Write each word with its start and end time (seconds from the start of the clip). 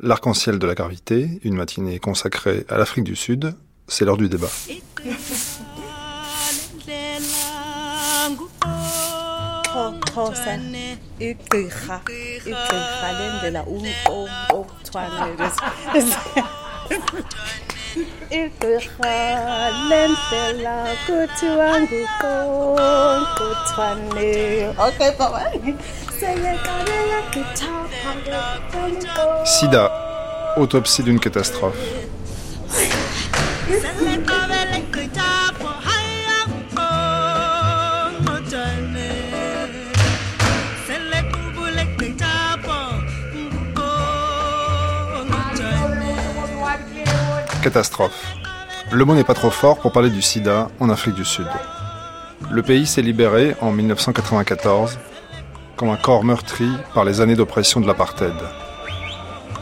L'arc-en-ciel 0.00 0.60
de 0.60 0.66
la 0.68 0.76
gravité, 0.76 1.40
une 1.42 1.56
matinée 1.56 1.98
consacrée 1.98 2.64
à 2.68 2.78
l'Afrique 2.78 3.02
du 3.02 3.16
Sud, 3.16 3.54
c'est 3.88 4.04
l'heure 4.04 4.16
du 4.16 4.28
débat. 4.28 4.46
Sida, 29.44 29.92
autopsie 30.56 31.04
d'une 31.04 31.20
catastrophe. 31.20 31.76
Catastrophe. 47.62 48.12
Le 48.90 49.04
mot 49.04 49.14
n'est 49.14 49.22
pas 49.22 49.34
trop 49.34 49.50
fort 49.50 49.78
pour 49.78 49.92
parler 49.92 50.10
du 50.10 50.22
sida 50.22 50.68
en 50.80 50.90
Afrique 50.90 51.14
du 51.14 51.24
Sud. 51.24 51.46
Le 52.50 52.62
pays 52.62 52.86
s'est 52.86 53.02
libéré 53.02 53.54
en 53.60 53.70
1994 53.70 54.98
comme 55.78 55.90
un 55.90 55.96
corps 55.96 56.24
meurtri 56.24 56.68
par 56.92 57.04
les 57.04 57.20
années 57.20 57.36
d'oppression 57.36 57.80
de 57.80 57.86
l'apartheid. 57.86 58.34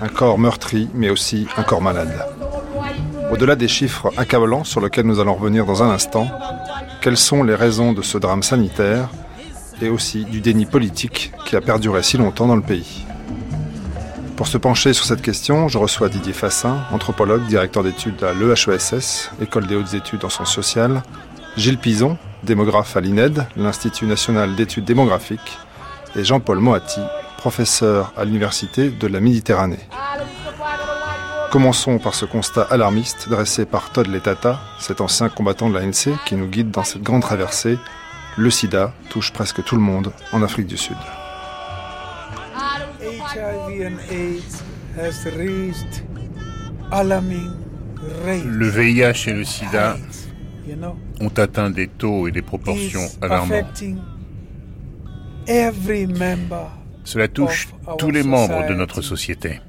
Un 0.01 0.09
corps 0.09 0.39
meurtri, 0.39 0.89
mais 0.95 1.11
aussi 1.11 1.47
un 1.59 1.63
corps 1.63 1.83
malade. 1.83 2.27
Au-delà 3.31 3.55
des 3.55 3.69
chiffres 3.69 4.11
accablants 4.17 4.65
sur 4.65 4.81
lesquels 4.81 5.05
nous 5.05 5.21
allons 5.21 5.35
revenir 5.35 5.67
dans 5.67 5.83
un 5.83 5.91
instant, 5.91 6.27
quelles 7.03 7.19
sont 7.19 7.43
les 7.43 7.55
raisons 7.55 7.93
de 7.93 8.01
ce 8.01 8.17
drame 8.17 8.43
sanitaire 8.43 9.11
et 9.83 9.91
aussi 9.91 10.25
du 10.25 10.41
déni 10.41 10.65
politique 10.65 11.33
qui 11.45 11.55
a 11.55 11.61
perduré 11.61 12.03
si 12.03 12.17
longtemps 12.17 12.47
dans 12.47 12.57
le 12.57 12.63
pays? 12.63 13.05
Pour 14.37 14.47
se 14.47 14.57
pencher 14.57 14.95
sur 14.95 15.05
cette 15.05 15.23
question, 15.23 15.69
je 15.69 15.77
reçois 15.77 16.09
Didier 16.09 16.33
Fassin, 16.33 16.79
anthropologue, 16.93 17.47
directeur 17.47 17.83
d'études 17.83 18.25
à 18.25 18.33
l'EHESS, 18.33 19.31
École 19.43 19.67
des 19.67 19.77
hautes 19.77 19.93
études 19.93 20.25
en 20.25 20.31
sciences 20.31 20.55
sociales, 20.55 21.03
Gilles 21.59 21.79
Pison, 21.79 22.17
démographe 22.43 22.97
à 22.97 23.01
l'INED, 23.01 23.47
l'Institut 23.57 24.07
national 24.07 24.55
d'études 24.55 24.85
démographiques, 24.85 25.59
et 26.17 26.25
Jean-Paul 26.25 26.59
Moati, 26.59 27.01
professeur 27.37 28.13
à 28.17 28.25
l'Université 28.25 28.89
de 28.89 29.07
la 29.07 29.21
Méditerranée. 29.21 29.79
Commençons 31.51 31.99
par 31.99 32.15
ce 32.15 32.25
constat 32.25 32.63
alarmiste 32.63 33.29
dressé 33.29 33.67
par 33.67 33.93
Todd 33.93 34.09
Letata, 34.09 34.61
cet 34.81 35.01
ancien 35.01 35.29
combattant 35.29 35.69
de 35.71 35.79
l'ANC 35.79 36.19
qui 36.25 36.35
nous 36.35 36.49
guide 36.49 36.71
dans 36.71 36.85
cette 36.85 37.03
grande 37.03 37.23
traversée. 37.23 37.79
Le 38.37 38.51
sida 38.51 38.93
touche 39.11 39.33
presque 39.33 39.63
tout 39.65 39.77
le 39.77 39.83
monde 39.83 40.13
en 40.33 40.43
Afrique 40.43 40.67
du 40.67 40.77
Sud. 40.77 40.97
Le 48.45 48.69
VIH 48.69 49.29
et 49.29 49.33
le 49.33 49.45
sida 49.45 49.97
ont 51.21 51.33
atteint 51.37 51.71
des 51.71 51.87
taux 51.87 52.27
et 52.29 52.33
des 52.33 52.43
proportions 52.43 53.07
alarmantes. 53.23 53.83
Cela 57.05 57.29
touche 57.29 57.69
tous 57.99 58.11
les 58.11 58.23
membres 58.23 58.67
de 58.69 58.75
notre 58.75 59.01
société. 59.01 59.61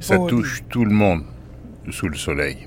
Ça 0.00 0.16
touche 0.28 0.64
tout 0.68 0.84
le 0.84 0.90
monde 0.92 1.22
sous 1.90 2.08
le 2.08 2.16
soleil. 2.16 2.66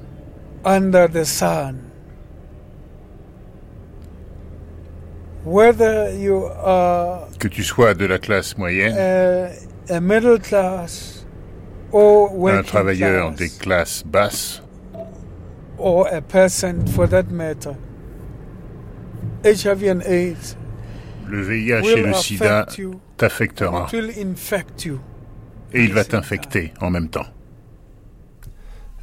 que 7.38 7.50
tu 7.50 7.64
sois 7.64 7.94
de 7.94 8.06
la 8.06 8.18
classe 8.20 8.58
moyenne, 8.58 8.96
un 12.58 12.64
travailleur 12.64 13.32
des 13.34 13.50
classes 13.50 14.04
basses, 14.06 14.64
le 21.28 21.42
VIH 21.42 21.90
et 21.98 22.02
le 22.04 22.14
sida 22.14 22.68
t'affectera. 23.18 23.88
Et 25.74 25.84
il 25.84 25.94
va 25.94 26.04
t'infecter 26.04 26.74
en 26.80 26.90
même 26.90 27.10
temps. 27.10 27.26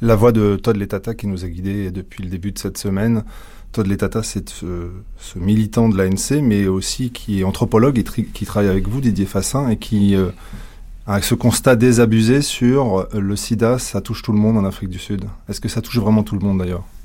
La 0.01 0.15
voix 0.15 0.31
de 0.31 0.55
Todd 0.55 0.77
Letata 0.77 1.13
qui 1.13 1.27
nous 1.27 1.45
a 1.45 1.47
guidés 1.47 1.91
depuis 1.91 2.23
le 2.23 2.29
début 2.29 2.51
de 2.51 2.59
cette 2.59 2.77
semaine. 2.77 3.23
Todd 3.71 3.87
Letata, 3.87 4.23
c'est 4.23 4.49
ce, 4.49 4.89
militant 5.35 5.89
de 5.89 5.97
l'ANC, 5.97 6.41
mais 6.41 6.67
aussi 6.67 7.11
qui 7.11 7.41
est 7.41 7.43
anthropologue 7.43 7.99
et 7.99 8.03
qui 8.03 8.45
travaille 8.45 8.69
avec 8.69 8.87
vous, 8.87 8.99
Didier 8.99 9.25
Fassin, 9.25 9.69
et 9.69 9.77
qui 9.77 10.15
euh, 10.15 10.29
a 11.07 11.21
ce 11.21 11.35
constat 11.35 11.75
désabusé 11.75 12.41
sur 12.41 13.07
le 13.13 13.35
sida, 13.35 13.79
ça 13.79 14.01
touche 14.01 14.23
tout 14.23 14.33
le 14.33 14.39
monde 14.39 14.57
en 14.57 14.65
Afrique 14.65 14.89
du 14.89 14.99
Sud. 14.99 15.25
Est-ce 15.47 15.61
que 15.61 15.69
ça 15.69 15.81
touche 15.81 15.99
vraiment 15.99 16.23
tout 16.23 16.35
le 16.35 16.45
monde 16.45 16.59
d'ailleurs? 16.59 16.83
euh, 16.83 17.00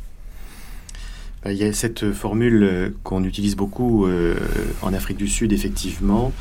il 1.50 1.56
y 1.56 1.64
a 1.64 1.72
cette 1.72 2.12
formule 2.12 2.62
euh, 2.62 2.90
qu'on 3.02 3.24
utilise 3.24 3.56
beaucoup 3.56 4.06
euh, 4.06 4.34
en 4.82 4.92
Afrique 4.92 5.16
du 5.16 5.28
Sud, 5.28 5.52
effectivement, 5.52 6.32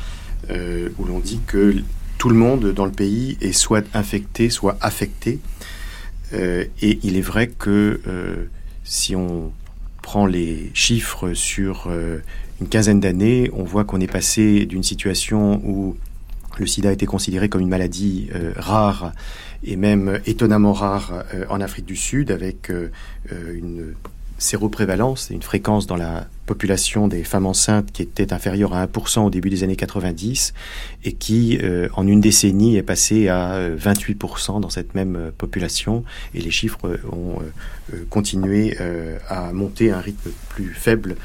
où 0.98 1.04
l'on 1.04 1.18
dit 1.18 1.40
que 1.44 1.74
tout 2.18 2.28
le 2.28 2.36
monde 2.36 2.72
dans 2.72 2.84
le 2.84 2.92
pays 2.92 3.36
est 3.40 3.52
soit 3.52 3.84
infecté, 3.94 4.48
soit 4.48 4.78
affecté. 4.80 5.40
et 6.32 6.98
il 7.02 7.16
est 7.16 7.20
vrai 7.20 7.48
que 7.48 8.00
si 8.84 9.16
on 9.16 9.50
prend 10.02 10.24
les 10.24 10.70
chiffres 10.72 11.32
sur 11.32 11.90
une 12.60 12.68
quinzaine 12.68 13.00
d'années, 13.00 13.50
on 13.54 13.64
voit 13.64 13.82
qu'on 13.82 14.00
est 14.00 14.12
passé 14.12 14.66
d'une 14.66 14.84
situation 14.84 15.60
où 15.64 15.96
le 16.58 16.66
sida 16.66 16.90
a 16.90 16.92
été 16.92 17.06
considéré 17.06 17.48
comme 17.48 17.62
une 17.62 17.68
maladie 17.68 18.28
rare 18.54 19.12
et 19.64 19.74
même 19.74 20.20
étonnamment 20.26 20.74
rare 20.74 21.24
en 21.48 21.60
Afrique 21.60 21.86
du 21.86 21.96
Sud, 21.96 22.30
avec 22.30 22.70
une 23.32 23.94
séroprévalence, 24.38 25.28
une 25.30 25.42
fréquence 25.42 25.86
dans 25.86 25.96
la 25.96 26.26
population 26.46 27.08
des 27.08 27.24
femmes 27.24 27.46
enceintes 27.46 27.90
qui 27.92 28.02
était 28.02 28.32
inférieure 28.32 28.74
à 28.74 28.86
1% 28.86 29.26
au 29.26 29.30
début 29.30 29.50
des 29.50 29.64
années 29.64 29.76
90 29.76 30.54
et 31.04 31.12
qui, 31.12 31.58
euh, 31.62 31.88
en 31.94 32.06
une 32.06 32.20
décennie, 32.20 32.76
est 32.76 32.82
passée 32.82 33.28
à 33.28 33.68
28% 33.70 34.56
euh, 34.56 34.60
dans 34.60 34.70
cette 34.70 34.94
même 34.94 35.16
euh, 35.16 35.30
population. 35.36 36.04
Et 36.34 36.40
les 36.40 36.50
chiffres 36.50 36.98
ont 37.10 37.38
continué 38.10 38.76
à 39.28 39.52
monter 39.52 39.92
à 39.92 39.98
un 39.98 40.00
rythme 40.00 40.30
plus 40.48 40.74
faible 40.74 41.16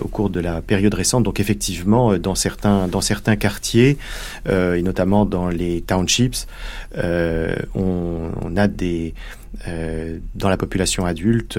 au 0.00 0.08
cours 0.08 0.28
de 0.28 0.38
la 0.38 0.60
période 0.60 0.92
récente. 0.92 1.22
Donc 1.22 1.40
effectivement, 1.40 2.18
dans 2.18 2.34
certains, 2.34 2.88
dans 2.88 3.00
certains 3.00 3.36
quartiers, 3.36 3.96
et 4.46 4.82
notamment 4.82 5.24
dans 5.24 5.48
les 5.48 5.80
townships, 5.80 6.46
on, 6.94 8.30
on 8.42 8.56
a 8.56 8.68
des 8.68 9.14
euh, 9.68 10.18
dans 10.34 10.48
la 10.48 10.56
population 10.56 11.06
adulte, 11.06 11.58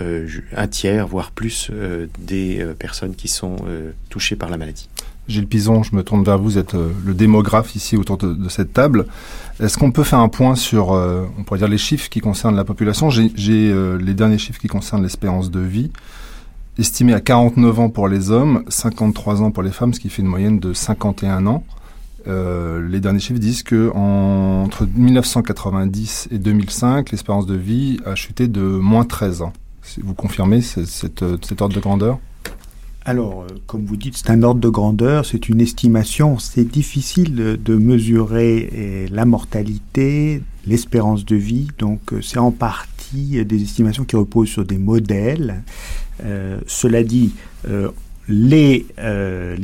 euh, 0.00 0.28
un 0.56 0.66
tiers, 0.66 1.06
voire 1.06 1.30
plus, 1.30 1.70
euh, 1.72 2.06
des 2.18 2.64
personnes 2.78 3.14
qui 3.14 3.28
sont 3.28 3.56
touchées 4.08 4.36
par 4.36 4.50
la 4.50 4.56
maladie. 4.56 4.88
Gilles 5.28 5.48
Pison, 5.48 5.82
je 5.82 5.96
me 5.96 6.04
tourne 6.04 6.22
vers 6.22 6.38
vous, 6.38 6.44
vous 6.44 6.58
êtes 6.58 6.74
le 6.74 7.14
démographe 7.14 7.74
ici 7.74 7.96
autour 7.96 8.16
de, 8.16 8.48
cette 8.48 8.72
table. 8.72 9.06
Est-ce 9.60 9.76
qu'on 9.76 9.90
peut 9.90 10.04
faire 10.04 10.20
un 10.20 10.28
point 10.28 10.54
sur, 10.54 10.90
on 10.90 11.42
pourrait 11.44 11.58
dire, 11.58 11.68
les 11.68 11.78
chiffres 11.78 12.08
qui 12.08 12.20
concernent 12.20 12.54
la 12.54 12.64
population? 12.64 13.10
J'ai 13.10 13.74
les 13.98 14.14
derniers 14.14 14.38
chiffres 14.38 14.60
qui 14.60 14.68
concernent 14.68 15.02
l'espérance 15.02 15.50
de 15.50 15.58
vie, 15.58 15.90
estimé 16.78 17.12
à 17.12 17.20
49 17.20 17.80
ans 17.80 17.88
pour 17.88 18.06
les 18.06 18.30
hommes, 18.30 18.62
53 18.68 19.42
ans 19.42 19.50
pour 19.50 19.64
les 19.64 19.72
femmes, 19.72 19.94
ce 19.94 20.00
qui 20.00 20.10
fait 20.10 20.22
une 20.22 20.28
moyenne 20.28 20.60
de 20.60 20.72
51 20.72 21.46
ans. 21.46 21.64
Euh, 22.28 22.86
les 22.88 23.00
derniers 23.00 23.20
chiffres 23.20 23.38
disent 23.38 23.62
que 23.62 23.90
entre 23.94 24.86
1990 24.94 26.28
et 26.32 26.38
2005, 26.38 27.10
l'espérance 27.10 27.46
de 27.46 27.54
vie 27.54 28.00
a 28.04 28.14
chuté 28.14 28.48
de 28.48 28.62
moins 28.62 29.04
13 29.04 29.42
ans. 29.42 29.52
Vous 30.02 30.14
confirmez 30.14 30.60
cette, 30.60 31.24
cet 31.44 31.62
ordre 31.62 31.74
de 31.74 31.80
grandeur? 31.80 32.18
Alors, 33.04 33.42
euh, 33.42 33.46
comme 33.68 33.84
vous 33.84 33.96
dites, 33.96 34.16
c'est 34.16 34.30
un 34.30 34.42
ordre 34.42 34.60
de 34.60 34.68
grandeur, 34.68 35.24
c'est 35.24 35.48
une 35.48 35.60
estimation. 35.60 36.40
C'est 36.40 36.64
difficile 36.64 37.34
de, 37.34 37.76
mesurer 37.76 39.06
la 39.12 39.24
mortalité, 39.24 40.42
l'espérance 40.66 41.24
de 41.24 41.36
vie. 41.36 41.68
Donc, 41.78 42.12
euh, 42.12 42.20
c'est 42.20 42.40
en 42.40 42.50
partie 42.50 43.44
des 43.44 43.62
estimations 43.62 44.04
qui 44.04 44.16
reposent 44.16 44.48
sur 44.48 44.64
des 44.64 44.78
modèles. 44.78 45.62
cela 46.66 47.04
dit, 47.04 47.34
les 48.28 48.84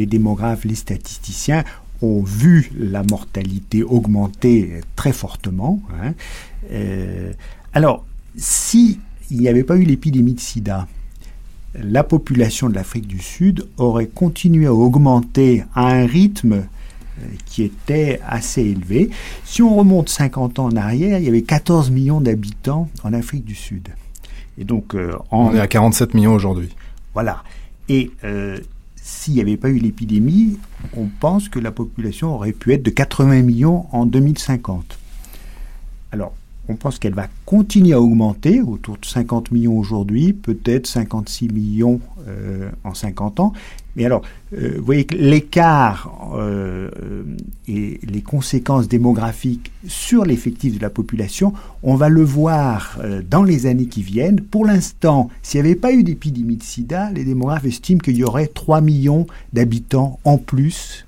démographes, 0.07 0.65
les 0.65 0.77
statisticiens 0.77 1.65
ont 2.03 2.23
vu 2.23 2.71
la 2.79 3.03
mortalité 3.03 3.83
augmenter 3.83 4.81
très 4.97 5.13
fortement. 5.13 5.81
Hein. 6.03 6.15
Euh, 6.71 7.33
alors, 7.73 8.05
s'il 8.37 8.99
n'y 9.31 9.49
avait 9.49 9.65
pas 9.65 9.77
eu 9.77 9.85
l'épidémie 9.85 10.35
de 10.35 10.41
sida, 10.41 10.87
la 11.75 12.05
population 12.05 12.69
de 12.69 12.75
l'Afrique 12.75 13.07
du 13.07 13.19
Sud 13.19 13.67
aurait 13.79 14.07
continué 14.07 14.67
à 14.67 14.75
augmenter 14.75 15.65
à 15.75 15.89
un 15.89 16.07
rythme 16.07 16.65
qui 17.47 17.63
était 17.63 18.21
assez 18.27 18.63
élevé. 18.63 19.11
Si 19.45 19.63
on 19.63 19.75
remonte 19.77 20.09
50 20.09 20.59
ans 20.59 20.67
en 20.67 20.77
arrière, 20.77 21.19
il 21.19 21.25
y 21.25 21.29
avait 21.29 21.43
14 21.43 21.91
millions 21.91 22.21
d'habitants 22.21 22.91
en 23.05 23.13
Afrique 23.13 23.45
du 23.45 23.55
Sud. 23.55 23.89
Et 24.59 24.65
donc, 24.65 24.95
on 25.31 25.55
est 25.55 25.61
à 25.61 25.67
47 25.67 26.15
millions 26.15 26.35
aujourd'hui. 26.35 26.75
Voilà. 27.15 27.43
Et 27.89 28.11
s'il 28.97 29.35
n'y 29.35 29.41
avait 29.41 29.57
pas 29.57 29.69
eu 29.69 29.79
l'épidémie, 29.79 30.59
on 30.97 31.07
pense 31.21 31.49
que 31.49 31.59
la 31.59 31.73
population 31.73 32.35
aurait 32.35 32.53
pu 32.53 32.73
être 32.73 32.83
de 32.83 32.91
80 32.91 33.43
millions 33.43 33.87
en 33.93 34.07
2050. 34.07 34.99
On 36.69 36.77
pense 36.77 36.99
qu'elle 36.99 37.15
va 37.15 37.29
continuer 37.45 37.93
à 37.93 38.01
augmenter, 38.01 38.61
autour 38.61 38.97
de 38.97 39.05
50 39.05 39.51
millions 39.51 39.77
aujourd'hui, 39.77 40.33
peut-être 40.33 40.87
56 40.87 41.49
millions 41.49 42.01
euh, 42.29 42.71
en 42.85 42.95
50 42.95 43.41
ans. 43.41 43.53
Mais 43.97 44.05
alors, 44.05 44.23
euh, 44.57 44.77
vous 44.79 44.85
voyez 44.85 45.05
que 45.05 45.17
l'écart 45.17 46.31
euh, 46.35 46.89
et 47.67 47.99
les 48.05 48.23
conséquences 48.23 48.87
démographiques 48.87 49.73
sur 49.89 50.25
l'effectif 50.25 50.77
de 50.77 50.83
la 50.83 50.89
population, 50.89 51.53
on 51.83 51.97
va 51.97 52.09
le 52.09 52.23
voir 52.23 53.01
dans 53.29 53.43
les 53.43 53.67
années 53.67 53.87
qui 53.87 54.03
viennent. 54.03 54.41
Pour 54.41 54.65
l'instant, 54.65 55.31
s'il 55.43 55.61
n'y 55.61 55.69
avait 55.69 55.77
pas 55.79 55.93
eu 55.93 56.05
d'épidémie 56.05 56.57
de 56.57 56.63
sida, 56.63 57.11
les 57.11 57.25
démographes 57.25 57.65
estiment 57.65 57.99
qu'il 57.99 58.17
y 58.17 58.25
aurait 58.25 58.47
3 58.47 58.81
millions 58.81 59.27
d'habitants 59.53 60.21
en 60.25 60.39
plus 60.39 61.07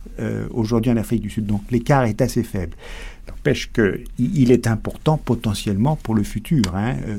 aujourd'hui 0.53 0.93
en 0.93 0.97
Afrique 0.97 1.23
du 1.23 1.31
Sud. 1.31 1.47
Donc 1.47 1.63
l'écart 1.71 2.05
est 2.05 2.21
assez 2.23 2.45
faible. 2.45 2.77
N'empêche 3.29 3.71
qu'il 3.73 4.51
est 4.51 4.67
important 4.67 5.17
potentiellement 5.17 5.97
pour 5.97 6.15
le 6.15 6.23
futur, 6.23 6.63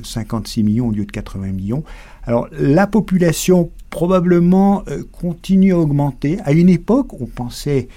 56 0.04 0.60
hein, 0.60 0.64
euh, 0.64 0.66
millions 0.66 0.88
au 0.88 0.92
lieu 0.92 1.06
de 1.06 1.12
80 1.12 1.48
millions. 1.52 1.84
Alors 2.24 2.48
la 2.52 2.88
population 2.88 3.72
probablement 3.90 4.84
euh, 4.88 5.04
continue 5.12 5.74
à 5.74 5.80
augmenter. 5.80 6.40
À 6.44 6.52
une 6.52 6.70
époque, 6.70 7.20
on 7.20 7.26
pensait 7.26 7.88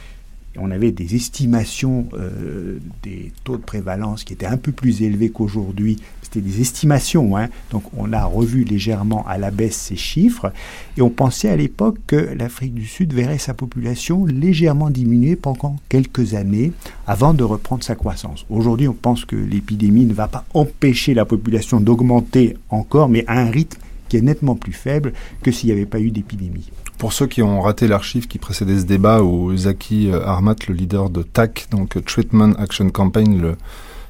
on 0.60 0.70
avait 0.70 0.92
des 0.92 1.14
estimations 1.14 2.06
euh, 2.14 2.78
des 3.02 3.32
taux 3.44 3.56
de 3.56 3.62
prévalence 3.62 4.24
qui 4.24 4.32
étaient 4.32 4.46
un 4.46 4.56
peu 4.56 4.72
plus 4.72 5.02
élevés 5.02 5.30
qu'aujourd'hui. 5.30 5.98
C'était 6.22 6.40
des 6.40 6.60
estimations, 6.60 7.38
hein. 7.38 7.48
donc 7.70 7.84
on 7.96 8.12
a 8.12 8.24
revu 8.24 8.64
légèrement 8.64 9.26
à 9.26 9.38
la 9.38 9.50
baisse 9.50 9.76
ces 9.76 9.96
chiffres, 9.96 10.52
et 10.98 11.02
on 11.02 11.08
pensait 11.08 11.48
à 11.48 11.56
l'époque 11.56 11.96
que 12.06 12.16
l'Afrique 12.16 12.74
du 12.74 12.86
Sud 12.86 13.14
verrait 13.14 13.38
sa 13.38 13.54
population 13.54 14.26
légèrement 14.26 14.90
diminuer 14.90 15.36
pendant 15.36 15.76
quelques 15.88 16.34
années 16.34 16.72
avant 17.06 17.32
de 17.32 17.44
reprendre 17.44 17.82
sa 17.82 17.94
croissance. 17.94 18.44
Aujourd'hui, 18.50 18.88
on 18.88 18.94
pense 18.94 19.24
que 19.24 19.36
l'épidémie 19.36 20.04
ne 20.04 20.12
va 20.12 20.28
pas 20.28 20.44
empêcher 20.52 21.14
la 21.14 21.24
population 21.24 21.80
d'augmenter 21.80 22.58
encore, 22.68 23.08
mais 23.08 23.24
à 23.26 23.40
un 23.40 23.50
rythme 23.50 23.80
qui 24.08 24.16
est 24.16 24.22
nettement 24.22 24.54
plus 24.54 24.72
faible 24.72 25.12
que 25.42 25.50
s'il 25.50 25.68
n'y 25.68 25.72
avait 25.72 25.86
pas 25.86 26.00
eu 26.00 26.10
d'épidémie. 26.10 26.70
Pour 26.98 27.12
ceux 27.12 27.28
qui 27.28 27.42
ont 27.42 27.60
raté 27.60 27.86
l'archive 27.86 28.26
qui 28.26 28.38
précédait 28.38 28.80
ce 28.80 28.84
débat, 28.84 29.22
où 29.22 29.56
Zaki 29.56 30.10
euh, 30.10 30.26
Armat, 30.26 30.56
le 30.66 30.74
leader 30.74 31.10
de 31.10 31.22
TAC, 31.22 31.68
donc 31.70 31.96
euh, 31.96 32.00
Treatment 32.00 32.54
Action 32.58 32.90
Campaign, 32.90 33.54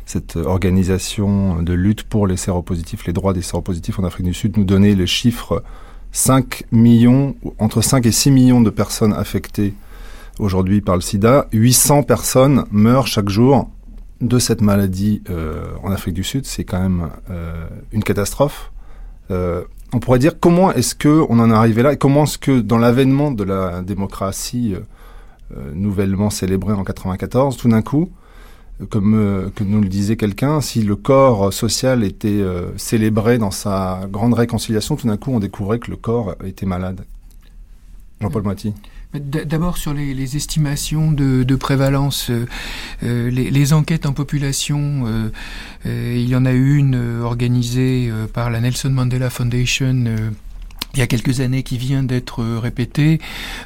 cette 0.07 0.37
organisation 0.37 1.63
de 1.63 1.75
lutte 1.75 2.05
pour 2.05 2.27
les 2.27 2.39
séropositifs, 2.39 3.07
les 3.07 3.13
droits 3.13 3.35
des 3.35 3.43
séropositifs 3.43 3.99
en 3.99 4.05
Afrique 4.05 4.25
du 4.25 4.33
Sud, 4.33 4.57
nous 4.57 4.65
donnait 4.65 4.95
les 4.95 5.07
chiffres 5.07 5.63
5 6.13 6.65
millions, 6.73 7.37
entre 7.59 7.83
5 7.83 8.07
et 8.07 8.11
6 8.11 8.31
millions 8.31 8.63
de 8.63 8.71
personnes 8.71 9.13
affectées 9.13 9.75
aujourd'hui 10.39 10.81
par 10.81 10.95
le 10.95 11.03
sida. 11.03 11.47
800 11.53 12.05
personnes 12.05 12.65
meurent 12.71 13.07
chaque 13.07 13.29
jour 13.29 13.69
de 14.23 14.39
cette 14.39 14.63
maladie 14.63 15.21
euh, 15.29 15.67
en 15.83 15.93
Afrique 15.93 16.15
du 16.15 16.25
Sud. 16.25 16.47
C'est 16.47 16.65
quand 16.65 16.81
même 16.81 17.11
une 17.93 18.03
catastrophe 18.03 18.73
on 19.93 20.01
pourrait 20.01 20.19
dire 20.19 20.39
comment 20.39 20.73
est-ce 20.73 20.95
que 20.95 21.25
on 21.29 21.39
en 21.39 21.51
est 21.51 21.55
arrivé 21.55 21.83
là 21.83 21.93
et 21.93 21.97
comment 21.97 22.25
est-ce 22.25 22.39
que 22.39 22.61
dans 22.61 22.79
l'avènement 22.79 23.31
de 23.31 23.45
la 23.45 23.83
démocratie 23.83 24.75
euh, 24.75 24.81
euh, 25.57 25.73
nouvellement 25.75 26.31
célébrée 26.31 26.75
en 26.75 26.85
94, 26.85 27.57
tout 27.57 27.69
d'un 27.69 27.81
coup, 27.81 28.11
euh, 28.81 28.85
comme 29.55 29.71
nous 29.71 29.81
le 29.81 29.89
disait 29.89 30.17
quelqu'un, 30.17 30.61
si 30.61 30.83
le 30.83 30.95
corps 30.95 31.53
social 31.53 32.05
était 32.05 32.45
célébré 32.77 33.39
dans 33.39 33.51
sa 33.51 34.03
grande 34.11 34.35
réconciliation, 34.35 34.97
tout 34.97 35.07
d'un 35.07 35.17
coup 35.17 35.33
on 35.33 35.41
découvrait 35.41 35.79
que 35.79 35.91
le 35.91 35.97
corps 35.97 36.35
était 36.45 36.67
malade. 36.67 37.05
Jean-Paul 38.21 38.43
Moiti. 38.43 38.75
D'abord 39.15 39.79
sur 39.79 39.95
les, 39.95 40.37
estimations 40.37 41.11
de, 41.13 41.57
prévalence, 41.57 42.29
euh, 42.29 42.47
euh, 43.05 43.31
les, 43.31 43.73
enquêtes 43.73 44.05
en 44.05 44.13
population, 44.13 45.05
euh, 45.07 46.15
il 46.15 46.29
y 46.29 46.37
en 46.37 46.45
a 46.45 46.53
une 46.53 47.23
organisée 47.23 48.13
par 48.35 48.51
la 48.51 48.61
Nelson 48.61 48.91
Mandela 48.91 49.31
Foundation 49.31 50.05
il 50.99 51.01
y 51.01 51.05
a 51.05 51.07
quelques 51.07 51.41
années 51.41 51.63
qui 51.63 51.79
vient 51.79 52.03
d'être 52.03 52.45
répétée, 52.45 53.21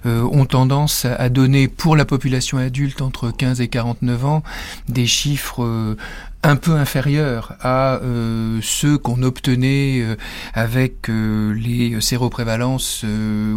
ont 0.04 0.44
tendance 0.44 1.06
à, 1.06 1.28
donner 1.30 1.66
pour 1.66 1.96
la 1.96 2.04
population 2.04 2.58
adulte 2.58 3.00
entre 3.00 3.30
15 3.30 3.60
et 3.60 3.68
49 3.68 4.24
ans 4.26 4.42
des 4.88 5.06
chiffres 5.06 5.96
un 6.42 6.56
peu 6.56 6.72
inférieur 6.72 7.54
à 7.60 7.96
euh, 7.96 8.58
ceux 8.62 8.98
qu'on 8.98 9.22
obtenait 9.22 10.00
euh, 10.00 10.16
avec 10.54 11.08
euh, 11.08 11.52
les 11.52 12.00
séroprévalences 12.00 13.04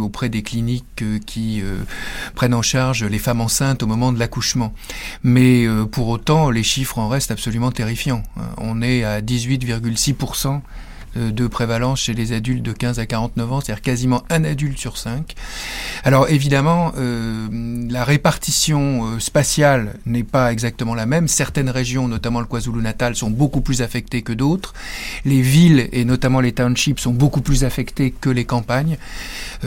auprès 0.00 0.28
des 0.28 0.42
cliniques 0.42 1.04
qui 1.26 1.62
prennent 2.34 2.54
en 2.54 2.62
charge 2.62 3.04
les 3.04 3.18
femmes 3.18 3.40
enceintes 3.40 3.82
au 3.82 3.86
moment 3.86 4.12
de 4.12 4.18
l'accouchement. 4.18 4.72
Mais 5.22 5.66
pour 5.90 6.08
autant, 6.08 6.50
les 6.50 6.62
chiffres 6.62 6.98
en 6.98 7.08
restent 7.08 7.30
absolument 7.30 7.70
terrifiants. 7.70 8.22
On 8.58 8.82
est 8.82 9.04
à 9.04 9.20
18,6% 9.20 10.48
euh, 10.48 10.58
de 11.16 11.46
prévalence 11.46 12.00
chez 12.00 12.14
les 12.14 12.32
adultes 12.32 12.62
de 12.62 12.72
15 12.72 12.98
à 12.98 13.06
49 13.06 13.52
ans, 13.52 13.60
c'est-à-dire 13.60 13.82
quasiment 13.82 14.22
un 14.30 14.44
adulte 14.44 14.78
sur 14.78 14.98
cinq. 14.98 15.34
Alors 16.04 16.28
évidemment, 16.28 16.92
euh, 16.98 17.48
la 17.90 18.04
répartition 18.04 19.06
euh, 19.06 19.18
spatiale 19.18 19.94
n'est 20.04 20.22
pas 20.22 20.52
exactement 20.52 20.94
la 20.94 21.06
même. 21.06 21.28
Certaines 21.28 21.70
régions, 21.70 22.08
notamment 22.08 22.40
le 22.40 22.46
KwaZulu-Natal, 22.46 23.16
sont 23.16 23.30
beaucoup 23.30 23.60
plus 23.60 23.82
affectées 23.82 24.22
que 24.22 24.32
d'autres. 24.32 24.74
Les 25.24 25.42
villes 25.42 25.88
et 25.92 26.04
notamment 26.04 26.40
les 26.40 26.52
townships 26.52 27.00
sont 27.00 27.12
beaucoup 27.12 27.40
plus 27.40 27.64
affectées 27.64 28.10
que 28.10 28.30
les 28.30 28.44
campagnes. 28.44 28.98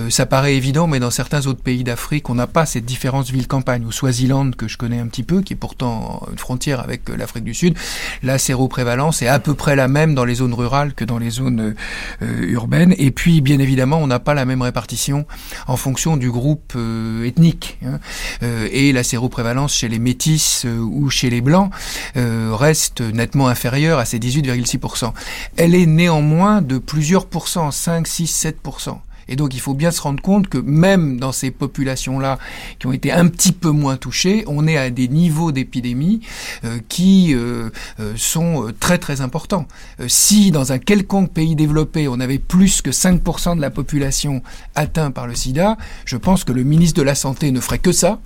ça 0.10 0.26
paraît 0.26 0.56
évident, 0.56 0.88
mais 0.88 1.00
dans 1.00 1.12
certains 1.12 1.48
autres 1.48 1.62
pays 1.62 1.84
d'Afrique, 1.84 2.30
on 2.30 2.36
n'a 2.36 2.48
pas 2.48 2.66
cette 2.66 2.86
différence 2.86 3.32
ville-campagne. 3.32 3.86
Au 3.86 3.92
Swaziland, 3.92 4.52
que 4.52 4.68
je 4.68 4.78
connais 4.78 5.00
un 5.00 5.08
petit 5.08 5.24
peu, 5.24 5.42
qui 5.42 5.54
est 5.54 5.56
pourtant 5.56 6.28
une 6.32 6.38
frontière 6.38 6.80
avec 6.80 7.10
l'Afrique 7.10 7.44
du 7.44 7.54
Sud, 7.54 7.78
la 8.24 8.38
séroprévalence 8.38 9.22
est 9.22 9.28
à 9.28 9.40
peu 9.40 9.54
près 9.56 9.76
la 9.76 9.88
même 9.88 10.16
dans 10.16 10.26
les 10.26 10.36
zones 10.36 10.54
rurales 10.54 10.94
que 10.94 11.06
dans 11.06 11.18
les 11.18 11.30
zones 11.32 11.39
euh, 11.42 11.74
urbaines. 12.22 12.94
Et 12.98 13.12
puis, 13.12 13.42
bien 13.42 13.60
évidemment, 13.60 13.98
on 13.98 14.08
n'a 14.08 14.20
pas 14.20 14.34
la 14.34 14.46
même 14.46 14.62
répartition 14.62 15.26
en 15.68 15.78
fonction 15.78 16.18
du 16.18 16.32
groupe 16.32 16.74
euh, 16.76 17.26
ethnique. 17.26 17.78
Hein. 17.86 18.00
Euh, 18.44 18.68
et 18.72 18.92
la 18.92 19.04
séroprévalence 19.04 19.74
chez 19.74 19.88
les 19.88 20.00
métis 20.00 20.66
ou 20.66 21.10
chez 21.10 21.30
les 21.30 21.42
blancs 21.42 21.72
reste 22.16 23.02
nettement 23.02 23.48
inférieure 23.48 24.00
à 24.00 24.06
ces 24.06 24.20
18,6%. 24.20 25.14
Elle 25.58 25.76
est 25.76 25.86
néanmoins 25.86 26.62
de 26.62 26.78
plusieurs 26.78 27.26
pourcents, 27.26 27.72
5, 27.72 28.08
6, 28.08 28.46
7%. 28.64 28.98
Et 29.30 29.36
donc 29.36 29.54
il 29.54 29.62
faut 29.62 29.74
bien 29.74 29.92
se 29.92 30.02
rendre 30.02 30.22
compte 30.22 30.50
que 30.50 30.58
même 30.58 31.20
dans 31.20 31.32
ces 31.32 31.52
populations-là 31.52 32.38
qui 32.80 32.88
ont 32.88 32.92
été 32.92 33.12
un 33.12 33.28
petit 33.28 33.54
peu 33.54 33.70
moins 33.70 33.96
touchées, 33.96 34.44
on 34.48 34.68
est 34.68 34.78
à 34.78 34.90
des 34.90 35.08
niveaux 35.08 35.52
d'épidémie 35.52 36.22
euh, 36.66 36.80
qui 36.90 37.34
euh, 37.34 37.70
euh, 38.00 38.14
sont 38.18 38.74
très 38.80 38.98
très 38.98 39.22
importants. 39.22 39.68
si 40.08 40.52
dans 40.52 40.72
un 40.72 40.80
quelconque 40.80 41.32
pays 41.32 41.56
développé, 41.56 42.08
on 42.08 42.20
avait 42.20 42.40
plus 42.40 42.82
que 42.82 42.90
5% 42.90 43.56
de 43.56 43.62
la 43.62 43.70
population 43.70 44.42
atteinte 44.76 45.14
par 45.14 45.28
le 45.28 45.36
sida, 45.36 45.78
je 46.06 46.18
pense 46.18 46.44
que 46.44 46.52
le 46.52 46.64
ministre 46.64 46.98
de 46.98 47.04
la 47.04 47.16
Santé 47.16 47.52
ne 47.52 47.60
ferait 47.60 47.80
que 47.80 47.92
ça 47.92 48.20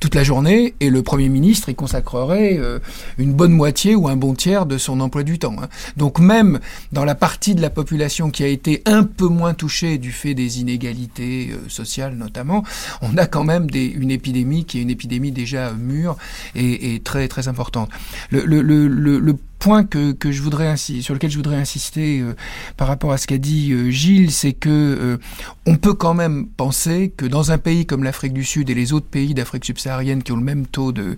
toute 0.00 0.14
la 0.14 0.24
journée 0.24 0.74
et 0.80 0.90
le 0.90 1.02
Premier 1.02 1.28
ministre 1.28 1.68
y 1.68 1.74
consacrerait 1.74 2.56
euh, 2.58 2.78
une 3.18 3.32
bonne 3.34 3.52
moitié 3.52 3.94
ou 3.94 4.08
un 4.08 4.16
bon 4.16 4.34
tiers 4.34 4.66
de 4.66 4.78
son 4.78 5.00
emploi 5.00 5.22
du 5.22 5.38
temps. 5.38 5.56
Hein. 5.62 5.68
Donc 5.96 6.18
même 6.18 6.58
dans 6.92 7.04
la 7.04 7.14
partie 7.14 7.54
de 7.54 7.60
la 7.60 7.70
population 7.70 8.30
qui 8.30 8.42
a 8.42 8.46
été 8.46 8.82
un 8.86 9.04
peu 9.04 9.26
moins 9.26 9.54
touchée 9.54 9.98
du 9.98 10.10
fait 10.12 10.34
des 10.34 10.60
inégalités 10.60 11.50
euh, 11.52 11.68
sociales 11.68 12.14
notamment, 12.16 12.64
on 13.02 13.16
a 13.16 13.26
quand 13.26 13.44
même 13.44 13.70
des, 13.70 13.84
une 13.86 14.10
épidémie 14.10 14.64
qui 14.64 14.78
est 14.78 14.82
une 14.82 14.90
épidémie 14.90 15.32
déjà 15.32 15.72
mûre 15.72 16.16
et, 16.54 16.94
et 16.94 17.00
très 17.00 17.28
très 17.28 17.48
importante. 17.48 17.90
Le, 18.30 18.44
le, 18.44 18.62
le, 18.62 18.88
le 18.88 19.36
point 19.60 19.84
que, 19.84 20.12
que 20.12 20.32
je 20.32 20.42
voudrais 20.42 20.76
sur 20.76 21.14
lequel 21.14 21.30
je 21.30 21.36
voudrais 21.36 21.56
insister 21.56 22.20
euh, 22.20 22.34
par 22.76 22.88
rapport 22.88 23.12
à 23.12 23.18
ce 23.18 23.26
qu'a 23.26 23.38
dit 23.38 23.72
euh, 23.72 23.90
Gilles, 23.90 24.32
c'est 24.32 24.54
que 24.54 24.68
euh, 24.68 25.18
on 25.66 25.76
peut 25.76 25.94
quand 25.94 26.14
même 26.14 26.46
penser 26.48 27.12
que 27.16 27.26
dans 27.26 27.52
un 27.52 27.58
pays 27.58 27.86
comme 27.86 28.02
l'Afrique 28.02 28.32
du 28.32 28.42
Sud 28.42 28.70
et 28.70 28.74
les 28.74 28.92
autres 28.92 29.06
pays 29.06 29.34
d'Afrique 29.34 29.64
subsaharienne 29.66 30.22
qui 30.22 30.32
ont 30.32 30.36
le 30.36 30.42
même 30.42 30.66
taux 30.66 30.92
de 30.92 31.16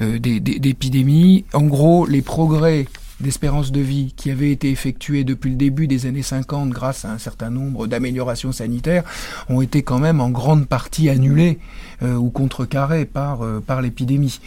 d'épidémie, 0.00 1.44
en 1.52 1.62
gros, 1.62 2.04
les 2.06 2.20
progrès 2.20 2.86
d'espérance 3.20 3.70
de 3.70 3.80
vie 3.80 4.12
qui 4.16 4.30
avaient 4.30 4.50
été 4.50 4.70
effectués 4.70 5.24
depuis 5.24 5.50
le 5.50 5.56
début 5.56 5.86
des 5.86 6.06
années 6.06 6.22
50 6.22 6.70
grâce 6.70 7.04
à 7.04 7.12
un 7.12 7.18
certain 7.18 7.50
nombre 7.50 7.86
d'améliorations 7.86 8.52
sanitaires 8.52 9.04
ont 9.48 9.60
été 9.60 9.82
quand 9.82 9.98
même 9.98 10.20
en 10.20 10.30
grande 10.30 10.66
partie 10.66 11.08
annulés 11.08 11.58
euh, 12.02 12.14
ou 12.14 12.30
contrecarrés 12.30 13.04
par, 13.04 13.42
euh, 13.44 13.62
par 13.64 13.82
l'épidémie. 13.82 14.40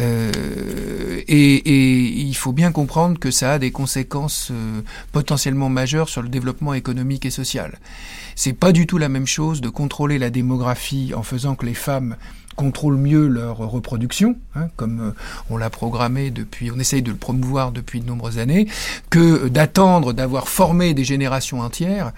Euh, 0.00 1.20
et, 1.28 1.54
et, 1.54 2.08
il 2.22 2.34
faut 2.34 2.52
bien 2.52 2.72
comprendre 2.72 3.18
que 3.18 3.30
ça 3.30 3.52
a 3.54 3.58
des 3.58 3.70
conséquences 3.70 4.50
euh, 4.52 4.80
potentiellement 5.10 5.68
majeures 5.68 6.08
sur 6.08 6.22
le 6.22 6.28
développement 6.28 6.74
économique 6.74 7.26
et 7.26 7.30
social. 7.30 7.78
C'est 8.36 8.52
pas 8.52 8.72
du 8.72 8.86
tout 8.86 8.98
la 8.98 9.08
même 9.08 9.26
chose 9.26 9.60
de 9.60 9.68
contrôler 9.68 10.18
la 10.18 10.30
démographie 10.30 11.12
en 11.14 11.22
faisant 11.22 11.54
que 11.54 11.66
les 11.66 11.74
femmes 11.74 12.16
contrôlent 12.54 12.96
mieux 12.96 13.26
leur 13.26 13.58
reproduction, 13.58 14.36
hein, 14.54 14.68
comme 14.76 15.00
euh, 15.00 15.10
on 15.50 15.56
l'a 15.56 15.70
programmé 15.70 16.30
depuis, 16.30 16.70
on 16.70 16.78
essaye 16.78 17.02
de 17.02 17.10
le 17.10 17.16
promouvoir 17.16 17.72
depuis 17.72 18.00
de 18.00 18.06
nombreuses 18.06 18.38
années, 18.38 18.68
que 19.10 19.48
d'attendre 19.48 20.12
d'avoir 20.12 20.48
formé 20.48 20.94
des 20.94 21.04
générations 21.04 21.60
entières, 21.60 22.12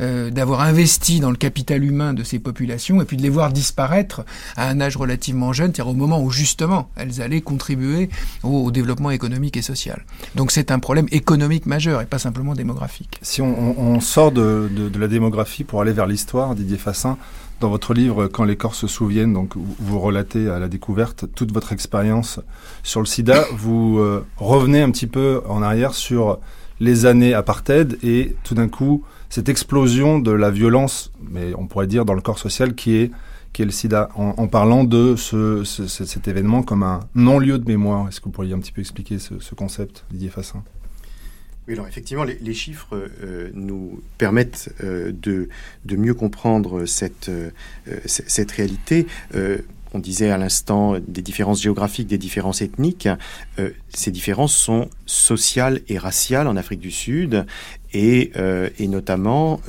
euh, 0.00 0.30
d'avoir 0.30 0.60
investi 0.60 1.20
dans 1.20 1.30
le 1.30 1.36
capital 1.36 1.84
humain 1.84 2.14
de 2.14 2.24
ces 2.24 2.38
populations, 2.38 3.00
et 3.00 3.04
puis 3.04 3.16
de 3.16 3.22
les 3.22 3.28
voir 3.28 3.52
disparaître 3.52 4.24
à 4.56 4.68
un 4.68 4.80
âge 4.80 4.96
relativement 4.96 5.52
jeune, 5.52 5.72
c'est-à-dire 5.74 5.92
au 5.92 5.94
moment 5.94 6.20
où 6.20 6.30
justement 6.30 6.88
elles 6.96 7.20
allaient 7.20 7.40
contribuer 7.40 8.10
au, 8.42 8.70
développement 8.70 9.10
économique 9.10 9.56
et 9.56 9.62
social. 9.62 10.04
Donc 10.34 10.50
c'est 10.50 10.70
un 10.70 10.78
problème 10.78 11.06
économique 11.12 11.66
majeur 11.66 12.02
et 12.02 12.06
pas 12.06 12.18
simplement 12.18 12.54
démographique. 12.54 13.18
Si 13.22 13.40
on, 13.40 14.00
sort 14.00 14.32
de, 14.32 14.68
de 14.72 14.98
la 14.98 15.08
démographie 15.08 15.64
pour 15.64 15.80
aller 15.80 15.92
vers 15.92 16.06
l'histoire, 16.06 16.54
Didier 16.54 16.78
Fassin, 16.78 17.16
dans 17.60 17.70
votre 17.70 17.94
livre, 17.94 18.26
Quand 18.26 18.44
les 18.44 18.56
corps 18.56 18.74
se 18.74 18.86
souviennent, 18.86 19.32
donc 19.32 19.54
vous 19.56 19.98
relatez 19.98 20.48
à 20.48 20.58
la 20.58 20.68
découverte 20.68 21.24
toute 21.34 21.52
votre 21.52 21.72
expérience 21.72 22.40
sur 22.82 23.00
le 23.00 23.06
sida. 23.06 23.44
Vous 23.56 23.98
euh, 23.98 24.24
revenez 24.36 24.82
un 24.82 24.90
petit 24.90 25.06
peu 25.06 25.42
en 25.48 25.62
arrière 25.62 25.94
sur 25.94 26.38
les 26.80 27.06
années 27.06 27.32
apartheid 27.32 27.98
et 28.02 28.36
tout 28.44 28.54
d'un 28.54 28.68
coup 28.68 29.04
cette 29.28 29.48
explosion 29.48 30.18
de 30.18 30.30
la 30.30 30.50
violence, 30.50 31.10
mais 31.30 31.54
on 31.56 31.66
pourrait 31.66 31.86
dire 31.86 32.04
dans 32.04 32.14
le 32.14 32.20
corps 32.20 32.38
social, 32.38 32.74
qui 32.74 32.96
est, 32.96 33.10
qui 33.52 33.62
est 33.62 33.64
le 33.64 33.70
sida, 33.70 34.10
en, 34.14 34.46
parlant 34.46 34.84
de 34.84 35.16
ce, 35.16 35.64
cet 35.64 36.28
événement 36.28 36.62
comme 36.62 36.82
un 36.82 37.00
non-lieu 37.14 37.58
de 37.58 37.66
mémoire. 37.66 38.06
Est-ce 38.08 38.20
que 38.20 38.26
vous 38.26 38.30
pourriez 38.30 38.54
un 38.54 38.58
petit 38.58 38.72
peu 38.72 38.82
expliquer 38.82 39.18
ce 39.18 39.54
concept, 39.54 40.04
Didier 40.10 40.28
Fassin? 40.28 40.62
Oui, 41.68 41.74
alors 41.74 41.88
effectivement, 41.88 42.22
les, 42.24 42.54
chiffres 42.54 43.10
euh, 43.22 43.50
nous 43.52 44.00
permettent 44.18 44.72
euh, 44.84 45.10
de, 45.12 45.48
mieux 45.96 46.14
comprendre 46.14 46.86
cette, 46.86 47.28
euh, 47.28 47.50
cette 48.06 48.52
réalité. 48.52 49.06
on 49.92 49.98
disait 49.98 50.30
à 50.30 50.38
l'instant 50.38 50.98
des 51.00 51.22
différences 51.22 51.62
géographiques, 51.62 52.06
des 52.06 52.18
différences 52.18 52.62
ethniques. 52.62 53.08
ces 53.88 54.10
différences 54.10 54.54
sont 54.54 54.90
sociales 55.06 55.80
et 55.88 55.98
raciales 55.98 56.46
en 56.48 56.56
Afrique 56.56 56.80
du 56.80 56.90
Sud 56.90 57.46
et, 57.96 58.32
et 58.78 58.88
notamment 58.88 59.60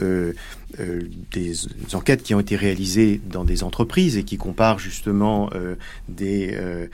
euh, 0.80 1.02
des 1.32 1.56
enquêtes 1.96 2.24
qui 2.24 2.36
ont 2.36 2.42
été 2.42 2.56
réalisées 2.56 3.22
dans 3.26 3.46
des 3.46 3.64
entreprises 3.64 4.18
et 4.18 4.24
qui 4.24 4.38
comparent 4.38 4.80
justement 4.80 5.50
euh, 5.56 5.76
des 6.10 6.52
euh, 6.54 6.88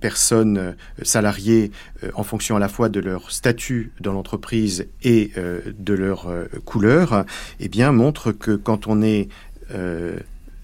personnes 0.00 0.76
salariées 1.02 1.72
en 2.14 2.22
fonction 2.24 2.56
à 2.56 2.58
la 2.58 2.68
fois 2.68 2.90
de 2.90 3.00
leur 3.00 3.32
statut 3.32 3.90
dans 4.00 4.12
l'entreprise 4.12 4.86
et 5.02 5.32
de 5.36 5.94
leur 5.94 6.30
couleur, 6.64 7.24
eh 7.58 7.68
bien 7.68 7.90
montrent 7.92 8.32
que 8.32 8.52
quand 8.52 8.86
on 8.86 9.02
est 9.02 9.28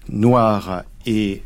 noir 0.09 0.83
et 1.05 1.43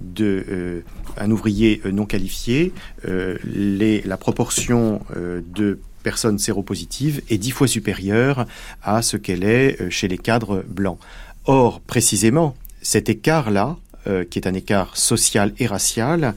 de 0.00 0.82
un 1.16 1.30
ouvrier 1.30 1.80
non 1.90 2.06
qualifié, 2.06 2.72
la 3.04 4.16
proportion 4.16 5.00
de 5.14 5.78
personnes 6.04 6.38
séropositives 6.38 7.22
est 7.28 7.38
dix 7.38 7.50
fois 7.50 7.66
supérieure 7.66 8.46
à 8.84 9.02
ce 9.02 9.16
qu'elle 9.16 9.42
est 9.42 9.80
euh, 9.80 9.90
chez 9.90 10.06
les 10.06 10.18
cadres 10.18 10.64
blancs. 10.68 10.98
Or, 11.46 11.80
précisément, 11.80 12.54
cet 12.82 13.08
écart-là, 13.08 13.76
euh, 14.06 14.22
qui 14.22 14.38
est 14.38 14.46
un 14.46 14.54
écart 14.54 14.96
social 14.96 15.52
et 15.58 15.66
racial, 15.66 16.34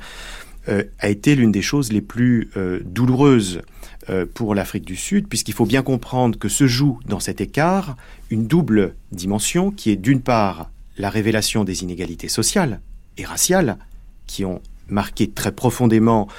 euh, 0.69 0.83
a 0.99 1.09
été 1.09 1.35
l'une 1.35 1.51
des 1.51 1.61
choses 1.61 1.91
les 1.91 2.01
plus 2.01 2.49
douloureuses 2.83 3.61
pour 4.33 4.55
l'Afrique 4.55 4.85
du 4.85 4.95
Sud, 4.95 5.27
puisqu'il 5.27 5.53
faut 5.53 5.65
bien 5.65 5.81
comprendre 5.81 6.39
que 6.39 6.47
se 6.47 6.65
joue 6.65 6.97
dans 7.07 7.19
cet 7.19 7.41
écart 7.41 7.97
une 8.29 8.47
double 8.47 8.95
dimension 9.11 9.69
qui 9.69 9.91
est 9.91 9.97
d'une 9.97 10.21
part 10.21 10.69
la 10.97 11.09
révélation 11.09 11.65
des 11.65 11.83
inégalités 11.83 12.29
sociales 12.29 12.79
et 13.17 13.25
raciales 13.25 13.77
qui 14.25 14.45
ont 14.45 14.61
marqué 14.87 15.29
très 15.29 15.51
profondément 15.51 16.29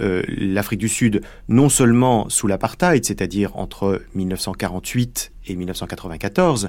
euh, 0.00 0.22
l'Afrique 0.26 0.80
du 0.80 0.88
Sud, 0.88 1.22
non 1.48 1.68
seulement 1.68 2.28
sous 2.28 2.48
l'apartheid, 2.48 3.04
c'est-à-dire 3.04 3.56
entre 3.56 4.02
1948 4.14 5.32
et 5.46 5.56
1994, 5.56 6.68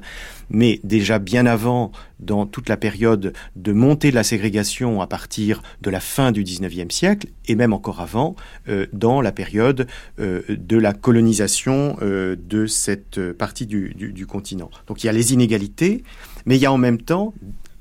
mais 0.49 0.79
déjà 0.83 1.17
bien 1.17 1.45
avant, 1.45 1.91
dans 2.19 2.45
toute 2.45 2.69
la 2.69 2.77
période 2.77 3.33
de 3.55 3.73
montée 3.73 4.11
de 4.11 4.15
la 4.15 4.23
ségrégation 4.23 5.01
à 5.01 5.07
partir 5.07 5.63
de 5.81 5.89
la 5.89 5.99
fin 5.99 6.31
du 6.31 6.43
19e 6.43 6.91
siècle, 6.91 7.27
et 7.47 7.55
même 7.55 7.73
encore 7.73 7.99
avant, 7.99 8.35
euh, 8.69 8.85
dans 8.93 9.21
la 9.21 9.31
période 9.31 9.87
euh, 10.19 10.43
de 10.49 10.77
la 10.77 10.93
colonisation 10.93 11.97
de 12.01 12.65
cette 12.67 13.31
partie 13.33 13.65
du, 13.65 14.25
continent. 14.27 14.69
Donc 14.87 15.03
il 15.03 15.07
y 15.07 15.09
a 15.09 15.13
les 15.13 15.33
inégalités, 15.33 16.03
mais 16.45 16.57
il 16.57 16.61
y 16.61 16.65
a 16.65 16.71
en 16.71 16.77
même 16.77 17.01
temps, 17.01 17.33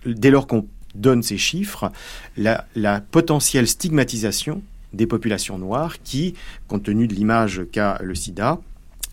dès 0.07 0.31
lors 0.31 0.47
qu'on 0.47 0.67
donne 0.95 1.23
ces 1.23 1.39
chiffres, 1.39 1.91
la 2.37 3.01
potentielle 3.11 3.67
stigmatisation 3.67 4.63
des 4.95 5.07
populations 5.07 5.59
noires 5.59 5.97
qui, 6.03 6.35
compte 6.69 6.85
tenu 6.85 7.07
de 7.07 7.15
l'image 7.15 7.63
qu'a 7.73 7.99
le 8.03 8.15
sida, 8.15 8.61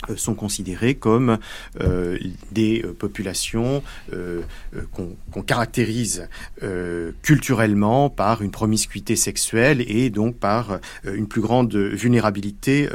euh, 0.10 0.16
sont 0.16 0.34
considérées 0.34 0.96
comme 0.96 1.38
euh, 1.80 2.18
des 2.52 2.82
euh, 2.84 2.94
populations 2.94 3.84
qu'on 4.92 5.42
caractérise 5.44 6.28
culturellement 7.22 8.10
par 8.10 8.42
une 8.42 8.52
promiscuité 8.52 9.16
sexuelle 9.16 9.84
et 9.88 10.10
donc 10.10 10.36
par 10.36 10.80
une 11.06 11.28
plus 11.28 11.42
grande 11.42 11.74
vulnérabilité, 11.76 12.90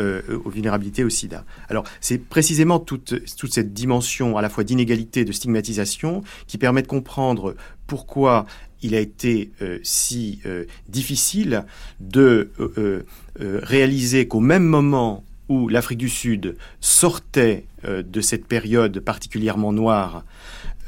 au 1.05 1.11
sida. 1.11 1.45
Alors 1.69 1.85
c'est 2.01 2.19
précisément 2.19 2.79
toute, 2.79 3.15
toute 3.37 3.53
cette 3.53 3.73
dimension 3.73 4.37
à 4.37 4.43
la 4.43 4.49
fois 4.49 4.65
d'inégalité 4.65 5.21
et 5.21 5.25
de 5.25 5.33
stigmatisation 5.33 6.23
qui 6.47 6.59
permet 6.59 6.83
de 6.83 6.89
comprendre 6.89 7.57
pourquoi 7.87 8.47
il 8.87 8.95
a 8.95 9.01
été 9.01 9.51
euh, 9.63 9.79
si 9.83 10.39
euh, 10.47 10.65
difficile 10.89 11.65
de 11.99 12.51
euh, 12.61 13.03
réaliser 13.37 14.29
qu'au 14.29 14.41
même 14.41 14.65
moment 14.65 15.25
où 15.49 15.69
l'Afrique 15.69 15.99
du 15.99 16.09
Sud 16.09 16.57
sortait 16.81 17.67
de 17.85 18.21
cette 18.21 18.47
période 18.47 18.99
particulièrement 18.99 19.73
noire 19.73 20.25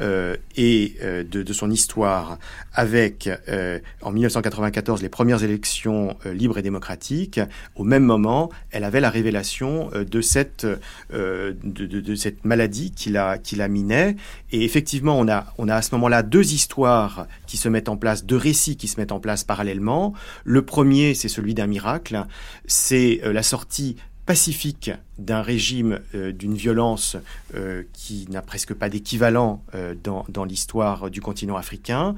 et 0.00 0.95
euh, 1.02 1.25
de, 1.25 1.52
son 1.52 1.71
histoire 1.71 2.38
avec, 2.73 3.28
euh, 3.49 3.78
en 4.02 4.12
1994, 4.12 5.02
les 5.02 5.09
premières 5.09 5.43
élections 5.43 6.17
libres 6.25 6.59
et 6.59 6.62
démocratiques, 6.62 7.40
au 7.76 7.85
même 7.85 8.05
moment, 8.05 8.50
elle 8.71 8.85
avait 8.85 9.00
la 9.00 9.11
révélation 9.11 9.90
de, 9.95 10.21
cette, 10.21 10.67
de, 11.11 12.14
cette 12.14 12.45
maladie 12.45 12.93
qui 12.93 13.11
la, 13.11 13.38
qui 13.38 13.57
la 13.57 13.69
minait. 13.69 14.17
Et 14.52 14.64
effectivement, 14.64 15.19
on 15.19 15.28
a, 15.28 15.47
on 15.59 15.69
a 15.69 15.75
à 15.75 15.83
ce 15.83 15.95
moment-là 15.97 16.23
deux 16.23 16.52
histoires 16.52 17.26
qui 17.47 17.57
se 17.57 17.69
mettent 17.69 17.88
en 17.88 17.97
place, 17.97 18.25
deux 18.25 18.37
récits 18.37 18.76
qui 18.76 18.88
se 18.88 19.00
mettent 19.00 19.12
en 19.12 19.21
place 19.21 19.45
parallèlement. 19.45 20.14
Le 20.45 20.62
premier, 20.62 21.14
c'est 21.14 21.28
celui 21.28 21.55
d'un 21.55 21.67
miracle, 21.67 22.25
c'est 22.67 23.21
la 23.25 23.43
sortie 23.43 23.97
pacifique 24.29 24.91
d'un 25.19 25.41
régime 25.41 26.01
euh, 26.15 26.33
d'une 26.33 26.55
violence 26.55 27.17
euh, 27.55 27.85
qui 27.95 28.27
n'a 28.29 28.43
presque 28.43 28.75
pas 28.75 28.91
d'équivalent 28.91 29.65
euh, 29.75 29.95
dans, 30.05 30.45
l'histoire 30.45 31.11
du 31.11 31.23
continent 31.23 31.57
africain. 31.57 32.15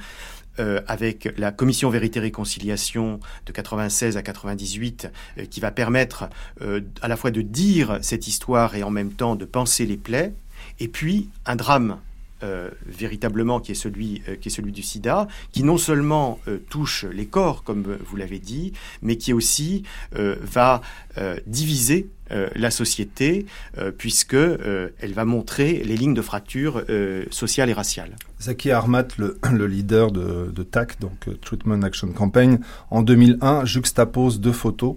avec 0.88 1.32
la 1.38 1.52
commission 1.52 1.88
vérité-réconciliation 1.88 3.18
de 3.46 3.52
96 3.52 4.18
à 4.18 4.22
98, 4.22 5.08
qui 5.50 5.60
va 5.60 5.70
permettre 5.70 6.28
à 7.00 7.08
la 7.08 7.16
fois 7.16 7.30
de 7.30 7.40
dire 7.40 7.98
cette 8.02 8.28
histoire 8.28 8.74
et 8.74 8.82
en 8.82 8.90
même 8.90 9.12
temps 9.12 9.36
de 9.36 9.46
penser 9.46 9.86
les 9.86 9.96
plaies, 9.96 10.34
et 10.78 10.88
puis 10.88 11.30
un 11.46 11.56
drame 11.56 11.96
euh, 12.42 12.70
véritablement 12.86 13.60
qui 13.60 13.72
est 13.72 13.74
celui 13.74 14.22
euh, 14.26 14.34
qui 14.34 14.48
est 14.48 14.50
celui 14.50 14.72
du 14.72 14.82
SIDA, 14.82 15.28
qui 15.52 15.62
non 15.62 15.76
seulement 15.76 16.38
euh, 16.48 16.56
touche 16.70 17.04
les 17.12 17.26
corps 17.26 17.64
comme 17.64 17.98
vous 18.02 18.16
l'avez 18.16 18.38
dit, 18.38 18.72
mais 19.02 19.16
qui 19.16 19.32
aussi 19.34 19.82
va 20.16 20.80
diviser 21.46 22.08
la 22.54 22.70
société 22.70 23.46
puisque 23.98 24.34
elle 24.34 25.12
va 25.12 25.24
montrer 25.24 25.82
les 25.84 25.96
lignes 25.96 26.14
de 26.14 26.22
fracture 26.22 26.84
sociale 27.30 27.68
et 27.68 27.72
raciale. 27.72 28.16
Zaki 28.40 28.70
Armat, 28.70 29.08
le, 29.18 29.38
le 29.52 29.66
leader 29.66 30.12
de, 30.12 30.50
de, 30.50 30.62
TAC, 30.62 31.00
donc 31.00 31.28
Treatment 31.40 31.82
Action 31.82 32.08
Campaign, 32.12 32.60
en 32.90 33.02
2001 33.02 33.64
juxtapose 33.64 34.40
deux 34.40 34.52
photos 34.52 34.96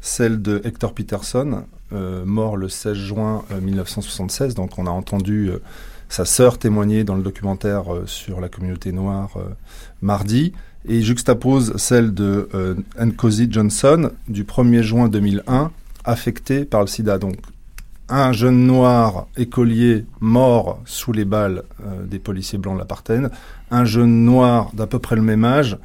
celle 0.00 0.40
de 0.40 0.62
Hector 0.64 0.94
Peterson, 0.94 1.64
mort 1.92 2.56
le 2.56 2.68
16 2.68 2.94
juin 2.94 3.44
1976. 3.60 4.54
Donc 4.54 4.78
on 4.78 4.86
a 4.86 4.90
entendu 4.90 5.50
sa 6.10 6.24
sœur 6.24 6.58
témoignait 6.58 7.04
dans 7.04 7.14
le 7.14 7.22
documentaire 7.22 7.94
euh, 7.94 8.02
sur 8.04 8.40
la 8.40 8.48
communauté 8.48 8.92
noire 8.92 9.30
euh, 9.36 9.44
mardi, 10.02 10.52
et 10.88 11.02
juxtapose 11.02 11.76
celle 11.76 12.12
de 12.12 12.48
euh, 12.54 12.74
Nkosi 12.98 13.48
Johnson 13.50 14.10
du 14.28 14.44
1er 14.44 14.82
juin 14.82 15.08
2001, 15.08 15.70
affectée 16.04 16.64
par 16.64 16.80
le 16.80 16.88
sida. 16.88 17.18
Donc 17.18 17.36
un 18.08 18.32
jeune 18.32 18.66
noir 18.66 19.28
écolier 19.36 20.04
mort 20.18 20.80
sous 20.84 21.12
les 21.12 21.24
balles 21.24 21.62
des 22.06 22.18
policiers 22.18 22.58
blancs 22.58 22.74
de 22.74 22.80
l'apartheid, 22.80 23.30
un 23.70 23.84
jeune 23.84 24.24
noir 24.24 24.70
d'à 24.74 24.88
peu 24.88 24.98
près 24.98 25.14
le 25.14 25.22
même 25.22 25.44
âge 25.44 25.78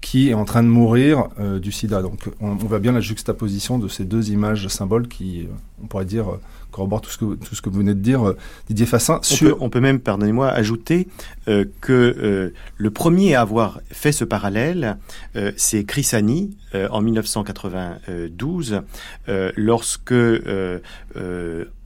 qui 0.00 0.30
est 0.30 0.34
en 0.34 0.44
train 0.44 0.62
de 0.62 0.68
mourir 0.68 1.28
euh, 1.40 1.58
du 1.58 1.72
sida. 1.72 2.02
Donc 2.02 2.30
on, 2.40 2.54
voit 2.54 2.78
bien 2.78 2.92
la 2.92 3.00
juxtaposition 3.00 3.78
de 3.78 3.88
ces 3.88 4.04
deux 4.04 4.30
images 4.30 4.68
symboles 4.68 5.08
qui, 5.08 5.42
euh, 5.42 5.82
on 5.82 5.86
pourrait 5.86 6.04
dire, 6.04 6.28
euh, 6.30 6.40
corroborent 6.70 7.00
tout 7.00 7.10
ce, 7.10 7.18
que, 7.18 7.34
tout 7.34 7.54
ce 7.54 7.62
que 7.62 7.68
vous 7.68 7.78
venez 7.78 7.94
de 7.94 8.00
dire, 8.00 8.34
Didier 8.68 8.86
Fassin. 8.86 9.20
On, 9.32 9.36
peut, 9.36 9.54
on 9.60 9.70
peut 9.70 9.80
même, 9.80 10.00
pardonnez-moi, 10.00 10.48
ajouter 10.50 11.08
que 11.80 12.52
le 12.76 12.90
premier 12.90 13.34
à 13.34 13.40
avoir 13.40 13.80
fait 13.90 14.12
ce 14.12 14.24
parallèle, 14.24 14.98
c'est 15.56 15.84
Chris 15.84 16.10
Annie 16.12 16.50
en 16.74 17.00
1992, 17.00 18.82
lorsque, 19.56 20.14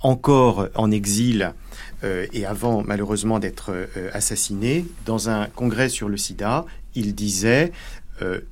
encore 0.00 0.69
en 0.75 0.90
exil, 0.90 1.54
et 2.02 2.45
avant 2.45 2.83
malheureusement 2.85 3.38
d'être 3.38 3.73
assassiné, 4.12 4.85
dans 5.07 5.28
un 5.28 5.47
congrès 5.47 5.88
sur 5.88 6.09
le 6.09 6.16
sida, 6.16 6.66
il 6.95 7.14
disait 7.14 7.73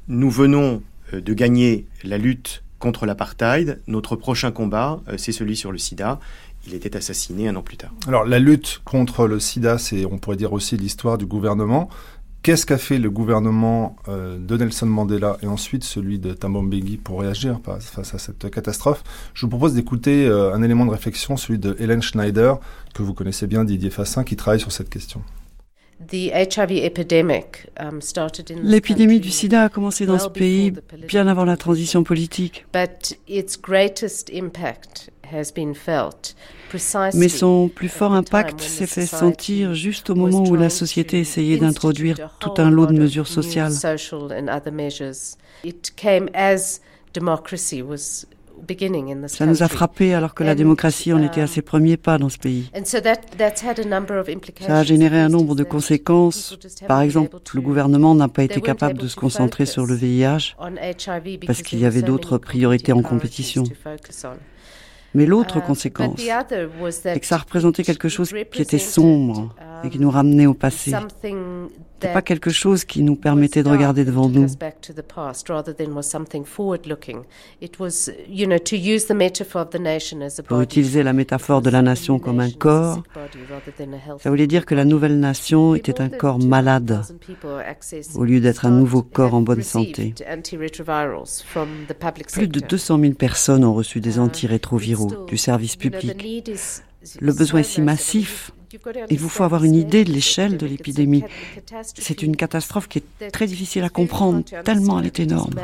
nous 0.09 0.31
venons 0.31 0.83
euh, 1.15 1.21
de 1.21 1.35
gagner 1.35 1.87
la 2.05 2.19
lutte 2.19 2.63
contre 2.79 3.07
l'apartheid. 3.07 3.81
Notre 3.87 4.17
prochain 4.17 4.53
combat, 4.53 5.01
euh, 5.09 5.15
c'est 5.17 5.33
celui 5.33 5.57
sur 5.57 5.73
le 5.73 5.79
sida. 5.79 6.21
Il 6.67 6.75
était 6.75 6.97
assassiné 6.97 7.49
un 7.49 7.57
an 7.57 7.63
plus 7.63 7.77
tard. 7.77 7.93
Alors 8.07 8.25
la 8.25 8.39
lutte 8.39 8.81
contre 8.85 9.27
le 9.27 9.41
sida, 9.41 9.79
c'est, 9.79 10.05
on 10.05 10.19
pourrait 10.19 10.37
dire 10.37 10.53
aussi 10.53 10.77
l'histoire 10.77 11.19
du 11.19 11.27
gouvernement. 11.27 11.89
Qu'est-ce 12.43 12.65
qu'a 12.65 12.79
fait 12.79 12.99
le 12.99 13.11
gouvernement 13.11 13.97
de 14.09 14.57
Nelson 14.57 14.87
Mandela 14.87 15.37
et 15.43 15.47
ensuite 15.47 15.85
celui 15.85 16.19
de 16.19 16.33
Thabo 16.33 16.63
Mbeki 16.63 16.97
pour 16.97 17.21
réagir 17.21 17.61
face 17.63 18.15
à 18.15 18.19
cette 18.19 18.51
catastrophe? 18.51 19.05
Je 19.35 19.45
vous 19.45 19.51
propose 19.51 19.75
d'écouter 19.75 20.27
un 20.27 20.63
élément 20.63 20.87
de 20.87 20.91
réflexion, 20.91 21.37
celui 21.37 21.59
de 21.59 21.77
Hélène 21.79 22.01
Schneider, 22.01 22.59
que 22.95 23.03
vous 23.03 23.13
connaissez 23.13 23.47
bien, 23.47 23.65
Didier 23.65 23.91
Fassin, 23.91 24.25
qui 24.25 24.37
travaille 24.37 24.61
sur 24.61 24.73
cette 24.73 24.89
question. 24.89 25.23
Um, 27.79 28.01
L'épidémie 28.63 29.21
du 29.21 29.31
sida 29.31 29.65
a 29.65 29.69
commencé 29.69 30.07
dans 30.07 30.19
ce 30.19 30.29
pays 30.29 30.73
bien 31.07 31.27
avant 31.27 31.45
la 31.45 31.57
transition 31.57 32.05
politique. 32.05 32.67
Mais 37.15 37.29
son 37.29 37.69
plus 37.69 37.89
fort 37.89 38.13
impact 38.13 38.61
s'est 38.61 38.87
fait 38.87 39.07
sentir 39.07 39.75
juste 39.75 40.11
au 40.11 40.15
moment 40.15 40.43
où 40.43 40.57
la 40.57 40.71
société 40.71 41.21
essayait 41.21 41.59
d'introduire 41.59 42.37
tout 42.41 42.55
un 42.59 42.71
lot 42.71 42.87
de 42.87 42.95
mesures 42.95 43.29
sociales. 43.29 43.73
Ça 49.27 49.47
nous 49.47 49.63
a 49.63 49.69
frappé 49.69 50.15
alors 50.15 50.35
que 50.35 50.45
la 50.45 50.55
démocratie 50.55 51.13
en 51.13 51.23
était 51.23 51.41
à 51.41 51.47
ses 51.47 51.63
premiers 51.63 51.97
pas 51.97 52.19
dans 52.19 52.29
ce 52.29 52.39
pays. 52.39 52.71
Ça 52.85 54.79
a 54.79 54.83
généré 54.83 55.21
un 55.21 55.29
nombre 55.29 55.55
de 55.55 55.65
conséquences. 55.65 56.59
Par 56.87 57.01
exemple, 57.01 57.37
le 57.55 57.61
gouvernement 57.61 58.15
n'a 58.15 58.29
pas 58.29 58.43
été 58.43 58.61
capable 58.61 58.99
de 58.99 59.09
se 59.09 59.17
concentrer 59.17 59.67
sur 59.67 59.87
le 59.87 59.95
VIH 59.95 60.57
parce 61.47 61.63
qu'il 61.63 61.79
y 61.81 61.87
avait 61.87 62.03
d'autres 62.03 62.39
priorités 62.39 62.93
en 62.93 63.03
compétition. 63.03 63.65
Mais 65.15 65.27
l'autre 65.27 65.59
uh, 65.59 65.63
conséquence, 65.63 66.21
c'est 66.91 67.19
que 67.19 67.27
ça 67.27 67.39
représentait 67.39 67.83
quelque 67.83 68.09
chose 68.09 68.33
qui 68.53 68.63
était 68.63 68.79
sombre 68.79 69.55
et 69.85 69.91
qui 69.91 69.99
nous 69.99 70.11
ramenait 70.11 70.47
au 70.47 70.55
passé. 70.55 70.93
C'était 72.01 72.15
pas 72.15 72.23
quelque 72.23 72.51
chose 72.51 72.85
qui 72.85 73.03
nous 73.03 73.17
permettait 73.17 73.63
de 73.63 73.69
regarder 73.69 74.05
devant 74.07 74.29
nous. 74.29 74.47
Pour 80.49 80.61
utiliser 80.61 81.03
la 81.03 81.13
métaphore 81.13 81.63
de 81.63 81.71
la 81.71 81.83
nation 81.83 82.19
comme 82.19 82.41
un 82.41 82.51
corps, 82.51 83.03
ça 84.19 84.31
voulait 84.31 84.47
dire 84.47 84.65
que 84.65 84.75
la 84.75 84.87
nouvelle 84.87 85.21
nation 85.21 85.75
était 85.75 86.01
un 86.01 86.09
corps 86.09 86.39
malade 86.39 87.03
au 88.15 88.25
lieu 88.25 88.41
d'être 88.41 88.65
un 88.65 88.71
nouveau 88.71 89.03
corps 89.03 89.35
en 89.35 89.43
bonne 89.43 89.63
santé. 89.63 90.15
Plus 92.33 92.49
de 92.49 92.61
200 92.61 92.99
000 92.99 93.13
personnes 93.15 93.65
ont 93.65 93.75
reçu 93.75 94.01
des 94.01 94.19
antirétroviraux 94.19 95.27
du 95.27 95.37
service 95.37 95.77
public. 95.77 96.17
Le 97.21 97.33
besoin 97.33 97.61
est 97.61 97.65
si 97.65 97.81
massif 97.81 98.53
il 99.09 99.19
vous 99.19 99.29
faut 99.29 99.45
avoir 99.45 99.65
une 99.65 99.75
idée 99.75 100.05
de 100.05 100.13
l'échelle 100.13 100.57
de 100.57 100.67
l'épidémie. 100.67 101.25
C'est 101.83 102.23
une 102.23 102.37
catastrophe 102.37 102.89
qui 102.89 102.99
est 102.99 103.31
très 103.31 103.47
difficile 103.47 103.83
à 103.85 103.89
comprendre, 103.89 104.45
tellement 104.65 105.01
elle 105.01 105.07
est 105.07 105.21
énorme. 105.21 105.55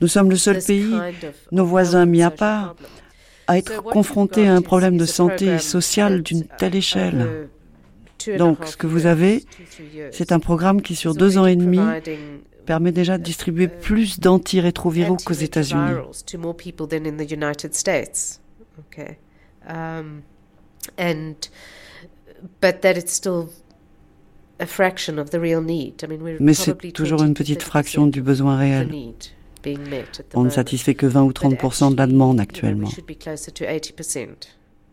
Nous 0.00 0.08
sommes 0.08 0.30
le 0.30 0.36
seul 0.36 0.62
pays, 0.62 0.94
nos 1.52 1.64
voisins 1.64 2.06
mis 2.06 2.22
à 2.22 2.30
part, 2.30 2.74
à 3.46 3.58
être 3.58 3.82
confrontés 3.82 4.48
à 4.48 4.54
un 4.54 4.62
problème 4.62 4.96
de 4.96 5.06
santé 5.06 5.58
sociale 5.58 6.22
d'une 6.22 6.44
telle 6.58 6.74
échelle. 6.74 7.48
Donc, 8.36 8.66
ce 8.66 8.76
que 8.76 8.88
vous 8.88 9.06
avez, 9.06 9.44
c'est 10.10 10.32
un 10.32 10.40
programme 10.40 10.82
qui, 10.82 10.96
sur 10.96 11.14
deux 11.14 11.38
ans 11.38 11.46
et 11.46 11.54
demi, 11.54 11.80
permet 12.68 12.92
déjà 12.92 13.16
de 13.16 13.22
distribuer 13.22 13.66
plus 13.66 14.20
d'antirétroviraux 14.20 15.16
qu'aux 15.16 15.32
États-Unis. 15.32 15.94
Mais 26.40 26.52
c'est 26.52 26.92
toujours 26.92 27.22
une 27.22 27.32
petite 27.32 27.62
fraction 27.62 28.06
du 28.06 28.20
besoin 28.20 28.58
réel. 28.58 28.90
On 30.34 30.44
ne 30.44 30.50
satisfait 30.50 30.94
que 30.94 31.06
20 31.06 31.22
ou 31.22 31.32
30 31.32 31.92
de 31.92 31.96
la 31.96 32.06
demande 32.06 32.38
actuellement. 32.38 32.88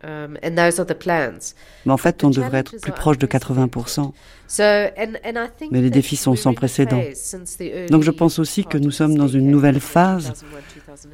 Um, 0.04 0.36
Mais 0.42 1.92
en 1.92 1.96
fait, 1.96 2.22
on 2.22 2.28
devrait 2.30 2.58
être 2.58 2.76
plus 2.80 2.92
proche 2.92 3.16
de 3.18 3.26
80%. 3.26 4.12
Mais 5.70 5.80
les 5.80 5.90
défis 5.90 6.16
sont 6.16 6.36
sans 6.36 6.52
précédent. 6.52 7.00
Donc 7.90 8.02
je 8.02 8.10
pense 8.10 8.38
aussi 8.38 8.64
que 8.64 8.76
nous 8.76 8.90
sommes 8.90 9.16
dans 9.16 9.28
une 9.28 9.50
nouvelle 9.50 9.80
phase 9.80 10.44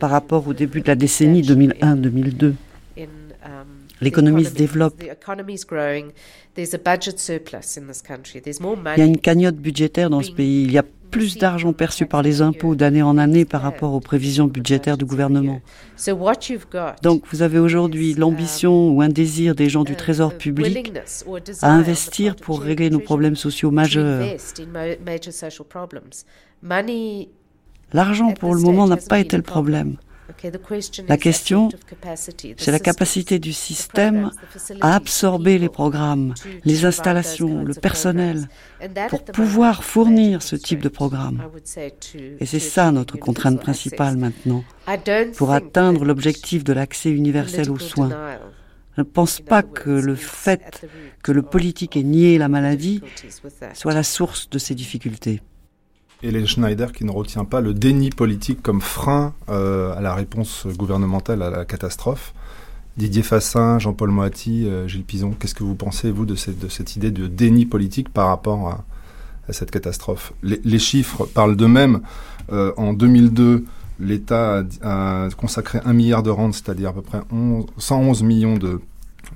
par 0.01 0.11
rapport 0.11 0.49
au 0.49 0.53
début 0.53 0.81
de 0.81 0.89
la 0.89 0.97
décennie 0.97 1.43
2001-2002. 1.43 2.55
L'économie 4.01 4.45
se 4.45 4.55
développe. 4.55 5.01
Il 5.01 5.07
y 8.97 9.01
a 9.01 9.05
une 9.05 9.19
cagnotte 9.19 9.57
budgétaire 9.57 10.11
dans 10.11 10.23
ce 10.23 10.33
pays. 10.33 10.65
Il 10.65 10.73
y 10.73 10.79
a 10.79 10.85
plus 11.13 11.37
d'argent 11.37 11.73
perçu 11.73 12.07
par 12.07 12.23
les 12.23 12.41
impôts 12.41 12.75
d'année 12.75 13.03
en 13.03 13.19
année 13.19 13.45
par 13.45 13.63
rapport 13.63 13.93
aux 13.93 14.01
prévisions 14.01 14.47
budgétaires 14.47 14.97
du 14.97 15.05
gouvernement. 15.05 15.61
Donc 17.03 17.23
vous 17.31 17.43
avez 17.43 17.59
aujourd'hui 17.59 18.15
l'ambition 18.15 18.89
ou 18.91 19.03
un 19.03 19.11
désir 19.11 19.55
des 19.55 19.69
gens 19.69 19.85
du 19.85 19.95
Trésor 19.95 20.37
public 20.37 20.93
à 21.61 21.71
investir 21.71 22.35
pour 22.35 22.61
régler 22.63 22.91
nos 22.91 22.99
problèmes 22.99 23.37
sociaux 23.37 23.71
majeurs. 23.71 24.25
L'argent 27.93 28.33
pour 28.33 28.55
le 28.55 28.61
moment 28.61 28.89
n'a 28.89 28.97
pas 28.97 29.21
été 29.21 29.37
le 29.37 29.43
problème. 29.43 29.97
La 31.09 31.17
question, 31.17 31.69
c'est 32.57 32.73
la 32.73 32.79
capacité 32.79 33.39
du 33.39 33.53
système 33.53 34.31
à 34.81 34.95
absorber 34.95 35.59
les 35.59 35.69
programmes, 35.69 36.35
les 36.65 36.85
installations, 36.85 37.65
le 37.65 37.75
personnel, 37.75 38.49
pour 39.09 39.25
pouvoir 39.25 39.85
fournir 39.85 40.43
ce 40.43 40.57
type 40.57 40.81
de 40.81 40.89
programme. 40.89 41.43
Et 42.41 42.47
c'est 42.47 42.59
ça 42.59 42.91
notre 42.93 43.17
contrainte 43.17 43.61
principale 43.61 44.17
maintenant, 44.17 44.65
pour 45.37 45.53
atteindre 45.53 46.05
l'objectif 46.05 46.65
de 46.65 46.73
l'accès 46.73 47.11
universel 47.11 47.71
aux 47.71 47.79
soins. 47.79 48.39
Je 48.97 49.01
ne 49.01 49.07
pense 49.07 49.41
pas 49.41 49.63
que 49.63 49.91
le 49.91 50.15
fait 50.15 50.87
que 51.23 51.33
le 51.33 51.43
politique 51.43 51.97
ait 51.97 52.03
nié 52.03 52.37
la 52.37 52.49
maladie 52.49 53.01
soit 53.73 53.95
la 53.95 54.03
source 54.03 54.51
de 54.51 54.59
ces 54.59 54.75
difficultés. 54.75 55.41
Hélène 56.23 56.47
Schneider 56.47 56.93
qui 56.93 57.05
ne 57.05 57.11
retient 57.11 57.45
pas 57.45 57.61
le 57.61 57.75
déni 57.75 58.11
politique 58.11 58.63
comme 58.63 58.81
frein 58.81 59.35
euh, 59.49 59.95
à 59.97 60.01
la 60.01 60.15
réponse 60.15 60.67
gouvernementale 60.77 61.43
à 61.43 61.51
la 61.51 61.65
catastrophe. 61.65 62.33
Didier 62.97 63.23
Fassin, 63.23 63.79
Jean-Paul 63.79 64.11
Moati, 64.11 64.69
euh, 64.69 64.87
Gilles 64.87 65.05
Pison, 65.05 65.33
qu'est-ce 65.39 65.55
que 65.55 65.65
vous 65.65 65.75
pensez, 65.75 66.11
vous, 66.11 66.27
de 66.27 66.35
cette, 66.35 66.97
idée 66.97 67.11
de 67.11 67.27
déni 67.27 67.65
politique 67.67 68.11
par 68.11 68.29
rapport 68.29 68.69
à, 68.69 68.85
cette 69.53 69.71
catastrophe? 69.71 70.33
Les, 70.43 70.79
chiffres 70.79 71.27
parlent 71.27 71.57
d'eux-mêmes. 71.57 72.01
Euh, 72.53 72.73
en 72.77 72.93
2002, 72.93 73.65
l'État 73.99 74.63
a, 74.83 75.29
consacré 75.37 75.81
un 75.85 75.93
milliard 75.93 76.23
de 76.23 76.31
rentes, 76.31 76.55
c'est-à-dire 76.55 76.91
à 76.91 76.93
peu 76.93 77.03
près 77.03 77.21
111 77.79 78.23
millions 78.23 78.57
de 78.57 78.81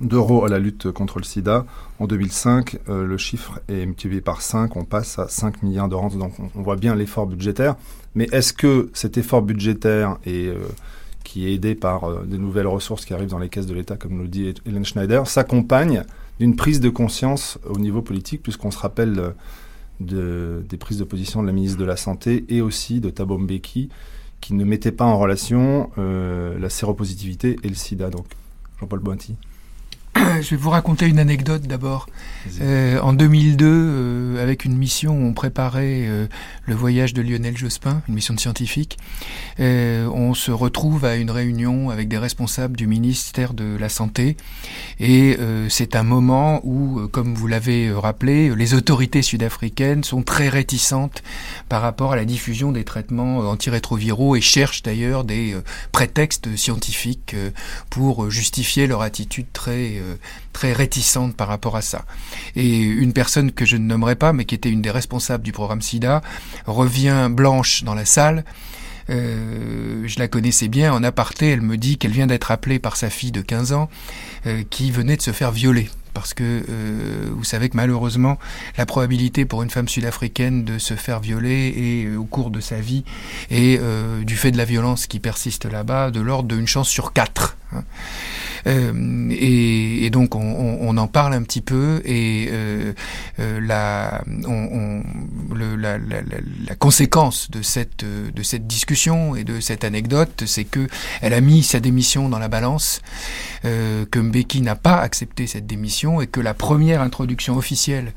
d'euros 0.01 0.45
à 0.45 0.49
la 0.49 0.59
lutte 0.59 0.91
contre 0.91 1.19
le 1.19 1.23
sida. 1.23 1.65
En 1.99 2.07
2005, 2.07 2.77
euh, 2.89 3.05
le 3.05 3.17
chiffre 3.17 3.59
est 3.67 3.85
multiplié 3.85 4.21
par 4.21 4.41
5, 4.41 4.75
on 4.75 4.85
passe 4.85 5.19
à 5.19 5.27
5 5.27 5.63
milliards 5.63 5.89
de 5.89 5.95
rentes, 5.95 6.17
donc 6.17 6.33
on, 6.55 6.61
voit 6.61 6.75
bien 6.75 6.95
l'effort 6.95 7.27
budgétaire. 7.27 7.75
Mais 8.15 8.27
est-ce 8.31 8.53
que 8.53 8.89
cet 8.93 9.17
effort 9.17 9.41
budgétaire 9.41 10.17
euh, 10.27 10.55
qui 11.23 11.47
est 11.47 11.53
aidé 11.53 11.75
par 11.75 12.03
euh, 12.05 12.25
de 12.25 12.37
nouvelles 12.37 12.67
ressources 12.67 13.05
qui 13.05 13.13
arrivent 13.13 13.29
dans 13.29 13.39
les 13.39 13.49
caisses 13.49 13.65
de 13.65 13.73
l'État, 13.73 13.97
comme 13.97 14.15
nous 14.17 14.27
dit 14.27 14.53
Hélène 14.65 14.85
Schneider, 14.85 15.27
s'accompagne 15.27 16.03
d'une 16.39 16.55
prise 16.55 16.79
de 16.79 16.89
conscience 16.89 17.57
au 17.67 17.79
niveau 17.79 18.01
politique, 18.01 18.43
puisqu'on 18.43 18.71
se 18.71 18.77
rappelle 18.77 19.33
de, 19.99 20.63
des 20.69 20.77
prises 20.77 20.99
de 20.99 21.03
position 21.03 21.41
de 21.41 21.47
la 21.47 21.53
ministre 21.53 21.79
de 21.79 21.85
la 21.85 21.97
Santé 21.97 22.45
et 22.49 22.61
aussi 22.61 23.01
de 23.01 23.09
Thabo 23.09 23.39
Mbeki, 23.39 23.89
qui 24.39 24.53
ne 24.53 24.63
mettait 24.63 24.91
pas 24.91 25.05
en 25.05 25.17
relation 25.17 25.89
la 25.97 26.69
séropositivité 26.69 27.55
et 27.63 27.67
le 27.67 27.73
sida. 27.73 28.11
Donc, 28.11 28.27
Jean-Paul 28.79 28.99
Bointy. 28.99 29.35
je 30.41 30.49
vais 30.51 30.55
vous 30.55 30.69
raconter 30.69 31.07
une 31.07 31.19
anecdote 31.19 31.63
d'abord. 31.63 32.07
Euh, 32.61 32.99
en 32.99 33.13
2002, 33.13 33.65
euh, 33.65 34.43
avec 34.43 34.65
une 34.65 34.77
mission, 34.77 35.17
on 35.17 35.33
préparait 35.33 36.05
euh, 36.07 36.27
le 36.65 36.75
voyage 36.75 37.13
de 37.13 37.21
Lionel 37.21 37.57
Jospin, 37.57 38.01
une 38.07 38.15
mission 38.15 38.33
de 38.33 38.39
scientifique. 38.39 38.97
on 39.59 40.33
se 40.33 40.51
retrouve 40.51 41.05
à 41.05 41.15
une 41.15 41.31
réunion 41.31 41.89
avec 41.89 42.07
des 42.07 42.17
responsables 42.17 42.75
du 42.77 42.87
ministère 42.87 43.53
de 43.53 43.77
la 43.77 43.89
Santé. 43.89 44.37
Et 44.99 45.37
c'est 45.69 45.95
un 45.95 46.03
moment 46.03 46.61
où, 46.63 47.07
comme 47.11 47.33
vous 47.33 47.47
l'avez 47.47 47.91
rappelé, 47.91 48.53
les 48.55 48.73
autorités 48.73 49.21
sud-africaines 49.21 50.03
sont 50.03 50.23
très 50.23 50.49
réticentes 50.49 51.23
par 51.69 51.81
rapport 51.81 52.13
à 52.13 52.15
la 52.15 52.25
diffusion 52.25 52.71
des 52.71 52.83
traitements 52.83 53.39
antirétroviraux 53.39 54.35
et 54.35 54.41
cherchent 54.41 54.83
d'ailleurs 54.83 55.23
des 55.23 55.55
prétextes 55.91 56.55
scientifiques 56.55 57.35
pour 57.89 58.29
justifier 58.29 58.87
leur 58.87 59.01
attitude 59.01 59.47
très 59.53 60.01
très 60.57 60.73
réticente 60.73 61.35
par 61.35 61.47
rapport 61.47 61.75
à 61.75 61.81
ça. 61.81 62.03
Et 62.55 62.79
une 62.79 63.13
personne 63.13 63.51
que 63.51 63.65
je 63.65 63.77
ne 63.77 63.85
nommerai 63.85 64.15
pas, 64.15 64.33
mais 64.33 64.45
qui 64.45 64.55
était 64.55 64.69
une 64.69 64.81
des 64.81 64.91
responsables 64.91 65.43
du 65.43 65.51
programme 65.51 65.81
SIDA, 65.81 66.21
revient 66.65 67.29
blanche 67.31 67.83
dans 67.83 67.93
la 67.93 68.05
salle. 68.05 68.43
Euh, 69.09 70.03
je 70.05 70.19
la 70.19 70.27
connaissais 70.27 70.67
bien 70.67 70.93
en 70.93 71.03
aparté, 71.03 71.49
elle 71.49 71.61
me 71.61 71.77
dit 71.77 71.97
qu'elle 71.97 72.11
vient 72.11 72.27
d'être 72.27 72.51
appelée 72.51 72.79
par 72.79 72.97
sa 72.97 73.09
fille 73.09 73.31
de 73.31 73.41
15 73.41 73.73
ans 73.73 73.89
euh, 74.45 74.63
qui 74.69 74.91
venait 74.91 75.15
de 75.15 75.21
se 75.21 75.31
faire 75.31 75.51
violer 75.51 75.89
parce 76.13 76.33
que 76.33 76.43
euh, 76.43 77.29
vous 77.31 77.43
savez 77.43 77.69
que 77.69 77.77
malheureusement 77.77 78.39
la 78.77 78.85
probabilité 78.85 79.45
pour 79.45 79.61
une 79.61 79.69
femme 79.69 79.87
sud-africaine 79.87 80.65
de 80.65 80.79
se 80.79 80.95
faire 80.95 81.19
violer 81.19 81.73
et 81.77 82.17
au 82.17 82.25
cours 82.25 82.49
de 82.49 82.59
sa 82.59 82.79
vie 82.79 83.03
et 83.51 83.79
du 84.23 84.35
fait 84.35 84.51
de 84.51 84.57
la 84.57 84.65
violence 84.65 85.05
qui 85.05 85.19
persiste 85.19 85.65
là-bas 85.65 86.09
de 86.09 86.19
l'ordre 86.19 86.49
d'une 86.55 86.67
chance 86.67 86.89
sur 86.89 87.13
quatre. 87.13 87.56
Hein. 87.73 87.83
Euh, 88.65 89.29
et, 89.31 90.09
donc 90.09 90.35
on, 90.35 90.97
en 90.97 91.07
parle 91.07 91.33
un 91.33 91.43
petit 91.43 91.61
peu 91.61 92.01
et 92.05 92.47
euh, 92.51 92.93
euh 93.39 93.59
la, 93.59 94.23
la, 96.65 96.75
conséquence 96.75 97.51
de 97.51 97.61
cette 97.61 98.05
de 98.05 98.43
cette 98.43 98.67
discussion 98.67 99.35
et 99.35 99.43
de 99.43 99.59
cette 99.59 99.83
anecdote, 99.83 100.43
c'est 100.45 100.63
que 100.63 100.87
elle 101.21 101.33
a 101.33 101.41
mis 101.41 101.61
sa 101.61 101.79
démission 101.79 102.29
dans 102.29 102.39
la 102.39 102.47
balance, 102.47 103.01
que 103.63 104.19
Mbeki 104.19 104.61
n'a 104.61 104.75
pas 104.75 104.97
accepté 104.97 105.45
cette 105.47 105.67
démission 105.67 106.21
et 106.21 106.27
que 106.27 106.39
la 106.39 106.53
première 106.53 107.01
introduction 107.01 107.57
officielle 107.57 108.13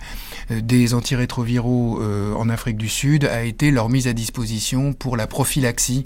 des 0.51 0.95
antirétroviraux 0.95 2.01
en 2.37 2.49
Afrique 2.49 2.77
du 2.77 2.89
Sud 2.89 3.25
a 3.25 3.43
été 3.43 3.71
leur 3.71 3.89
mise 3.89 4.07
à 4.07 4.13
disposition 4.13 4.93
pour 4.93 5.17
la 5.17 5.27
prophylaxie, 5.27 6.05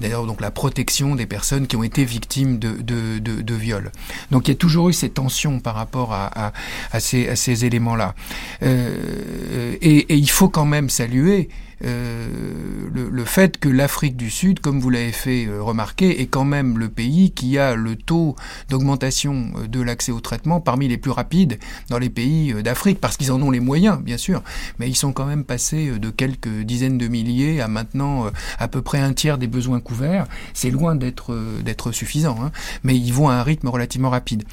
d'ailleurs 0.00 0.26
donc 0.26 0.40
la 0.40 0.50
protection 0.50 1.14
des 1.14 1.26
personnes 1.26 1.66
qui 1.66 1.76
ont 1.76 1.82
été 1.82 2.04
victimes 2.04 2.58
de, 2.58 2.81
de, 2.82 3.18
de, 3.18 3.42
de 3.42 3.54
viols. 3.54 3.90
Donc 4.30 4.48
il 4.48 4.52
y 4.52 4.54
a 4.54 4.56
toujours 4.56 4.88
eu 4.88 4.92
ces 4.92 5.10
tensions 5.10 5.60
par 5.60 5.74
rapport 5.74 6.12
à, 6.12 6.26
à, 6.46 6.52
à 6.92 7.00
ces, 7.00 7.28
à 7.28 7.36
ces 7.36 7.64
éléments-là. 7.64 8.14
Euh, 8.62 9.76
et, 9.80 9.98
et, 10.12 10.16
il 10.16 10.30
faut 10.30 10.48
quand 10.48 10.64
même 10.66 10.88
saluer 10.90 11.48
le, 11.82 13.08
le, 13.10 13.24
fait 13.24 13.58
que 13.58 13.68
l'Afrique 13.68 14.16
du 14.16 14.30
Sud, 14.30 14.60
comme 14.60 14.80
vous 14.80 14.90
l'avez 14.90 15.12
fait 15.12 15.46
euh, 15.46 15.62
remarquer, 15.62 16.20
est 16.20 16.26
quand 16.26 16.44
même 16.44 16.78
le 16.78 16.88
pays 16.88 17.32
qui 17.32 17.58
a 17.58 17.74
le 17.74 17.96
taux 17.96 18.36
d'augmentation 18.68 19.52
euh, 19.56 19.66
de 19.66 19.80
l'accès 19.80 20.12
au 20.12 20.20
traitement 20.20 20.60
parmi 20.60 20.88
les 20.88 20.98
plus 20.98 21.10
rapides 21.10 21.58
dans 21.88 21.98
les 21.98 22.10
pays 22.10 22.54
d'Afrique, 22.62 23.00
parce 23.00 23.16
qu'ils 23.16 23.32
en 23.32 23.40
ont 23.42 23.50
les 23.50 23.60
moyens, 23.60 24.00
bien 24.00 24.16
sûr, 24.16 24.42
mais 24.78 24.88
ils 24.88 24.94
sont 24.94 25.12
quand 25.12 25.26
même 25.26 25.44
passés 25.44 25.98
de 25.98 26.10
quelques 26.10 26.62
dizaines 26.62 26.98
de 26.98 27.08
milliers 27.08 27.60
à 27.60 27.68
maintenant 27.68 28.26
à 28.58 28.68
peu 28.68 28.82
près 28.82 28.98
un 28.98 29.12
tiers 29.12 29.38
des 29.38 29.46
besoins 29.46 29.80
couverts. 29.80 30.26
C'est 30.54 30.70
loin 30.70 30.94
d'être 30.94 31.92
suffisant, 31.92 32.36
hein, 32.42 32.52
mais 32.82 32.96
ils 32.96 33.12
vont 33.12 33.28
à 33.28 33.34
un 33.34 33.42
rythme 33.42 33.68
relativement 33.68 34.10
rapide. 34.10 34.44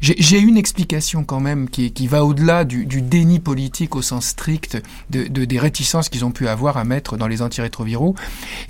J'ai 0.00 0.38
une 0.38 0.56
explication 0.56 1.24
quand 1.24 1.40
même 1.40 1.68
qui, 1.68 1.92
qui 1.92 2.06
va 2.06 2.24
au-delà 2.24 2.64
du, 2.64 2.86
déni 2.86 3.40
politique 3.40 3.96
au 3.96 4.02
sens 4.02 4.26
strict 4.26 4.82
de 5.10 5.44
des 5.46 5.58
réticences 5.58 6.08
qu'ils 6.08 6.24
ont 6.24 6.32
pu 6.32 6.48
avoir 6.48 6.75
à 6.76 6.84
mettre 6.84 7.16
dans 7.16 7.28
les 7.28 7.42
antirétroviraux 7.42 8.14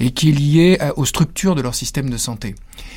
et 0.01 0.11
qui 0.11 0.31
est 0.31 0.33
lié 0.33 0.79
aux 0.97 1.05
structures 1.05 1.55
de 1.55 1.63
leur 1.63 1.75
système 1.75 2.11
de 2.11 2.17
santé. 2.17 2.55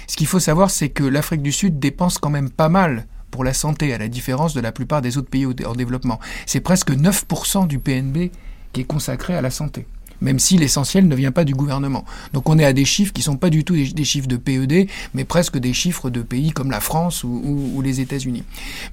Ce 0.07 0.15
qu'il 0.17 0.27
faut 0.27 0.39
savoir, 0.39 0.69
c'est 0.71 0.89
que 0.89 1.03
l'Afrique 1.03 1.41
du 1.41 1.51
Sud 1.51 1.79
dépense 1.79 2.17
quand 2.17 2.29
même 2.29 2.49
pas 2.49 2.69
mal 2.69 3.05
pour 3.31 3.43
la 3.43 3.53
santé, 3.53 3.93
à 3.93 3.97
la 3.97 4.07
différence 4.07 4.53
de 4.53 4.61
la 4.61 4.71
plupart 4.71 5.01
des 5.01 5.17
autres 5.17 5.29
pays 5.29 5.45
en 5.45 5.75
développement. 5.75 6.19
C'est 6.45 6.61
presque 6.61 6.91
9% 6.91 7.67
du 7.67 7.79
PNB 7.79 8.31
qui 8.73 8.81
est 8.81 8.85
consacré 8.85 9.35
à 9.35 9.41
la 9.41 9.51
santé 9.51 9.85
même 10.21 10.39
si 10.39 10.57
l'essentiel 10.57 11.07
ne 11.07 11.15
vient 11.15 11.31
pas 11.31 11.43
du 11.43 11.53
gouvernement. 11.53 12.05
Donc 12.33 12.49
on 12.49 12.59
est 12.59 12.65
à 12.65 12.73
des 12.73 12.85
chiffres 12.85 13.13
qui 13.13 13.21
ne 13.21 13.25
sont 13.25 13.37
pas 13.37 13.49
du 13.49 13.63
tout 13.63 13.75
des, 13.75 14.03
chiffres 14.03 14.27
de 14.27 14.37
PED, 14.37 14.89
mais 15.13 15.23
presque 15.23 15.57
des 15.57 15.73
chiffres 15.73 16.09
de 16.09 16.21
pays 16.21 16.51
comme 16.51 16.71
la 16.71 16.79
France 16.79 17.23
ou, 17.23 17.81
les 17.83 18.01
États-Unis. 18.01 18.43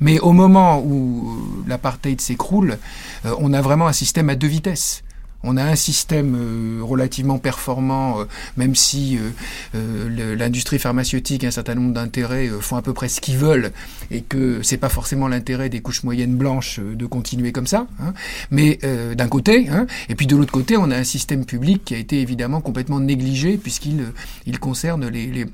Mais 0.00 0.20
au 0.20 0.32
moment 0.32 0.80
où 0.80 1.36
l'apartheid 1.66 2.20
s'écroule, 2.20 2.78
euh, 3.24 3.34
on 3.38 3.52
a 3.52 3.60
vraiment 3.60 3.88
un 3.88 3.92
système 3.92 4.30
à 4.30 4.36
deux 4.36 4.46
vitesses. 4.46 5.02
On 5.46 5.56
a 5.56 5.64
un 5.64 5.76
système 5.76 6.34
euh, 6.34 6.82
relativement 6.82 7.38
performant, 7.38 8.20
euh, 8.20 8.24
même 8.56 8.74
si 8.74 9.16
euh, 9.74 10.34
l'industrie 10.36 10.80
pharmaceutique 10.80 11.44
et 11.44 11.46
un 11.46 11.52
certain 11.52 11.76
nombre 11.76 11.94
d'intérêts 11.94 12.48
font 12.60 12.76
à 12.76 12.82
peu 12.82 12.92
près 12.92 13.08
ce 13.08 13.20
qu'ils 13.20 13.38
veulent, 13.38 13.70
et 14.10 14.22
que 14.22 14.60
c'est 14.62 14.76
pas 14.76 14.88
forcément 14.88 15.28
l'intérêt 15.28 15.68
des 15.68 15.80
couches 15.80 16.02
moyennes 16.02 16.36
blanches 16.36 16.80
de 16.80 17.06
continuer 17.06 17.52
comme 17.52 17.68
ça. 17.68 17.86
Hein. 18.00 18.12
Mais 18.50 18.78
d'un 19.16 19.28
côté, 19.28 19.68
hein, 19.68 19.86
et 20.08 20.14
puis 20.14 20.26
de 20.26 20.36
l'autre 20.36 20.52
côté, 20.52 20.76
on 20.76 20.90
a 20.90 20.96
un 20.96 21.04
système 21.04 21.44
public 21.44 21.84
qui 21.84 21.94
a 21.94 21.98
été 21.98 22.20
évidemment 22.20 22.60
complètement 22.60 23.00
négligé 23.00 23.56
puisqu'il 23.56 24.04
il 24.46 24.58
concerne 24.58 25.08
les, 25.08 25.46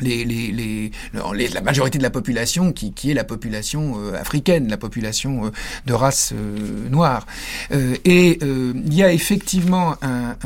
les, 0.00 0.24
les, 0.24 0.90
la 1.12 1.60
majorité 1.60 1.98
de 1.98 2.02
la 2.02 2.10
population 2.10 2.72
qui, 2.72 2.92
qui 2.92 3.10
est 3.10 3.14
la 3.14 3.24
population 3.24 3.94
euh, 3.98 4.20
africaine, 4.20 4.68
la 4.68 4.76
population 4.76 5.46
euh, 5.46 5.50
de 5.86 5.92
race 5.92 6.32
euh, 6.34 6.88
noire. 6.88 7.26
et 7.70 8.38
il 8.42 8.94
y 8.94 9.02
a 9.02 9.12
effectivement 9.12 9.96
un, 10.02 10.36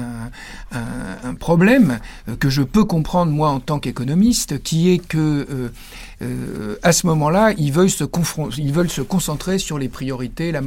un, 0.72 0.80
un, 1.24 1.34
problème 1.34 1.98
que 2.38 2.48
je 2.48 2.62
peux 2.62 2.84
comprendre 2.84 3.32
moi 3.32 3.50
en 3.50 3.60
tant 3.60 3.78
qu'économiste, 3.78 4.62
qui 4.62 4.92
est 4.92 4.98
que 4.98 5.70
euh, 6.22 6.76
à 6.82 6.92
ce 6.92 7.06
moment-là, 7.06 7.52
ils 7.56 7.72
veulent 7.72 7.90
se 7.90 8.04
ils 8.58 8.72
veulent 8.72 8.90
se 8.90 9.00
concentrer 9.00 9.58
sur 9.58 9.78
les 9.78 9.88
priorités, 9.88 10.52
la, 10.52 10.60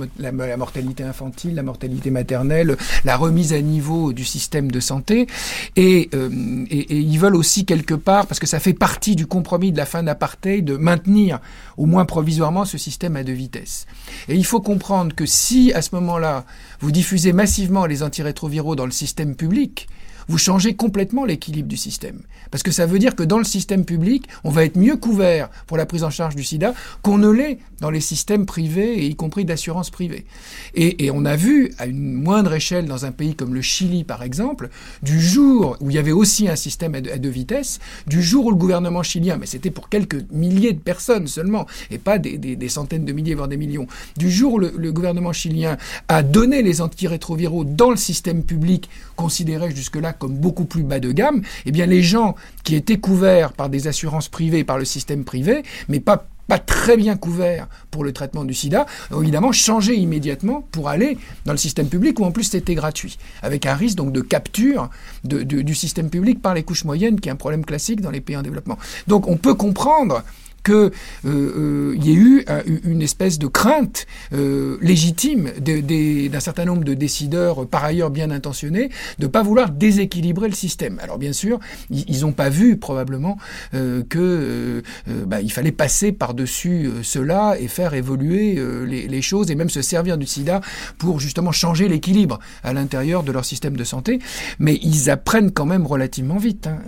mortalité 0.58 1.04
infantile, 1.04 1.56
la 1.56 1.64
mortalité 1.64 2.10
maternelle, 2.10 2.76
la 3.06 3.18
remise 3.18 3.54
à 3.54 3.62
niveau 3.62 4.14
du 4.14 4.26
système 4.26 4.72
de 4.72 4.80
santé, 4.80 5.28
et, 5.76 6.10
euh, 6.16 6.66
et, 6.70 6.98
ils 6.98 7.20
veulent 7.20 7.36
aussi 7.36 7.66
quelque 7.66 7.94
part, 7.94 8.26
parce 8.26 8.40
que 8.40 8.48
ça 8.48 8.60
fait 8.60 8.74
partie 8.74 9.16
du 9.16 9.28
compromis 9.28 9.72
de 9.72 9.78
la 9.78 9.86
fin 9.86 10.02
d'apartheid, 10.02 10.66
de 10.66 10.78
maintenir 10.78 11.40
au 11.78 11.86
moins 11.86 12.06
provisoirement 12.06 12.66
ce 12.66 12.78
système 12.78 13.16
à 13.16 13.24
deux 13.24 13.34
vitesses. 13.34 13.86
Et 14.30 14.36
il 14.36 14.46
faut 14.46 14.62
comprendre 14.62 15.16
que 15.16 15.26
si 15.26 15.72
à 15.74 15.82
ce 15.82 15.94
moment-là 15.96 16.46
vous 16.80 16.92
diffusez 16.92 17.32
massivement 17.32 17.86
les 17.86 18.02
antirétroviraux 18.02 18.76
dans 18.76 18.86
le 18.86 18.92
système 18.92 19.36
public, 19.36 19.88
vous 20.28 20.38
changez 20.38 20.76
complètement 20.76 21.26
l'équilibre 21.26 21.68
du 21.68 21.78
système. 21.78 22.22
Parce 22.52 22.64
que 22.64 22.72
ça 22.72 22.86
veut 22.86 23.00
dire 23.00 23.16
que 23.16 23.24
dans 23.24 23.38
le 23.38 23.44
système 23.44 23.86
public, 23.86 24.28
on 24.44 24.50
va 24.50 24.64
être 24.66 24.78
mieux 24.78 24.96
couvert 24.96 25.50
pour 25.68 25.78
la 25.78 25.86
prise 25.86 26.04
en 26.04 26.10
charge 26.10 26.36
du 26.36 26.44
sida 26.44 26.74
qu'on 27.02 27.18
ne 27.18 27.30
l'est 27.30 27.60
dans 27.80 27.90
les 27.90 28.00
systèmes 28.00 28.46
privés, 28.46 29.00
et 29.00 29.06
y 29.08 29.16
compris 29.16 29.44
d'assurance 29.44 29.90
privée. 29.90 30.26
Et, 30.74 31.12
on 31.12 31.26
a 31.26 31.36
vu, 31.36 31.74
à 31.80 31.86
une 31.86 32.14
moindre 32.14 32.54
échelle, 32.54 32.86
dans 32.86 33.06
un 33.06 33.12
pays 33.12 33.36
comme 33.36 33.54
le 33.54 33.62
Chili, 33.62 34.06
par 34.06 34.24
exemple, 34.24 34.70
du 35.02 35.20
jour 35.20 35.76
où 35.82 35.90
il 35.90 35.96
y 35.96 36.00
avait 36.00 36.14
aussi 36.14 36.48
un 36.48 36.56
système 36.56 36.96
à 36.96 37.02
deux, 37.02 37.30
vitesses, 37.30 37.80
du 38.08 38.22
jour 38.24 38.46
où 38.46 38.52
le 38.52 38.56
gouvernement 38.56 39.04
chilien, 39.04 39.38
mais 39.38 39.48
c'était 39.48 39.72
pour 39.72 39.90
quelques 39.90 40.32
milliers 40.32 40.72
de 40.72 40.80
personnes 40.80 41.28
seulement, 41.28 41.66
et 41.92 41.98
pas 41.98 42.20
des, 42.20 42.70
centaines 42.70 43.04
de 43.04 43.12
milliers, 43.12 43.36
voire 43.36 43.50
des 43.50 43.58
millions, 43.58 43.88
du 44.16 44.32
jour 44.32 44.54
où 44.54 44.60
le 44.60 44.92
gouvernement 44.94 45.34
chilien 45.34 45.78
a 46.08 46.24
donné 46.24 46.62
les 46.62 46.80
antirétroviraux 46.80 47.66
dans 47.66 47.90
le 47.90 47.98
système 47.98 48.44
public, 48.44 48.90
considéré 49.18 49.76
jusque-là 49.76 50.13
comme 50.14 50.36
beaucoup 50.36 50.66
plus 50.66 50.84
bas 50.84 51.00
de 51.00 51.12
gamme, 51.12 51.42
eh 51.66 51.72
bien 51.72 51.86
les 51.86 52.02
gens 52.02 52.36
qui 52.64 52.76
étaient 52.76 52.98
couverts 52.98 53.54
par 53.54 53.70
des 53.70 53.88
assurances 53.88 54.30
privées, 54.30 54.64
par 54.64 54.78
le 54.78 54.86
système 54.86 55.24
privé, 55.24 55.64
mais 55.90 56.00
pas 56.00 56.28
pas 56.48 56.60
très 56.60 56.98
bien 56.98 57.16
couverts 57.16 57.68
pour 57.90 58.04
le 58.04 58.12
traitement 58.12 58.44
du 58.44 58.54
sida, 58.54 58.86
évidemment 59.18 59.54
changé 59.54 59.96
immédiatement 59.96 60.62
pour 60.72 60.90
aller 60.90 61.18
dans 61.46 61.54
le 61.54 61.58
système 61.58 61.88
public 61.88 62.20
où 62.20 62.26
en 62.26 62.32
plus 62.32 62.44
c'était 62.44 62.76
gratuit, 62.76 63.18
avec 63.42 63.66
un 63.66 63.76
risque 63.76 63.96
donc 63.96 64.12
de 64.12 64.22
capture 64.22 64.90
du 65.24 65.74
système 65.74 66.10
public 66.10 66.42
par 66.42 66.54
les 66.54 66.64
couches 66.64 66.84
moyennes, 66.84 67.20
qui 67.20 67.30
est 67.30 67.32
un 67.32 67.38
problème 67.38 67.64
classique 67.64 68.02
dans 68.02 68.12
les 68.12 68.22
pays 68.22 68.36
en 68.36 68.42
développement. 68.42 68.78
Donc 69.08 69.30
on 69.30 69.38
peut 69.38 69.56
comprendre 69.56 70.22
qu'il 70.64 70.74
euh, 70.74 70.90
euh, 71.26 71.96
y 72.00 72.12
ait 72.12 72.16
eu 72.16 72.46
euh, 72.50 72.62
une 72.84 73.02
espèce 73.02 73.38
de 73.40 73.48
crainte 73.48 74.08
euh, 74.34 74.78
légitime 74.82 75.52
d'un 75.60 76.40
certain 76.40 76.66
nombre 76.66 76.84
de 76.84 76.94
décideurs, 76.94 77.68
par 77.68 77.84
ailleurs 77.84 78.10
bien 78.10 78.32
intentionnés, 78.32 78.90
de 79.20 79.26
ne 79.26 79.28
pas 79.28 79.44
vouloir 79.44 79.70
déséquilibrer 79.70 80.48
le 80.48 80.56
système. 80.56 81.00
Alors 81.02 81.18
bien 81.18 81.34
sûr, 81.34 81.60
ils 81.90 82.22
n'ont 82.22 82.32
pas 82.32 82.50
vu 82.50 82.78
probablement 82.78 83.38
euh, 83.74 84.04
que 84.08 84.20
euh, 84.20 84.82
bah, 85.26 85.42
il 85.42 85.52
fallait 85.52 85.72
passer 85.72 86.12
par-dessus 86.12 86.90
cela 87.04 87.56
et 87.60 87.68
faire 87.68 87.94
évoluer 87.94 88.60
les, 88.86 89.08
les, 89.08 89.22
choses 89.22 89.52
et 89.52 89.56
même 89.56 89.70
se 89.70 89.82
servir 89.82 90.18
du 90.18 90.26
sida 90.26 90.62
pour 90.98 91.20
justement 91.20 91.52
changer 91.52 91.88
l'équilibre 91.88 92.40
à 92.64 92.74
l'intérieur 92.74 93.24
de 93.24 93.32
leur 93.32 93.46
système 93.46 93.76
de 93.76 93.84
santé. 93.84 94.20
Mais 94.60 94.80
ils 94.82 95.10
apprennent 95.10 95.52
quand 95.52 95.66
même 95.66 95.86
relativement 95.86 96.38
vite. 96.38 96.68
Hein, 96.68 96.80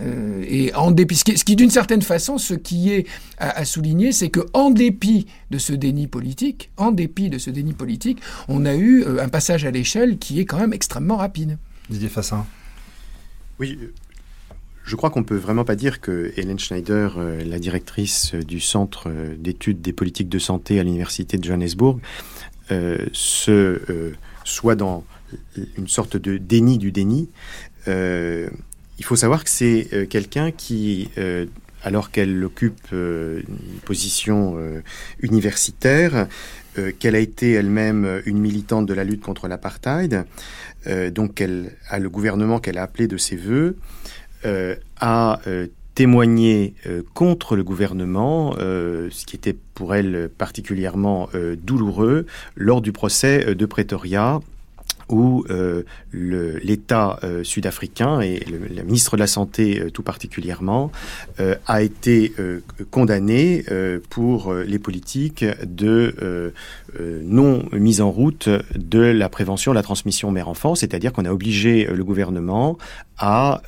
et 0.48 0.74
en 0.74 0.90
dépit, 0.90 1.16
ce 1.16 1.44
qui, 1.44 1.56
d'une 1.56 1.70
certaine 1.70 2.02
façon, 2.02 2.38
ce 2.38 2.54
qui 2.54 2.92
est 2.92 3.06
souligner, 3.66 4.12
c'est 4.12 4.30
que 4.30 4.40
en 4.52 4.70
dépit 4.70 5.26
de 5.50 5.58
ce 5.58 5.72
déni 5.72 6.06
politique, 6.06 6.70
en 6.76 6.92
dépit 6.92 7.28
de 7.28 7.38
ce 7.38 7.50
déni 7.50 7.74
politique, 7.74 8.20
on 8.48 8.64
a 8.64 8.74
eu 8.74 9.02
euh, 9.02 9.22
un 9.22 9.28
passage 9.28 9.64
à 9.64 9.70
l'échelle 9.70 10.18
qui 10.18 10.40
est 10.40 10.44
quand 10.44 10.58
même 10.58 10.72
extrêmement 10.72 11.16
rapide. 11.16 11.58
Didier 11.90 12.08
Fassin. 12.08 12.46
Oui, 13.58 13.78
je 14.84 14.96
crois 14.96 15.10
qu'on 15.10 15.24
peut 15.24 15.36
vraiment 15.36 15.64
pas 15.64 15.76
dire 15.76 16.00
que 16.00 16.32
Hélène 16.36 16.58
Schneider, 16.58 17.16
euh, 17.18 17.44
la 17.44 17.58
directrice 17.58 18.34
du 18.34 18.60
Centre 18.60 19.10
d'études 19.38 19.80
des 19.82 19.92
politiques 19.92 20.28
de 20.28 20.38
santé 20.38 20.80
à 20.80 20.82
l'Université 20.82 21.38
de 21.38 21.44
Johannesburg, 21.44 22.00
se, 23.12 24.12
soit 24.42 24.74
dans 24.74 25.04
une 25.76 25.86
sorte 25.86 26.16
de 26.16 26.36
déni 26.36 26.78
du 26.78 26.90
déni. 26.90 27.28
il 27.86 29.04
faut 29.04 29.14
savoir 29.14 29.44
que 29.44 29.50
c'est 29.50 30.08
quelqu'un 30.10 30.50
qui 30.50 31.10
alors 31.86 32.10
qu'elle 32.10 32.44
occupe 32.44 32.88
euh, 32.92 33.42
une 33.48 33.78
position 33.84 34.56
euh, 34.58 34.82
universitaire, 35.22 36.26
euh, 36.78 36.90
qu'elle 36.98 37.14
a 37.14 37.20
été 37.20 37.52
elle-même 37.52 38.22
une 38.26 38.38
militante 38.38 38.86
de 38.86 38.92
la 38.92 39.04
lutte 39.04 39.22
contre 39.22 39.46
l'apartheid, 39.46 40.24
donc 41.10 41.40
elle 41.40 41.72
a 41.88 41.98
le 41.98 42.08
gouvernement 42.08 42.60
qu'elle 42.60 42.78
a 42.78 42.82
appelé 42.82 43.08
de 43.08 43.16
ses 43.16 43.34
voeux, 43.34 43.76
a 45.00 45.40
témoigné 45.96 46.74
contre 47.12 47.56
le 47.56 47.64
gouvernement, 47.64 48.54
ce 48.56 49.26
qui 49.26 49.34
était 49.34 49.56
pour 49.74 49.96
elle 49.96 50.28
particulièrement 50.28 51.28
douloureux, 51.60 52.26
lors 52.54 52.82
du 52.82 52.92
procès 52.92 53.56
de 53.56 53.66
Pretoria 53.66 54.38
où 55.08 55.44
euh, 55.50 55.82
l'État 56.12 57.18
euh, 57.22 57.44
sud-africain 57.44 58.20
et 58.20 58.40
le, 58.50 58.82
ministre 58.82 59.16
de 59.16 59.20
la 59.20 59.26
Santé 59.26 59.80
euh, 59.80 59.90
tout 59.90 60.02
particulièrement 60.02 60.90
a 61.66 61.82
été 61.82 62.32
condamné 62.90 63.64
pour 64.10 64.52
les 64.54 64.78
politiques 64.78 65.44
de 65.64 66.52
non 66.98 67.64
mise 67.72 68.00
en 68.00 68.10
route 68.10 68.48
de 68.74 69.00
la 69.00 69.28
prévention 69.28 69.72
de 69.72 69.76
la 69.76 69.82
transmission 69.82 70.30
mère-enfant, 70.30 70.74
c'est-à-dire 70.74 71.12
qu'on 71.12 71.24
a 71.24 71.30
obligé 71.30 71.84
le 71.84 72.04
gouvernement 72.04 72.78
à 73.18 73.62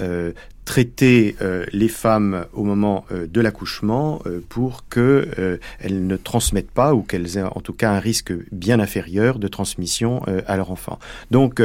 traiter 0.69 1.35
euh, 1.41 1.65
les 1.73 1.89
femmes 1.89 2.45
au 2.53 2.63
moment 2.63 3.07
euh, 3.11 3.27
de 3.27 3.41
l'accouchement 3.41 4.21
euh, 4.27 4.45
pour 4.51 4.87
qu'elles 4.91 5.59
ne 6.07 6.17
transmettent 6.19 6.71
pas 6.71 6.93
ou 6.93 7.01
qu'elles 7.01 7.39
aient 7.39 7.43
en 7.43 7.63
tout 7.63 7.73
cas 7.73 7.91
un 7.93 8.01
risque 8.01 8.35
bien 8.53 8.79
inférieur 8.79 9.39
de 9.39 9.49
transmission 9.49 10.21
à 10.47 10.57
leur 10.59 10.71
enfant. 10.71 10.99
Donc, 11.31 11.63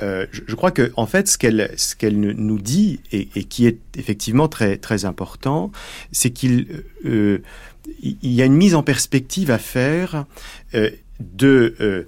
je, 0.00 0.54
crois 0.54 0.70
que 0.70 0.92
en 0.96 1.06
fait, 1.06 1.26
ce 1.26 1.38
qu'elle 1.38 1.72
ce 1.76 1.96
qu'elle 1.96 2.20
nous 2.20 2.58
dit 2.58 3.00
et, 3.10 3.28
et, 3.34 3.44
qui 3.44 3.66
est 3.66 3.78
effectivement 3.96 4.46
très 4.46 4.76
très 4.76 5.04
important, 5.04 5.72
c'est 6.12 6.30
qu'il 6.30 6.84
il 7.04 7.40
y 8.22 8.42
a 8.42 8.44
une 8.44 8.56
mise 8.56 8.76
en 8.76 8.84
perspective 8.84 9.50
à 9.50 9.58
faire 9.58 10.26
de 11.20 12.06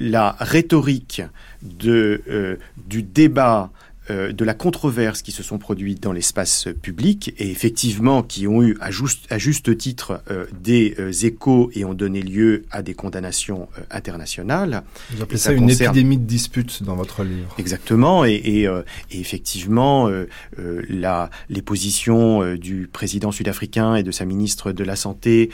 la 0.00 0.36
rhétorique 0.40 1.22
de, 1.62 2.58
du 2.88 3.02
débat 3.04 3.70
euh, 4.10 4.32
de 4.32 4.44
la 4.44 4.52
controverse 4.52 5.22
qui 5.22 5.32
se 5.32 5.42
sont 5.42 5.56
produites 5.56 6.02
dans 6.02 6.12
l'espace 6.12 6.68
public 6.82 7.34
et 7.38 7.50
effectivement 7.50 8.22
qui 8.22 8.46
ont 8.46 8.62
eu 8.62 8.76
à 8.80 8.90
juste, 8.90 9.24
à 9.30 9.38
juste 9.38 9.78
titre 9.78 10.20
euh, 10.30 10.44
des 10.60 10.94
euh, 10.98 11.10
échos 11.10 11.70
et 11.74 11.86
ont 11.86 11.94
donné 11.94 12.20
lieu 12.20 12.64
à 12.70 12.82
des 12.82 12.92
condamnations 12.92 13.66
internationales. 13.90 14.82
Vous 15.10 15.22
appelez 15.22 15.38
ça, 15.38 15.52
une 15.52 15.70
épidémie 15.70 16.18
de 16.18 16.24
disputes 16.24 16.82
dans 16.82 16.96
votre 16.96 17.24
livre. 17.24 17.54
Exactement 17.56 18.26
et, 18.26 18.34
et, 18.34 18.64
et 18.64 19.20
effectivement 19.20 20.10
la, 20.58 21.30
les 21.48 21.62
positions 21.62 22.54
du 22.56 22.88
président 22.92 23.32
sud-africain 23.32 23.94
et 23.94 24.02
de 24.02 24.10
sa 24.10 24.24
ministre 24.24 24.72
de 24.72 24.84
la 24.84 24.96
Santé 24.96 25.50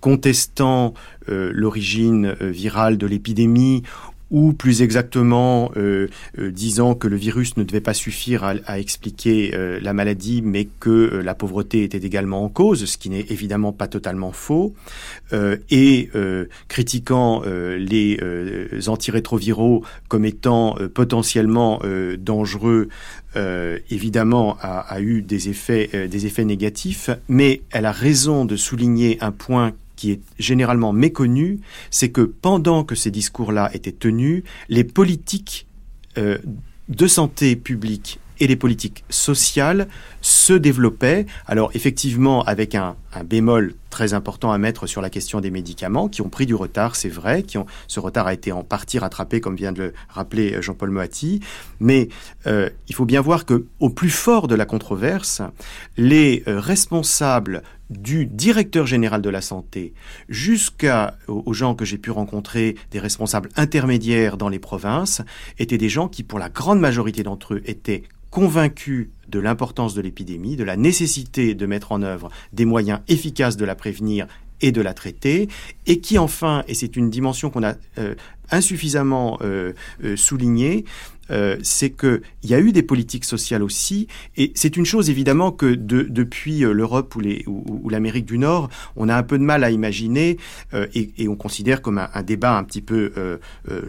contestant 0.00 0.94
l'origine 1.26 2.34
virale 2.40 2.98
de 2.98 3.06
l'épidémie 3.06 3.82
ou 4.30 4.52
plus 4.52 4.82
exactement 4.82 5.72
euh, 5.76 6.08
euh, 6.38 6.50
disant 6.50 6.94
que 6.94 7.08
le 7.08 7.16
virus 7.16 7.56
ne 7.56 7.64
devait 7.64 7.80
pas 7.80 7.94
suffire 7.94 8.44
à, 8.44 8.54
à 8.66 8.78
expliquer 8.78 9.52
euh, 9.54 9.78
la 9.82 9.92
maladie, 9.92 10.40
mais 10.42 10.68
que 10.78 10.90
euh, 10.90 11.22
la 11.22 11.34
pauvreté 11.34 11.82
était 11.82 11.98
également 11.98 12.44
en 12.44 12.48
cause, 12.48 12.84
ce 12.84 12.96
qui 12.96 13.10
n'est 13.10 13.26
évidemment 13.28 13.72
pas 13.72 13.88
totalement 13.88 14.32
faux, 14.32 14.74
et 15.70 16.10
critiquant 16.68 17.42
les 17.46 18.18
antirétroviraux 18.88 19.84
comme 20.08 20.24
étant 20.24 20.76
potentiellement 20.92 21.80
dangereux. 22.18 22.88
évidemment 23.90 24.56
a, 24.60 24.80
a, 24.80 25.00
eu 25.00 25.22
des 25.22 25.48
effets, 25.48 26.08
des 26.08 26.26
effets 26.26 26.44
négatifs, 26.44 27.10
mais 27.28 27.62
elle 27.70 27.86
a 27.86 27.92
raison 27.92 28.44
de 28.44 28.56
souligner 28.56 29.18
un 29.20 29.32
point 29.32 29.72
qui 30.00 30.12
est 30.12 30.20
généralement 30.38 30.94
méconnu, 30.94 31.60
c'est 31.90 32.08
que 32.08 32.22
pendant 32.22 32.84
que 32.84 32.94
ces 32.94 33.10
discours-là 33.10 33.68
étaient 33.74 33.92
tenus, 33.92 34.44
les 34.70 34.82
politiques 34.82 35.66
euh, 36.16 36.38
de 36.88 37.06
santé 37.06 37.54
publique 37.54 38.18
et 38.38 38.46
les 38.46 38.56
politiques 38.56 39.04
sociales 39.10 39.88
se 40.22 40.54
développaient. 40.54 41.26
Alors 41.46 41.70
effectivement, 41.74 42.42
avec 42.44 42.74
un, 42.74 42.96
bémol 43.24 43.74
très 43.90 44.14
important 44.14 44.52
à 44.52 44.58
mettre 44.58 44.86
sur 44.86 45.02
la 45.02 45.10
question 45.10 45.40
des 45.40 45.50
médicaments, 45.50 46.08
qui 46.08 46.22
ont 46.22 46.28
pris 46.28 46.46
du 46.46 46.54
retard, 46.54 46.96
c'est 46.96 47.08
vrai, 47.08 47.42
qui 47.42 47.58
ont, 47.58 47.66
ce 47.88 48.00
retard 48.00 48.26
a 48.26 48.32
été 48.32 48.52
en 48.52 48.62
partie 48.62 48.98
rattrapé, 48.98 49.40
comme 49.40 49.56
vient 49.56 49.72
de 49.72 49.82
le 49.82 49.92
rappeler 50.08 50.54
euh, 50.54 50.62
Jean-Paul 50.62 50.90
Moati, 50.90 51.40
mais 51.80 52.08
euh, 52.46 52.70
il 52.88 52.94
faut 52.94 53.04
bien 53.04 53.20
voir 53.20 53.44
que 53.44 53.66
au 53.80 53.90
plus 53.90 54.10
fort 54.10 54.48
de 54.48 54.54
la 54.54 54.64
controverse, 54.64 55.42
les 55.96 56.44
euh, 56.46 56.60
responsables 56.60 57.62
du 57.90 58.24
directeur 58.24 58.86
général 58.86 59.20
de 59.20 59.30
la 59.30 59.40
santé 59.40 59.92
jusqu'aux 60.28 61.52
gens 61.52 61.74
que 61.74 61.84
j'ai 61.84 61.98
pu 61.98 62.12
rencontrer, 62.12 62.76
des 62.92 63.00
responsables 63.00 63.48
intermédiaires 63.56 64.36
dans 64.36 64.48
les 64.48 64.60
provinces, 64.60 65.22
étaient 65.58 65.78
des 65.78 65.88
gens 65.88 66.06
qui, 66.06 66.22
pour 66.22 66.38
la 66.38 66.48
grande 66.48 66.78
majorité 66.78 67.24
d'entre 67.24 67.54
eux, 67.54 67.62
étaient 67.66 68.04
convaincus 68.30 69.10
de 69.30 69.38
l'importance 69.38 69.94
de 69.94 70.00
l'épidémie, 70.00 70.56
de 70.56 70.64
la 70.64 70.76
nécessité 70.76 71.54
de 71.54 71.66
mettre 71.66 71.92
en 71.92 72.02
œuvre 72.02 72.30
des 72.52 72.64
moyens 72.64 73.00
efficaces 73.08 73.56
de 73.56 73.64
la 73.64 73.74
prévenir 73.74 74.26
et 74.60 74.72
de 74.72 74.80
la 74.80 74.94
traiter, 74.94 75.48
et 75.86 76.00
qui 76.00 76.18
enfin, 76.18 76.64
et 76.68 76.74
c'est 76.74 76.96
une 76.96 77.10
dimension 77.10 77.50
qu'on 77.50 77.62
a 77.62 77.74
euh, 77.98 78.14
insuffisamment 78.50 79.38
euh, 79.42 79.72
euh, 80.04 80.16
soulignée, 80.16 80.84
c'est 81.62 81.90
qu'il 81.90 82.22
y 82.42 82.54
a 82.54 82.58
eu 82.58 82.72
des 82.72 82.82
politiques 82.82 83.24
sociales 83.24 83.62
aussi, 83.62 84.08
et 84.36 84.50
c'est 84.56 84.76
une 84.76 84.84
chose 84.84 85.10
évidemment 85.10 85.52
que 85.52 85.76
de, 85.76 86.02
depuis 86.02 86.58
l'Europe 86.58 87.14
ou, 87.14 87.88
l'Amérique 87.88 88.26
du 88.26 88.36
Nord, 88.36 88.68
on 88.96 89.08
a 89.08 89.14
un 89.14 89.22
peu 89.22 89.38
de 89.38 89.44
mal 89.44 89.62
à 89.62 89.70
imaginer, 89.70 90.38
et, 90.72 91.28
on 91.28 91.36
considère 91.36 91.82
comme 91.82 91.98
un, 91.98 92.22
débat 92.24 92.58
un 92.58 92.64
petit 92.64 92.82
peu 92.82 93.12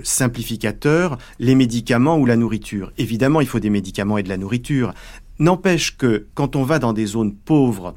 simplificateur, 0.03 1.17
les 1.39 1.55
médicaments 1.55 2.19
ou 2.19 2.27
la 2.27 2.35
nourriture. 2.35 2.91
Évidemment, 2.99 3.41
il 3.41 3.47
faut 3.47 3.59
des 3.59 3.71
médicaments 3.71 4.19
et 4.19 4.23
de 4.23 4.29
la 4.29 4.37
nourriture. 4.37 4.93
N'empêche 5.41 5.97
que 5.97 6.27
quand 6.35 6.55
on 6.55 6.61
va 6.61 6.77
dans 6.77 6.93
des 6.93 7.07
zones 7.07 7.33
pauvres, 7.33 7.95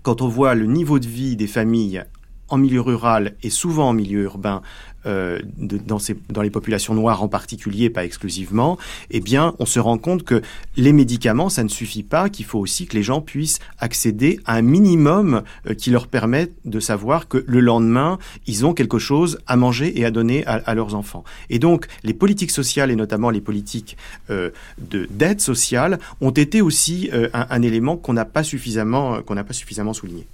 quand 0.00 0.22
on 0.22 0.28
voit 0.28 0.54
le 0.54 0.64
niveau 0.64 0.98
de 0.98 1.06
vie 1.06 1.36
des 1.36 1.46
familles 1.46 2.02
en 2.48 2.56
milieu 2.56 2.80
rural 2.80 3.36
et 3.42 3.50
souvent 3.50 3.90
en 3.90 3.92
milieu 3.92 4.22
urbain, 4.22 4.62
euh, 5.06 5.40
dans, 5.58 6.42
les 6.42 6.50
populations 6.50 6.94
noires 6.94 7.22
en 7.22 7.28
particulier, 7.28 7.90
pas 7.90 8.04
exclusivement, 8.04 8.78
eh 9.10 9.20
bien, 9.20 9.54
on 9.58 9.66
se 9.66 9.78
rend 9.78 9.98
compte 9.98 10.22
que 10.22 10.42
les 10.76 10.92
médicaments, 10.92 11.48
ça 11.48 11.62
ne 11.64 11.68
suffit 11.68 12.02
pas, 12.02 12.28
qu'il 12.28 12.44
faut 12.44 12.58
aussi 12.58 12.86
que 12.86 12.96
les 12.96 13.02
gens 13.02 13.20
puissent 13.20 13.58
accéder 13.78 14.40
à 14.44 14.54
un 14.54 14.62
minimum 14.62 15.42
euh, 15.66 15.74
qui 15.74 15.90
leur 15.90 16.08
permette 16.08 16.52
de 16.64 16.80
savoir 16.80 17.28
que 17.28 17.44
le 17.46 17.60
lendemain, 17.60 18.18
ils 18.46 18.66
ont 18.66 18.74
quelque 18.74 18.98
chose 18.98 19.38
à 19.46 19.56
manger 19.56 19.98
et 19.98 20.04
à 20.04 20.10
donner 20.10 20.44
à, 20.46 20.74
leurs 20.74 20.94
enfants. 20.94 21.24
Et 21.50 21.58
donc, 21.58 21.86
les 22.02 22.14
politiques 22.14 22.50
sociales 22.50 22.90
et 22.90 22.96
notamment 22.96 23.30
les 23.30 23.40
politiques 23.40 23.96
euh, 24.30 24.50
d'aide 24.78 25.40
sociale 25.40 25.98
ont 26.20 26.30
été 26.30 26.60
aussi 26.60 27.10
un, 27.12 27.46
un, 27.50 27.62
élément 27.62 27.96
qu'on 27.96 28.12
n'a 28.12 28.24
pas 28.24 28.42
suffisamment 28.42 29.22
qu'on 29.22 29.34
n'a 29.34 29.44
pas 29.44 29.52
suffisamment 29.52 29.92
souligné. 29.92 30.26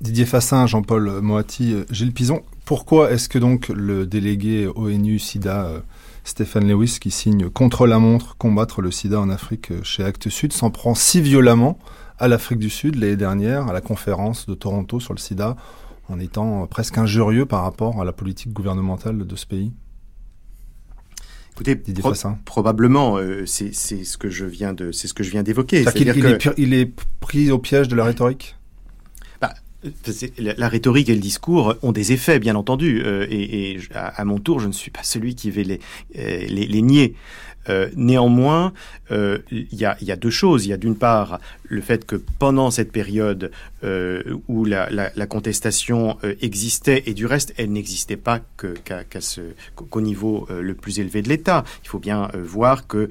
Didier 0.00 0.26
Fassin, 0.26 0.66
Jean-Paul 0.66 1.20
Moati, 1.22 1.74
Gilles 1.90 2.12
Pison, 2.12 2.42
pourquoi 2.66 3.12
est-ce 3.12 3.30
que 3.30 3.38
donc 3.38 3.68
le 3.68 4.06
délégué 4.06 4.66
ONU-SIDA 4.66 5.66
euh, 5.66 5.80
Stéphane 6.24 6.68
Lewis, 6.68 6.98
qui 7.00 7.12
signe 7.12 7.48
contre 7.48 7.86
la 7.86 8.00
montre 8.00 8.36
combattre 8.36 8.82
le 8.82 8.90
sida 8.90 9.20
en 9.20 9.30
Afrique 9.30 9.70
euh, 9.70 9.82
chez 9.84 10.02
Actes 10.02 10.28
Sud, 10.28 10.52
s'en 10.52 10.70
prend 10.70 10.96
si 10.96 11.20
violemment 11.20 11.78
à 12.18 12.26
l'Afrique 12.26 12.58
du 12.58 12.68
Sud 12.68 12.96
l'année 12.96 13.16
dernière, 13.16 13.68
à 13.68 13.72
la 13.72 13.80
conférence 13.80 14.46
de 14.46 14.54
Toronto 14.54 14.98
sur 14.98 15.14
le 15.14 15.20
sida, 15.20 15.56
en 16.08 16.18
étant 16.18 16.66
presque 16.66 16.98
injurieux 16.98 17.46
par 17.46 17.62
rapport 17.62 18.00
à 18.02 18.04
la 18.04 18.12
politique 18.12 18.52
gouvernementale 18.52 19.24
de 19.24 19.36
ce 19.36 19.46
pays? 19.46 19.72
Écoutez, 21.52 21.76
pro 21.76 22.12
probablement, 22.44 23.16
euh, 23.16 23.46
c'est 23.46 23.72
ce 23.72 24.18
que 24.18 24.28
je 24.28 24.44
viens 24.44 24.72
de, 24.74 24.90
c'est 24.90 25.06
ce 25.06 25.14
que 25.14 25.22
je 25.22 25.30
viens 25.30 25.44
d'évoquer. 25.44 25.84
Il 26.58 26.74
est 26.74 26.92
pris 27.20 27.52
au 27.52 27.58
piège 27.60 27.86
de 27.86 27.94
la 27.94 28.04
rhétorique? 28.04 28.55
La, 30.38 30.68
rhétorique 30.68 31.08
et 31.08 31.14
le 31.14 31.20
discours 31.20 31.74
ont 31.82 31.92
des 31.92 32.12
effets, 32.12 32.38
bien 32.38 32.56
entendu, 32.56 33.02
et, 33.30 33.78
à, 33.94 34.24
mon 34.24 34.38
tour, 34.38 34.60
je 34.60 34.66
ne 34.66 34.72
suis 34.72 34.90
pas 34.90 35.02
celui 35.02 35.34
qui 35.34 35.50
va 35.50 35.62
les, 35.62 35.80
les 36.48 36.82
nier. 36.82 37.14
Euh, 37.68 37.88
néanmoins, 37.96 38.72
euh, 39.10 39.38
il 39.50 39.66
y, 39.72 39.84
a, 39.84 40.16
deux 40.16 40.30
choses. 40.30 40.66
Il 40.66 40.70
y 40.70 40.72
a 40.72 40.76
d'une 40.76 40.96
part 40.96 41.40
le 41.64 41.80
fait 41.80 42.04
que 42.06 42.16
pendant 42.16 42.70
cette 42.70 42.92
période 42.92 43.50
euh, 43.82 44.22
où 44.48 44.64
la, 44.64 44.86
contestation 45.28 46.16
existait, 46.40 47.02
et 47.06 47.14
du 47.14 47.26
reste, 47.26 47.54
elle 47.56 47.72
n'existait 47.72 48.16
pas 48.16 48.40
qu'au 48.58 50.00
niveau 50.00 50.46
le 50.50 50.74
plus 50.74 51.00
élevé 51.00 51.22
de 51.22 51.28
l'État. 51.28 51.64
Il 51.84 51.88
faut 51.88 51.98
bien 51.98 52.30
voir 52.34 52.86
que 52.86 53.08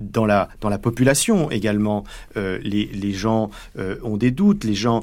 dans, 0.00 0.26
la, 0.26 0.48
dans 0.60 0.68
la 0.68 0.78
population 0.78 1.50
également, 1.50 2.04
les, 2.36 2.60
les, 2.86 3.12
gens 3.12 3.50
ont 4.02 4.16
des 4.16 4.30
doutes, 4.30 4.64
les 4.64 4.74
gens 4.74 5.02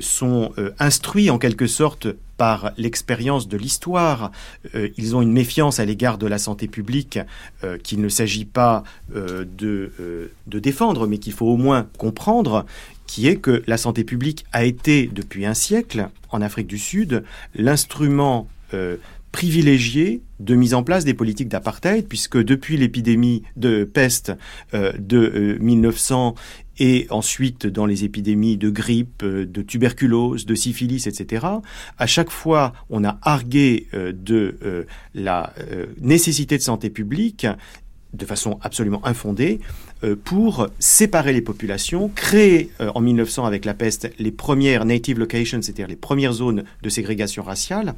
sont 0.00 0.52
instruits 0.78 1.30
en 1.30 1.38
quelque 1.38 1.66
sorte 1.66 2.08
par 2.42 2.72
l'expérience 2.76 3.46
de 3.46 3.56
l'histoire. 3.56 4.32
Euh, 4.74 4.88
ils 4.96 5.14
ont 5.14 5.22
une 5.22 5.30
méfiance 5.30 5.78
à 5.78 5.84
l'égard 5.84 6.18
de 6.18 6.26
la 6.26 6.38
santé 6.38 6.66
publique 6.66 7.20
euh, 7.62 7.78
qu'il 7.78 8.00
ne 8.00 8.08
s'agit 8.08 8.44
pas 8.44 8.82
euh, 9.14 9.44
de, 9.46 10.32
défendre, 10.46 11.06
mais 11.06 11.18
qu'il 11.18 11.34
faut 11.34 11.46
au 11.46 11.56
moins 11.56 11.86
comprendre, 11.98 12.66
qui 13.06 13.28
est 13.28 13.36
que 13.36 13.62
la 13.68 13.76
santé 13.76 14.02
publique 14.02 14.44
a 14.50 14.64
été, 14.64 15.08
depuis 15.12 15.46
un 15.46 15.54
siècle, 15.54 16.08
en 16.30 16.42
Afrique 16.42 16.66
du 16.66 16.78
Sud, 16.78 17.22
l'instrument 17.54 18.48
privilégié 19.30 20.22
de 20.40 20.54
mise 20.56 20.74
en 20.74 20.82
place 20.82 21.04
des 21.04 21.14
politiques 21.14 21.48
d'apartheid, 21.48 22.08
puisque 22.08 22.42
depuis 22.42 22.76
l'épidémie 22.76 23.42
de 23.56 23.84
peste 23.84 24.32
de 24.72 25.58
1900 25.60 26.34
et 26.78 27.06
ensuite 27.10 27.66
dans 27.66 27.86
les 27.86 28.04
épidémies 28.04 28.56
de 28.56 28.70
grippe, 28.70 29.22
euh, 29.22 29.46
de 29.46 29.62
tuberculose, 29.62 30.46
de 30.46 30.54
syphilis, 30.54 31.06
etc. 31.06 31.46
À 31.98 32.06
chaque 32.06 32.30
fois, 32.30 32.72
on 32.90 33.04
a 33.04 33.18
argué 33.22 33.86
euh, 33.94 34.12
de 34.12 34.56
euh, 34.64 34.84
la 35.14 35.52
nécessité 36.00 36.56
de 36.56 36.62
santé 36.62 36.90
publique 36.90 37.46
de 38.12 38.26
façon 38.26 38.58
absolument 38.60 39.04
infondée, 39.06 39.60
pour 40.24 40.68
séparer 40.78 41.32
les 41.32 41.40
populations, 41.40 42.10
créer 42.14 42.70
en 42.78 43.00
1900 43.00 43.44
avec 43.44 43.64
la 43.64 43.72
peste 43.72 44.10
les 44.18 44.32
premières 44.32 44.84
native 44.84 45.18
locations, 45.18 45.62
c'est-à-dire 45.62 45.86
les 45.86 45.96
premières 45.96 46.32
zones 46.32 46.64
de 46.82 46.88
ségrégation 46.88 47.42
raciale, 47.42 47.94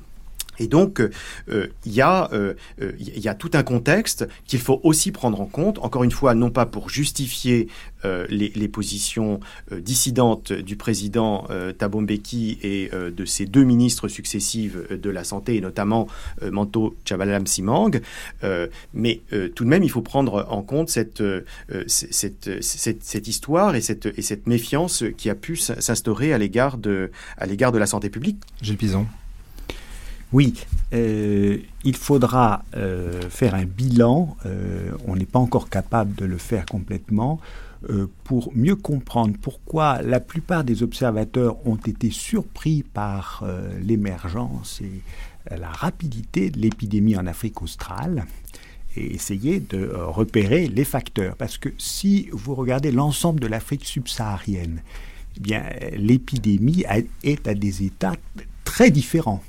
et 0.58 0.66
donc, 0.66 1.00
euh, 1.00 1.66
il 1.84 1.92
y, 1.92 2.02
euh, 2.02 2.54
y, 2.98 3.28
a 3.28 3.34
tout 3.34 3.50
un 3.54 3.62
contexte 3.62 4.26
qu'il 4.46 4.60
faut 4.60 4.80
aussi 4.82 5.12
prendre 5.12 5.40
en 5.40 5.46
compte, 5.46 5.78
encore 5.80 6.04
une 6.04 6.10
fois, 6.10 6.34
non 6.34 6.50
pas 6.50 6.66
pour 6.66 6.88
justifier 6.88 7.68
euh, 8.04 8.26
les, 8.28 8.68
positions 8.68 9.40
dissidentes 9.70 10.52
du 10.52 10.76
président 10.76 11.46
Thabo 11.78 12.00
Mbeki 12.00 12.58
et 12.62 12.90
de 12.90 13.24
ses 13.24 13.46
deux 13.46 13.62
ministres 13.62 14.08
successifs 14.08 14.76
de 14.90 15.10
la 15.10 15.22
Santé, 15.22 15.56
et 15.56 15.60
notamment 15.60 16.08
Manto 16.50 16.96
Chabalam 17.04 17.46
Simang, 17.46 18.00
mais 18.94 19.20
tout 19.54 19.64
de 19.64 19.68
même, 19.68 19.84
il 19.84 19.90
faut 19.90 20.02
prendre 20.02 20.46
en 20.48 20.62
compte 20.62 20.88
cette, 20.88 21.22
histoire 23.26 23.76
et 23.76 23.80
cette, 23.80 24.06
et 24.06 24.22
cette 24.22 24.46
méfiance 24.46 25.04
qui 25.16 25.30
a 25.30 25.34
pu 25.34 25.56
s'instaurer 25.56 26.32
à 26.32 26.38
l'égard 26.38 26.78
de, 26.78 27.10
à 27.36 27.46
l'égard 27.46 27.70
de 27.70 27.78
la 27.78 27.86
santé 27.86 28.10
publique. 28.10 28.38
Gilles 28.60 28.78
Pison. 28.78 29.06
Oui, 30.34 30.52
euh, 30.92 31.58
il 31.84 31.96
faudra 31.96 32.64
euh, 32.74 33.20
faire 33.30 33.54
un 33.54 33.66
bilan, 33.66 34.36
euh, 34.46 34.90
on 35.06 35.14
n'est 35.14 35.26
pas 35.26 35.38
encore 35.38 35.70
capable 35.70 36.16
de 36.16 36.24
le 36.24 36.38
faire 36.38 36.66
complètement, 36.66 37.38
pour 38.24 38.50
mieux 38.56 38.74
comprendre 38.76 39.34
pourquoi 39.40 40.00
la 40.02 40.18
plupart 40.18 40.64
des 40.64 40.82
observateurs 40.82 41.56
ont 41.68 41.76
été 41.76 42.10
surpris 42.10 42.82
par 42.82 43.44
l'émergence 43.82 44.80
et 44.80 45.02
la 45.54 45.68
rapidité 45.68 46.48
de 46.48 46.58
l'épidémie 46.60 47.14
en 47.14 47.26
Afrique 47.26 47.60
australe 47.60 48.24
et 48.96 49.14
essayer 49.14 49.60
de 49.60 49.86
repérer 49.94 50.66
les 50.66 50.84
facteurs. 50.84 51.36
Parce 51.36 51.58
que 51.58 51.68
si 51.76 52.30
vous 52.32 52.54
regardez 52.54 52.90
l'ensemble 52.90 53.38
de 53.38 53.48
l'Afrique 53.48 53.84
subsaharienne, 53.84 54.80
eh 55.46 55.98
l'épidémie 55.98 56.86
est 57.22 57.46
à 57.46 57.52
des 57.52 57.84
états 57.84 58.16
très 58.64 58.90
différents. 58.90 59.42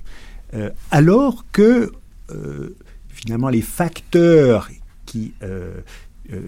Euh, 0.53 0.69
alors 0.91 1.45
que 1.51 1.91
euh, 2.31 2.75
finalement 3.09 3.49
les 3.49 3.61
facteurs 3.61 4.69
qui 5.05 5.33
euh, 5.43 5.81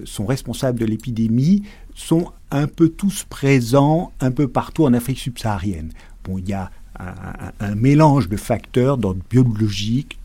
sont 0.05 0.25
responsables 0.25 0.79
de 0.79 0.86
l'épidémie 0.86 1.63
sont 1.93 2.31
un 2.51 2.67
peu 2.67 2.89
tous 2.89 3.23
présents 3.23 4.12
un 4.19 4.31
peu 4.31 4.47
partout 4.47 4.86
en 4.86 4.93
Afrique 4.93 5.19
subsaharienne. 5.19 5.91
Bon, 6.23 6.38
il 6.38 6.49
y 6.49 6.53
a 6.53 6.71
un, 7.60 7.75
mélange 7.75 8.27
de 8.27 8.38
facteurs 8.38 8.97
d'ordre 8.97 9.21
biologique, 9.29 10.17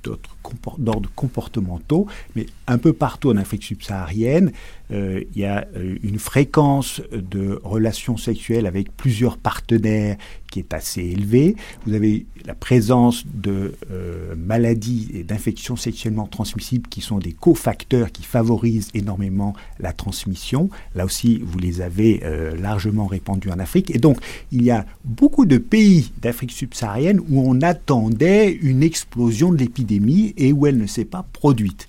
d'ordre 0.79 1.11
comportementaux, 1.15 2.07
mais 2.37 2.47
un 2.67 2.79
peu 2.79 2.93
partout 2.93 3.31
en 3.31 3.37
Afrique 3.37 3.65
subsaharienne, 3.65 4.53
euh, 4.93 5.23
il 5.35 5.41
y 5.41 5.45
a 5.45 5.67
euh, 5.77 5.97
une 6.03 6.19
fréquence 6.19 7.01
de 7.13 7.61
relations 7.65 8.17
sexuelles 8.17 8.67
avec 8.67 8.95
plusieurs 8.95 9.39
partenaires 9.39 10.17
qui 10.51 10.59
est 10.59 10.75
assez 10.75 11.01
élevée. 11.01 11.57
Vous 11.87 11.95
avez 11.95 12.27
la 12.45 12.55
présence 12.55 13.25
de 13.33 13.75
euh, 13.91 14.35
maladies 14.37 15.09
et 15.15 15.23
d'infections 15.23 15.77
sexuellement 15.77 16.27
transmissibles 16.27 16.89
qui 16.91 17.01
sont 17.01 17.19
des 17.19 17.33
cofacteurs 17.33 18.13
qui 18.13 18.23
favorisent 18.23 18.91
énormément 18.93 19.55
la 19.81 19.95
transmission. 19.95 20.69
Là 20.95 21.07
aussi, 21.07 21.41
vous 21.43 21.59
les 21.59 21.81
avez 21.81 22.23
largement 22.61 23.07
répandus 23.07 23.51
en 23.51 23.59
Afrique. 23.59 23.95
Et 23.95 23.99
donc, 23.99 24.19
il 24.51 24.63
y 24.63 24.71
a 24.71 24.85
beaucoup 25.05 25.47
de 25.47 25.57
pays 25.57 26.13
d'Afrique 26.21 26.53
subsaharienne 26.53 27.21
où 27.31 27.41
on 27.49 27.63
attendait 27.63 28.53
une 28.53 28.83
explosion 28.83 29.53
de 29.53 29.57
l'épidémie 29.57 30.32
et 30.37 30.53
où 30.53 30.67
elle 30.67 30.79
ne 30.79 30.87
s'est 30.87 31.05
pas 31.05 31.25
produite. 31.33 31.89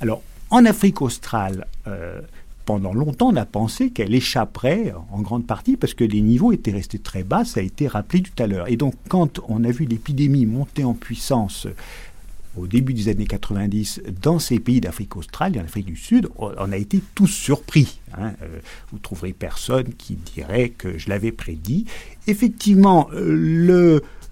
Alors, 0.00 0.22
en 0.50 0.64
Afrique 0.64 1.02
australe, 1.02 1.66
pendant 2.64 2.94
longtemps, 2.94 3.28
on 3.28 3.36
a 3.36 3.44
pensé 3.44 3.90
qu'elle 3.90 4.14
échapperait 4.14 4.94
en 5.12 5.20
grande 5.20 5.46
partie 5.46 5.76
parce 5.76 5.94
que 5.94 6.04
les 6.04 6.20
niveaux 6.20 6.52
étaient 6.52 6.72
restés 6.72 6.98
très 6.98 7.22
bas, 7.22 7.44
ça 7.44 7.60
a 7.60 7.62
été 7.62 7.86
rappelé 7.88 8.22
tout 8.22 8.42
à 8.42 8.46
l'heure. 8.46 8.68
Et 8.68 8.76
donc, 8.76 8.94
quand 9.08 9.40
on 9.48 9.64
a 9.64 9.70
vu 9.70 9.84
l'épidémie 9.84 10.46
monter 10.46 10.84
en 10.84 10.94
puissance 10.94 11.66
euh, 11.66 11.74
au 12.56 12.66
début 12.66 12.94
des 12.94 13.08
années 13.08 13.26
90 13.26 14.02
dans 14.22 14.38
ces 14.38 14.60
pays 14.60 14.80
d'Afrique 14.80 15.16
australe 15.16 15.56
et 15.56 15.60
en 15.60 15.64
Afrique 15.64 15.86
du 15.86 15.96
Sud, 15.96 16.28
on 16.38 16.72
a 16.72 16.76
été 16.76 17.02
tous 17.14 17.26
surpris. 17.26 18.00
Hein. 18.16 18.32
Euh, 18.42 18.60
vous 18.92 18.98
trouverez 18.98 19.32
personne 19.32 19.92
qui 19.98 20.14
dirait 20.14 20.70
que 20.70 20.96
je 20.96 21.08
l'avais 21.08 21.32
prédit. 21.32 21.84
Effectivement, 22.28 23.08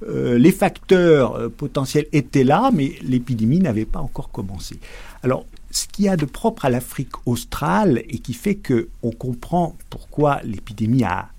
euh, 0.08 0.32
le, 0.32 0.36
les 0.38 0.52
facteurs 0.52 1.50
potentiels 1.50 2.06
étaient 2.12 2.44
là, 2.44 2.70
mais 2.72 2.94
l'épidémie 3.02 3.58
n'avait 3.58 3.84
pas 3.84 4.00
encore 4.00 4.30
commencé. 4.30 4.78
Alors, 5.22 5.46
ce 5.72 5.86
qu'il 5.86 6.04
y 6.04 6.08
a 6.08 6.16
de 6.16 6.26
propre 6.26 6.66
à 6.66 6.70
l'Afrique 6.70 7.26
australe 7.26 8.02
et 8.08 8.18
qui 8.18 8.34
fait 8.34 8.56
que 8.56 8.88
on 9.02 9.10
comprend 9.10 9.74
pourquoi 9.90 10.40
l'épidémie 10.44 11.04
a, 11.04 11.30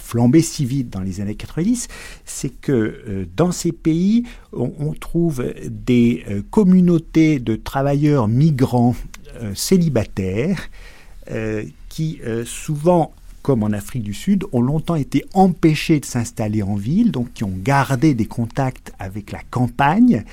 flambé 0.00 0.42
si 0.42 0.66
vite 0.66 0.90
dans 0.90 1.00
les 1.00 1.22
années 1.22 1.34
90, 1.34 1.88
c'est 2.26 2.50
que 2.50 2.72
euh, 2.72 3.26
dans 3.34 3.52
ces 3.52 3.72
pays, 3.72 4.24
on, 4.52 4.92
trouve 4.92 5.42
des 5.64 6.24
euh, 6.28 6.42
communautés 6.50 7.38
de 7.38 7.56
travailleurs 7.56 8.28
migrants 8.28 8.94
euh, 9.40 9.54
célibataires 9.54 10.68
qui 11.90 12.20
souvent 12.46 13.12
comme 13.48 13.62
en 13.62 13.72
Afrique 13.72 14.02
du 14.02 14.12
Sud, 14.12 14.44
ont 14.52 14.60
longtemps 14.60 14.94
été 14.94 15.24
empêchés 15.32 16.00
de 16.00 16.04
s'installer 16.04 16.62
en 16.62 16.74
ville, 16.74 17.12
donc 17.12 17.32
qui 17.32 17.44
ont 17.44 17.54
gardé 17.56 18.12
des 18.12 18.26
contacts 18.26 18.92
avec 18.98 19.32
la 19.32 19.40
campagne 19.50 20.24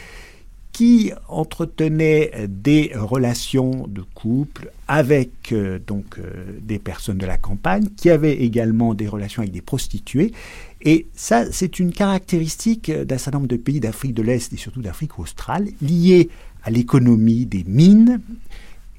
qui 0.73 1.13
entretenait 1.29 2.31
des 2.49 2.91
relations 2.93 3.87
de 3.87 4.01
couple 4.01 4.69
avec 4.89 5.53
euh, 5.53 5.79
donc 5.87 6.19
euh, 6.19 6.59
des 6.61 6.77
personnes 6.77 7.17
de 7.17 7.25
la 7.25 7.37
campagne, 7.37 7.87
qui 7.95 8.09
avaient 8.09 8.35
également 8.43 8.93
des 8.93 9.07
relations 9.07 9.43
avec 9.43 9.53
des 9.53 9.61
prostituées. 9.61 10.33
Et 10.81 11.07
ça, 11.15 11.49
c'est 11.53 11.79
une 11.79 11.93
caractéristique 11.93 12.91
d'un 12.91 13.17
certain 13.17 13.37
nombre 13.37 13.47
de 13.47 13.55
pays 13.55 13.79
d'Afrique 13.79 14.13
de 14.13 14.23
l'Est 14.23 14.51
et 14.51 14.57
surtout 14.57 14.81
d'Afrique 14.81 15.19
australe, 15.19 15.69
liée 15.81 16.27
à 16.65 16.69
l'économie 16.69 17.45
des 17.45 17.63
mines 17.65 18.19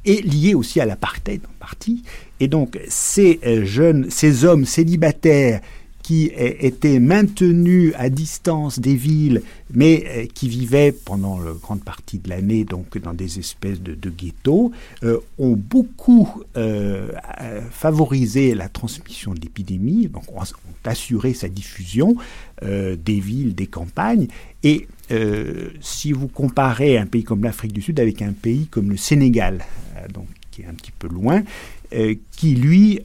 et 0.07 0.23
liée 0.23 0.55
aussi 0.55 0.81
à 0.81 0.87
l'apartheid 0.87 1.43
en 1.45 1.59
partie. 1.59 2.03
Et 2.41 2.49
donc 2.49 2.79
ces 2.89 3.41
euh, 3.45 3.65
jeunes, 3.65 4.07
ces 4.11 4.45
hommes 4.45 4.65
célibataires 4.65 5.61
qui 6.07 6.31
étaient 6.37 7.01
maintenus 7.01 7.93
à 7.99 8.11
distance 8.11 8.79
des 8.79 8.95
villes, 8.95 9.43
mais 9.73 10.05
euh, 10.07 10.27
qui 10.33 10.49
vivaient 10.49 10.93
pendant 10.93 11.41
la 11.41 11.51
grande 11.51 11.83
partie 11.83 12.21
de 12.21 12.29
l'année 12.29 12.63
donc 12.63 12.97
dans 12.99 13.13
des 13.13 13.41
espèces 13.41 13.81
de, 13.83 14.11
ghettos, 14.11 14.71
euh, 15.03 15.19
ont 15.39 15.57
beaucoup 15.57 16.45
euh, 16.57 17.11
favorisé 17.73 18.55
la 18.55 18.69
transmission 18.69 19.35
de 19.35 19.41
l'épidémie, 19.41 20.07
donc 20.07 20.31
ont, 20.33 20.45
assuré 20.85 21.35
sa 21.35 21.49
diffusion 21.49 22.15
des 22.63 23.21
villes, 23.21 23.57
des 23.57 23.67
campagnes, 23.67 24.29
et 24.63 24.87
si 25.81 26.13
vous 26.13 26.29
comparez 26.29 26.99
un 26.99 27.07
pays 27.07 27.25
comme 27.25 27.45
l'Afrique 27.45 27.73
du 27.73 27.83
Sud 27.83 28.01
avec 28.01 28.23
un 28.23 28.33
pays 28.33 28.67
comme 28.67 28.91
le 28.91 28.97
Sénégal, 28.97 29.65
donc 30.13 30.27
qui 30.51 30.63
est 30.63 30.67
un 30.67 30.75
petit 30.75 30.93
peu 30.93 31.09
loin, 31.09 31.43
qui 32.33 32.55
lui 32.55 33.01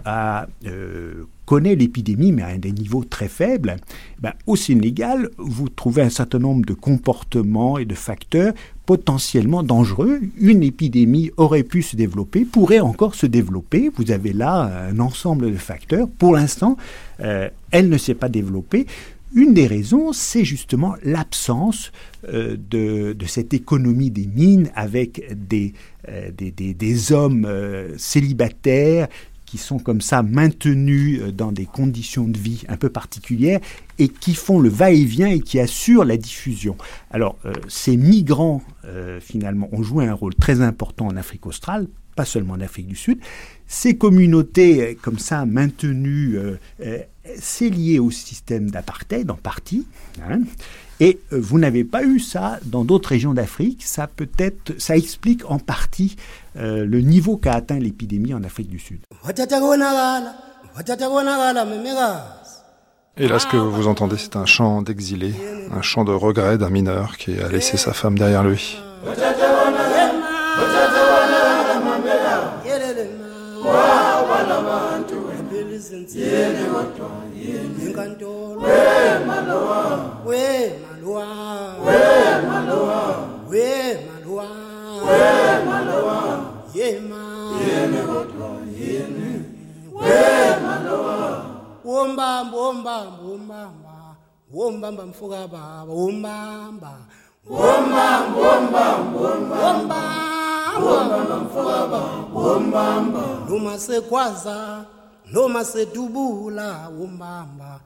connaît 1.45 1.75
l'épidémie, 1.75 2.31
mais 2.31 2.43
à 2.43 2.57
des 2.57 2.71
niveaux 2.71 3.03
très 3.03 3.27
faibles, 3.27 3.75
ben, 4.19 4.31
au 4.47 4.55
Sénégal, 4.55 5.29
vous 5.37 5.67
trouvez 5.67 6.01
un 6.01 6.09
certain 6.09 6.39
nombre 6.39 6.65
de 6.65 6.73
comportements 6.73 7.77
et 7.77 7.83
de 7.83 7.93
facteurs 7.93 8.53
potentiellement 8.85 9.61
dangereux. 9.61 10.21
Une 10.39 10.63
épidémie 10.63 11.29
aurait 11.35 11.63
pu 11.63 11.81
se 11.81 11.97
développer, 11.97 12.45
pourrait 12.45 12.79
encore 12.79 13.15
se 13.15 13.25
développer. 13.25 13.91
Vous 13.97 14.11
avez 14.11 14.31
là 14.31 14.87
un 14.89 14.99
ensemble 14.99 15.51
de 15.51 15.57
facteurs. 15.57 16.07
Pour 16.07 16.35
l'instant, 16.35 16.77
euh, 17.19 17.49
elle 17.71 17.89
ne 17.89 17.97
s'est 17.97 18.15
pas 18.15 18.29
développée. 18.29 18.87
Une 19.33 19.53
des 19.53 19.67
raisons, 19.67 20.13
c'est 20.13 20.43
justement 20.43 20.95
l'absence 21.03 21.91
euh, 22.27 22.57
de, 22.69 23.15
cette 23.27 23.53
économie 23.53 24.11
des 24.11 24.27
mines 24.27 24.69
avec 24.75 25.25
des, 25.47 25.73
euh, 26.09 26.31
hommes 27.11 27.47
célibataires 27.97 29.07
qui 29.51 29.57
sont 29.57 29.79
comme 29.79 29.99
ça 29.99 30.23
maintenus 30.23 31.19
euh, 31.19 31.31
dans 31.33 31.51
des 31.51 31.65
conditions 31.65 32.25
de 32.25 32.37
vie 32.37 32.63
un 32.69 32.77
peu 32.77 32.89
particulières 32.89 33.59
et 33.99 34.07
qui 34.07 34.33
font 34.33 34.61
le 34.61 34.69
va-et-vient 34.69 35.27
et 35.27 35.41
qui 35.41 35.59
assurent 35.59 36.05
la 36.05 36.15
diffusion. 36.15 36.77
Alors, 37.09 37.35
euh, 37.45 37.51
ces 37.67 37.97
migrants, 37.97 38.61
euh, 38.85 39.19
finalement, 39.19 39.67
ont 39.73 39.83
joué 39.83 40.07
un 40.07 40.13
rôle 40.13 40.33
très 40.35 40.61
important 40.61 41.07
en 41.07 41.17
Afrique 41.17 41.45
australe, 41.47 41.89
pas 42.15 42.23
seulement 42.23 42.53
en 42.53 42.61
Afrique 42.61 42.87
du 42.87 42.95
Sud. 42.95 43.19
Ces 43.73 43.95
communautés, 43.95 44.97
comme 45.01 45.17
ça, 45.17 45.45
maintenues, 45.45 46.37
c'est 47.39 47.69
lié 47.69 47.99
au 47.99 48.11
système 48.11 48.69
d'apartheid 48.69 49.31
en 49.31 49.35
partie. 49.35 49.87
Hein, 50.21 50.41
et 51.01 51.19
euh, 51.33 51.39
vous 51.41 51.57
n'avez 51.57 51.83
pas 51.83 52.03
eu 52.03 52.19
ça 52.19 52.59
dans 52.63 52.85
d'autres 52.85 53.09
régions 53.09 53.33
d'Afrique. 53.33 53.83
Ça 53.83 54.07
peut-être, 54.07 54.79
ça 54.79 54.95
explique 54.95 55.49
en 55.49 55.57
partie 55.57 56.15
euh, 56.57 56.85
le 56.85 57.01
niveau 57.01 57.37
qu'a 57.37 57.53
atteint 57.53 57.79
l'épidémie 57.79 58.35
en 58.35 58.43
Afrique 58.43 58.69
du 58.69 58.77
Sud. 58.77 58.99
Et 63.17 63.27
là, 63.27 63.39
ce 63.39 63.47
que 63.47 63.57
vous 63.57 63.87
entendez, 63.87 64.15
c'est 64.17 64.35
un 64.35 64.45
chant 64.45 64.83
d'exilé, 64.83 65.33
un 65.71 65.81
chant 65.81 66.05
de 66.05 66.13
regret 66.13 66.57
d'un 66.57 66.69
mineur 66.69 67.17
qui 67.17 67.39
a 67.39 67.49
laissé 67.49 67.77
sa 67.77 67.93
femme 67.93 68.17
derrière 68.17 68.43
lui. 68.43 68.77
Malwa 79.27 79.79
we 80.25 80.43
malwa 80.87 81.27
we 81.85 81.99
malwa 82.47 82.99
we 83.49 83.67
malwa 85.65 86.41
ye 86.75 86.99
ma 86.99 87.23
yene 87.63 88.01
kodwa 88.09 88.49
yene 88.79 89.29
we 89.95 90.19
malwa 90.63 91.45
wombamba 91.85 92.57
wombamba 92.57 92.95
wombamba 93.23 93.95
wombamba 94.53 95.03
mfuka 95.05 95.47
baba 95.47 95.83
wombamba 95.93 96.93
wombamba 97.49 98.05
wombamba 98.35 98.83
wombamba 99.15 100.01
wombamba 100.83 101.35
mfuka 101.45 101.87
baba 101.87 102.01
wombamba 102.35 103.23
noma 103.49 103.79
sekwaza 103.79 104.85
noma 105.33 105.63
sedubula 105.63 106.89
wombamba. 106.97 107.79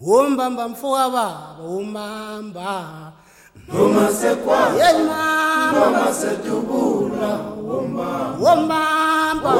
Wombamba 0.00 0.68
mfoka 0.68 1.10
baba 1.10 1.56
wombamba 1.62 3.12
noma 3.72 4.08
sekwaza 4.08 4.92
noma 5.72 6.12
sedubula 6.12 7.38
wombamba. 7.62 8.36
Wombamba. 8.40 9.50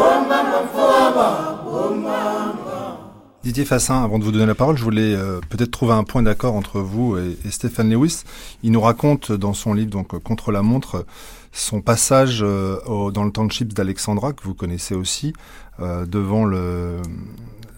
Mfoka 0.65 1.11
baba 1.11 1.63
wombamba. 1.67 2.97
Didier 3.43 3.65
Fassin, 3.65 4.05
avant 4.05 4.19
de 4.19 4.25
vous 4.25 4.33
donner 4.33 4.45
la 4.45 4.55
parole, 4.55 4.77
je 4.77 4.85
voulais 4.85 5.15
euh, 5.15 5.41
peut-être 5.49 5.71
trouver 5.71 5.95
un 5.95 6.05
point 6.05 6.23
d'accord 6.23 6.55
entre 6.55 6.81
vous 6.81 7.17
et, 7.17 7.39
et 7.47 7.51
Stéphane 7.51 7.89
Lewis. 7.91 8.25
Il 8.63 8.71
nous 8.71 8.83
raconte 8.83 9.33
dans 9.33 9.55
son 9.55 9.73
livre 9.73 9.91
donc 9.91 10.19
Contre 10.23 10.53
la 10.53 10.61
montre 10.61 11.07
son 11.53 11.81
passage 11.81 12.41
euh, 12.43 13.11
dans 13.11 13.25
le 13.25 13.33
township 13.33 13.73
d'Alexandra 13.73 14.33
que 14.33 14.43
vous 14.45 14.55
connaissez 14.55 14.95
aussi 14.95 15.33
euh, 15.81 16.07
devant 16.07 16.45
le 16.45 17.01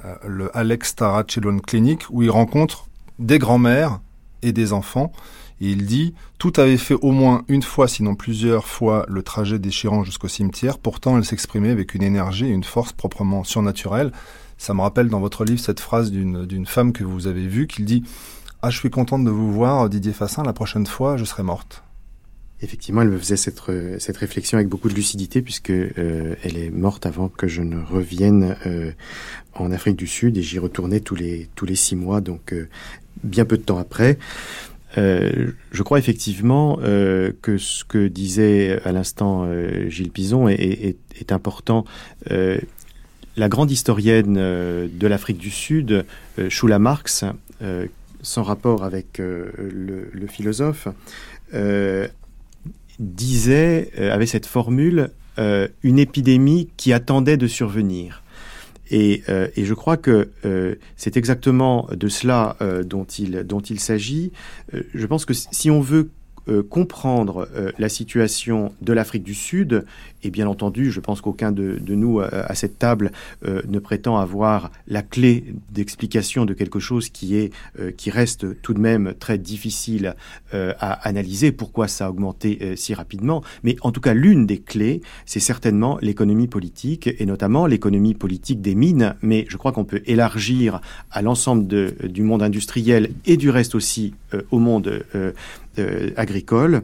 euh, 0.05 0.15
le 0.27 0.57
Alex 0.57 0.97
Tara 0.97 1.25
Children 1.27 1.61
Clinic, 1.61 2.03
où 2.11 2.23
il 2.23 2.31
rencontre 2.31 2.89
des 3.19 3.39
grands-mères 3.39 4.01
et 4.43 4.53
des 4.53 4.73
enfants. 4.73 5.13
Et 5.61 5.71
il 5.71 5.87
dit 5.87 6.15
Tout 6.39 6.53
avait 6.57 6.77
fait 6.77 6.95
au 6.95 7.13
moins 7.13 7.45
une 7.49 7.63
fois, 7.63 7.87
sinon 7.87 8.17
plusieurs 8.17 8.67
fois, 8.67 9.05
le 9.09 9.23
trajet 9.23 9.59
déchirant 9.59 10.03
jusqu'au 10.03 10.29
cimetière. 10.29 10.79
Pourtant, 10.79 11.17
elle 11.17 11.25
s'exprimait 11.25 11.71
avec 11.71 11.95
une 11.95 12.03
énergie 12.03 12.47
et 12.47 12.51
une 12.51 12.65
force 12.65 12.93
proprement 12.93 13.45
surnaturelle. 13.45 14.13
Ça 14.59 14.75
me 14.75 14.81
rappelle 14.81 15.09
dans 15.09 15.21
votre 15.21 15.45
livre 15.45 15.61
cette 15.61 15.81
phrase 15.81 16.11
d'une 16.11 16.67
femme 16.67 16.93
que 16.93 17.05
vous 17.05 17.29
avez 17.29 17.47
vue 17.47 17.69
qui 17.69 17.85
dit 17.85 18.03
Ah, 18.61 18.71
je 18.71 18.79
suis 18.79 18.91
contente 18.91 19.25
de 19.25 19.31
vous 19.31 19.53
voir, 19.53 19.89
Didier 19.89 20.13
Fassin, 20.13 20.43
la 20.43 20.53
prochaine 20.53 20.87
fois, 20.87 21.17
je 21.17 21.25
serai 21.25 21.45
morte 21.45 21.85
effectivement, 22.63 23.03
elle 23.03 23.09
me 23.09 23.19
faisait 23.19 23.37
cette, 23.37 23.61
cette 23.99 24.17
réflexion 24.17 24.57
avec 24.57 24.69
beaucoup 24.69 24.89
de 24.89 24.95
lucidité 24.95 25.43
puisque 25.43 25.71
euh, 25.71 26.35
elle 26.43 26.57
est 26.57 26.71
morte 26.71 27.07
avant 27.07 27.29
que 27.29 27.49
je 27.49 27.63
ne 27.63 27.83
revienne 27.83 28.57
euh, 28.67 28.93
en 29.55 29.73
Afrique 29.73 29.97
du 29.97 30.07
Sud 30.07 30.39
et 30.39 30.43
j'y 30.43 30.59
retournais 30.59 31.01
tous 31.01 31.17
les 31.17 31.49
six 31.75 31.97
mois, 31.97 32.21
donc 32.21 32.53
euh, 32.53 32.69
bien 33.25 33.45
peu 33.45 33.57
de 33.57 33.63
temps 33.63 33.79
après. 33.79 34.19
je 34.97 35.83
crois 35.83 35.99
effectivement 35.99 36.77
que 36.77 37.57
ce 37.59 37.85
que 37.85 38.09
disait 38.09 38.79
à 38.85 38.93
l'instant 38.93 39.49
Gilles 39.89 40.11
Pison 40.11 40.49
est, 40.49 40.97
important. 41.31 41.87
la 42.29 43.49
grande 43.49 43.71
historienne 43.71 44.35
de 44.35 45.07
l'Afrique 45.07 45.39
du 45.39 45.51
Sud, 45.51 46.05
Shula 46.49 46.79
Marx, 46.79 47.25
sans 48.23 48.43
rapport 48.43 48.85
avec 48.85 49.19
le, 49.19 50.27
philosophe, 50.29 50.89
disait, 52.99 53.91
euh, 53.99 54.13
avait 54.13 54.27
cette 54.27 54.47
formule, 54.47 55.11
euh, 55.39 55.69
une 55.83 55.99
épidémie 55.99 56.69
qui 56.77 56.93
attendait 56.93 57.37
de 57.37 57.47
survenir. 57.47 58.23
Et, 58.91 59.23
euh, 59.29 59.49
et 59.57 59.65
je 59.65 59.75
crois 59.75 59.97
que 59.97 60.29
c'est 60.97 61.17
exactement 61.17 61.89
de 61.91 62.09
cela 62.09 62.57
dont 62.85 63.05
il, 63.05 63.45
dont 63.45 63.61
il 63.61 63.81
s'agit. 63.81 64.33
je 64.73 65.07
pense 65.07 65.25
que 65.25 65.33
si 65.33 65.71
on 65.71 65.81
veut 65.81 66.11
comprendre 66.69 67.49
la 67.79 67.89
situation 67.89 68.73
de 68.83 68.93
l'Afrique 68.93 69.23
du 69.23 69.35
Sud, 69.35 69.87
et 70.23 70.31
bien 70.31 70.47
entendu, 70.47 70.91
je 70.91 71.01
pense 71.01 71.21
qu'aucun 71.21 71.53
de, 71.53 71.81
nous 71.89 72.21
euh, 72.21 72.29
à 72.47 72.55
cette 72.55 72.79
table 72.79 73.13
ne 73.45 73.79
prétend 73.79 74.17
avoir 74.17 74.71
la 74.87 75.03
clé 75.03 75.55
d'explication 75.71 76.45
de 76.45 76.55
quelque 76.55 76.79
chose 76.79 77.09
qui 77.09 77.51
qui 77.97 78.11
reste 78.11 78.61
tout 78.63 78.75
de 78.75 78.79
même 78.79 79.15
très 79.19 79.39
difficile 79.39 80.15
à 80.53 80.93
analyser. 81.09 81.53
Pourquoi 81.53 81.89
ça 81.89 82.07
a 82.07 82.11
augmenté 82.11 82.77
si 82.77 82.95
rapidement? 82.95 83.43
Mais 83.63 83.77
en 83.83 83.93
tout 83.93 84.01
cas, 84.01 84.15
l'une 84.15 84.47
des 84.47 84.59
clés, 84.59 85.01
c'est 85.27 85.41
certainement 85.41 85.99
l'économie 86.01 86.49
politique 86.49 87.09
et 87.19 87.27
notamment 87.27 87.67
l'économie 87.67 88.15
politique 88.15 88.61
des 88.61 88.75
mines. 88.75 89.15
Mais 89.23 89.47
je 89.49 89.57
crois 89.57 89.73
qu'on 89.73 89.85
peut 89.85 90.03
élargir 90.07 90.81
à 91.11 91.23
l'ensemble 91.23 91.67
du 91.67 92.23
monde 92.23 92.43
industriel 92.43 93.11
et 93.27 93.37
du 93.37 93.51
reste 93.51 93.75
aussi 93.75 94.15
au 94.51 94.59
monde 94.59 95.05
euh, 95.79 96.11
agricole 96.17 96.83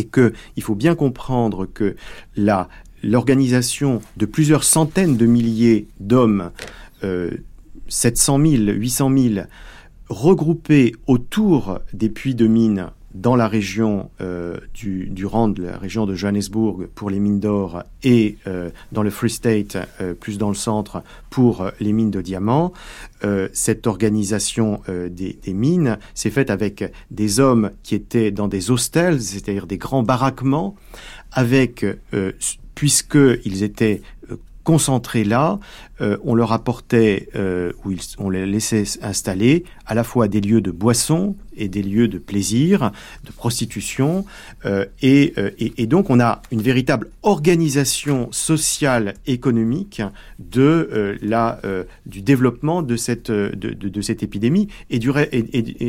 et 0.00 0.04
qu'il 0.04 0.62
faut 0.62 0.74
bien 0.74 0.94
comprendre 0.94 1.66
que 1.66 1.94
la, 2.36 2.68
l'organisation 3.02 4.00
de 4.16 4.26
plusieurs 4.26 4.64
centaines 4.64 5.16
de 5.16 5.26
milliers 5.26 5.88
d'hommes, 6.00 6.50
euh, 7.04 7.30
700 7.88 8.38
000, 8.44 8.62
800 8.72 9.10
000, 9.16 9.46
regroupés 10.08 10.94
autour 11.06 11.80
des 11.92 12.08
puits 12.08 12.34
de 12.34 12.46
mines 12.46 12.90
dans 13.14 13.36
la 13.36 13.48
région 13.48 14.10
euh, 14.20 14.58
du, 14.74 15.06
du 15.06 15.26
Rand, 15.26 15.52
la 15.58 15.78
région 15.78 16.06
de 16.06 16.14
Johannesburg 16.14 16.88
pour 16.94 17.10
les 17.10 17.18
mines 17.18 17.40
d'or 17.40 17.82
et 18.02 18.36
euh, 18.46 18.70
dans 18.92 19.02
le 19.02 19.10
Free 19.10 19.30
State, 19.30 19.76
euh, 20.00 20.14
plus 20.14 20.38
dans 20.38 20.48
le 20.48 20.54
centre, 20.54 21.02
pour 21.28 21.70
les 21.80 21.92
mines 21.92 22.10
de 22.10 22.20
diamants. 22.20 22.72
cette 23.52 23.86
organisation 23.86 24.80
des, 24.88 25.38
des, 25.42 25.52
mines 25.52 25.98
s'est 26.14 26.30
faite 26.30 26.50
avec 26.50 26.92
des 27.10 27.38
hommes 27.38 27.70
qui 27.84 27.94
étaient 27.94 28.32
dans 28.32 28.48
des 28.48 28.70
hostels, 28.70 29.22
c'est-à-dire 29.22 29.66
des 29.66 29.78
grands 29.78 30.02
baraquements, 30.02 30.74
avec, 31.30 31.86
puisqu'ils 32.74 33.62
étaient 33.62 34.02
concentrés 34.64 35.24
là, 35.24 35.58
euh, 36.00 36.16
on 36.24 36.34
leur 36.34 36.52
apportait, 36.52 37.28
euh, 37.34 37.72
ils, 37.88 37.98
on 38.18 38.30
les 38.30 38.46
laissait 38.46 38.84
installer, 39.02 39.64
à 39.86 39.94
la 39.94 40.04
fois 40.04 40.28
des 40.28 40.40
lieux 40.40 40.60
de 40.60 40.70
boisson 40.70 41.36
et 41.56 41.68
des 41.68 41.82
lieux 41.82 42.08
de 42.08 42.18
plaisir, 42.18 42.90
de 43.24 43.32
prostitution, 43.32 44.24
euh, 44.64 44.86
et, 45.02 45.34
donc 45.86 46.08
on 46.08 46.20
a 46.20 46.40
une 46.52 46.62
véritable 46.62 47.08
organisation 47.22 48.28
sociale 48.30 49.14
économique 49.26 50.02
de 50.38 51.18
du 52.06 52.22
développement 52.22 52.82
de 52.82 52.96
cette 52.96 53.30
de, 53.30 54.24
épidémie. 54.24 54.68
Et, 54.88 54.98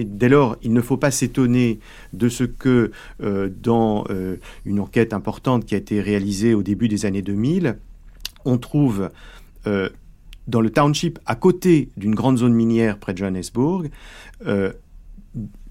dès 0.03 0.29
lors 0.29 0.57
il 0.63 0.73
ne 0.73 0.81
faut 0.81 0.97
pas 0.97 1.11
s'étonner 1.11 1.79
de 2.13 2.29
ce 2.29 2.43
que 2.43 2.91
dans 3.19 4.05
une 4.65 4.79
enquête 4.79 5.13
importante 5.13 5.65
qui 5.65 5.75
a 5.75 5.77
été 5.77 6.01
réalisée 6.01 6.53
au 6.53 6.63
début 6.63 6.87
des 6.87 7.05
années 7.05 7.21
2000 7.21 7.77
on 8.45 8.57
trouve 8.57 9.09
dans 9.65 10.61
le 10.61 10.69
township 10.69 11.19
à 11.25 11.35
côté 11.35 11.89
d'une 11.97 12.15
grande 12.15 12.37
zone 12.39 12.53
minière 12.53 12.97
près 12.97 13.13
de 13.13 13.19
Johannesburg, 13.19 13.89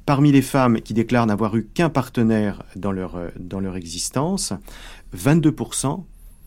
parmi 0.06 0.32
les 0.32 0.42
femmes 0.42 0.80
qui 0.80 0.94
déclarent 0.94 1.26
n'avoir 1.26 1.56
eu 1.56 1.64
qu'un 1.64 1.88
partenaire 1.88 2.62
dans 2.76 2.92
leur, 2.92 3.18
leur 3.60 3.76
existence, 3.76 4.52
22% 5.16 6.04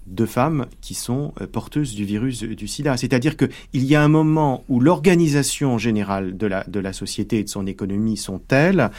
de 0.07 0.25
femmes 0.25 0.65
qui 0.81 0.93
sont 0.93 1.33
euh, 1.41 1.47
porteuses 1.47 1.95
du 1.95 2.05
virus 2.05 2.43
du 2.43 2.67
sida. 2.67 2.97
C'est-à-dire 2.97 3.37
qu'il 3.37 3.49
y 3.73 3.95
a 3.95 4.03
un 4.03 4.07
moment 4.07 4.63
où 4.67 4.79
l'organisation 4.79 5.77
générale 5.77 6.37
de 6.37 6.47
la, 6.47 6.63
de 6.65 6.79
la 6.79 6.93
société 6.93 7.39
et 7.39 7.43
de 7.43 7.49
son 7.49 7.65
économie 7.65 8.17
sont 8.17 8.39
telles 8.39 8.91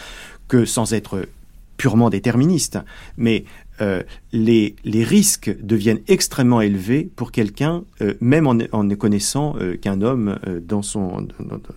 que, 0.49 0.65
sans 0.65 0.95
être 0.95 1.29
purement 1.77 2.09
déterministes, 2.09 2.79
mais 3.17 3.45
euh, 3.81 4.03
les, 4.33 4.77
les, 4.85 5.05
risques 5.05 5.55
deviennent 5.61 6.01
extrêmement 6.07 6.61
élevés 6.61 7.11
pour 7.17 7.33
quelqu'un, 7.33 7.85
euh, 8.03 8.15
même 8.21 8.47
en, 8.47 8.57
en, 8.73 8.85
ne 8.85 8.95
connaissant 8.95 9.57
euh, 9.61 9.77
qu'un 9.77 10.01
homme 10.01 10.39
dans, 10.63 10.83
son, 10.83 11.27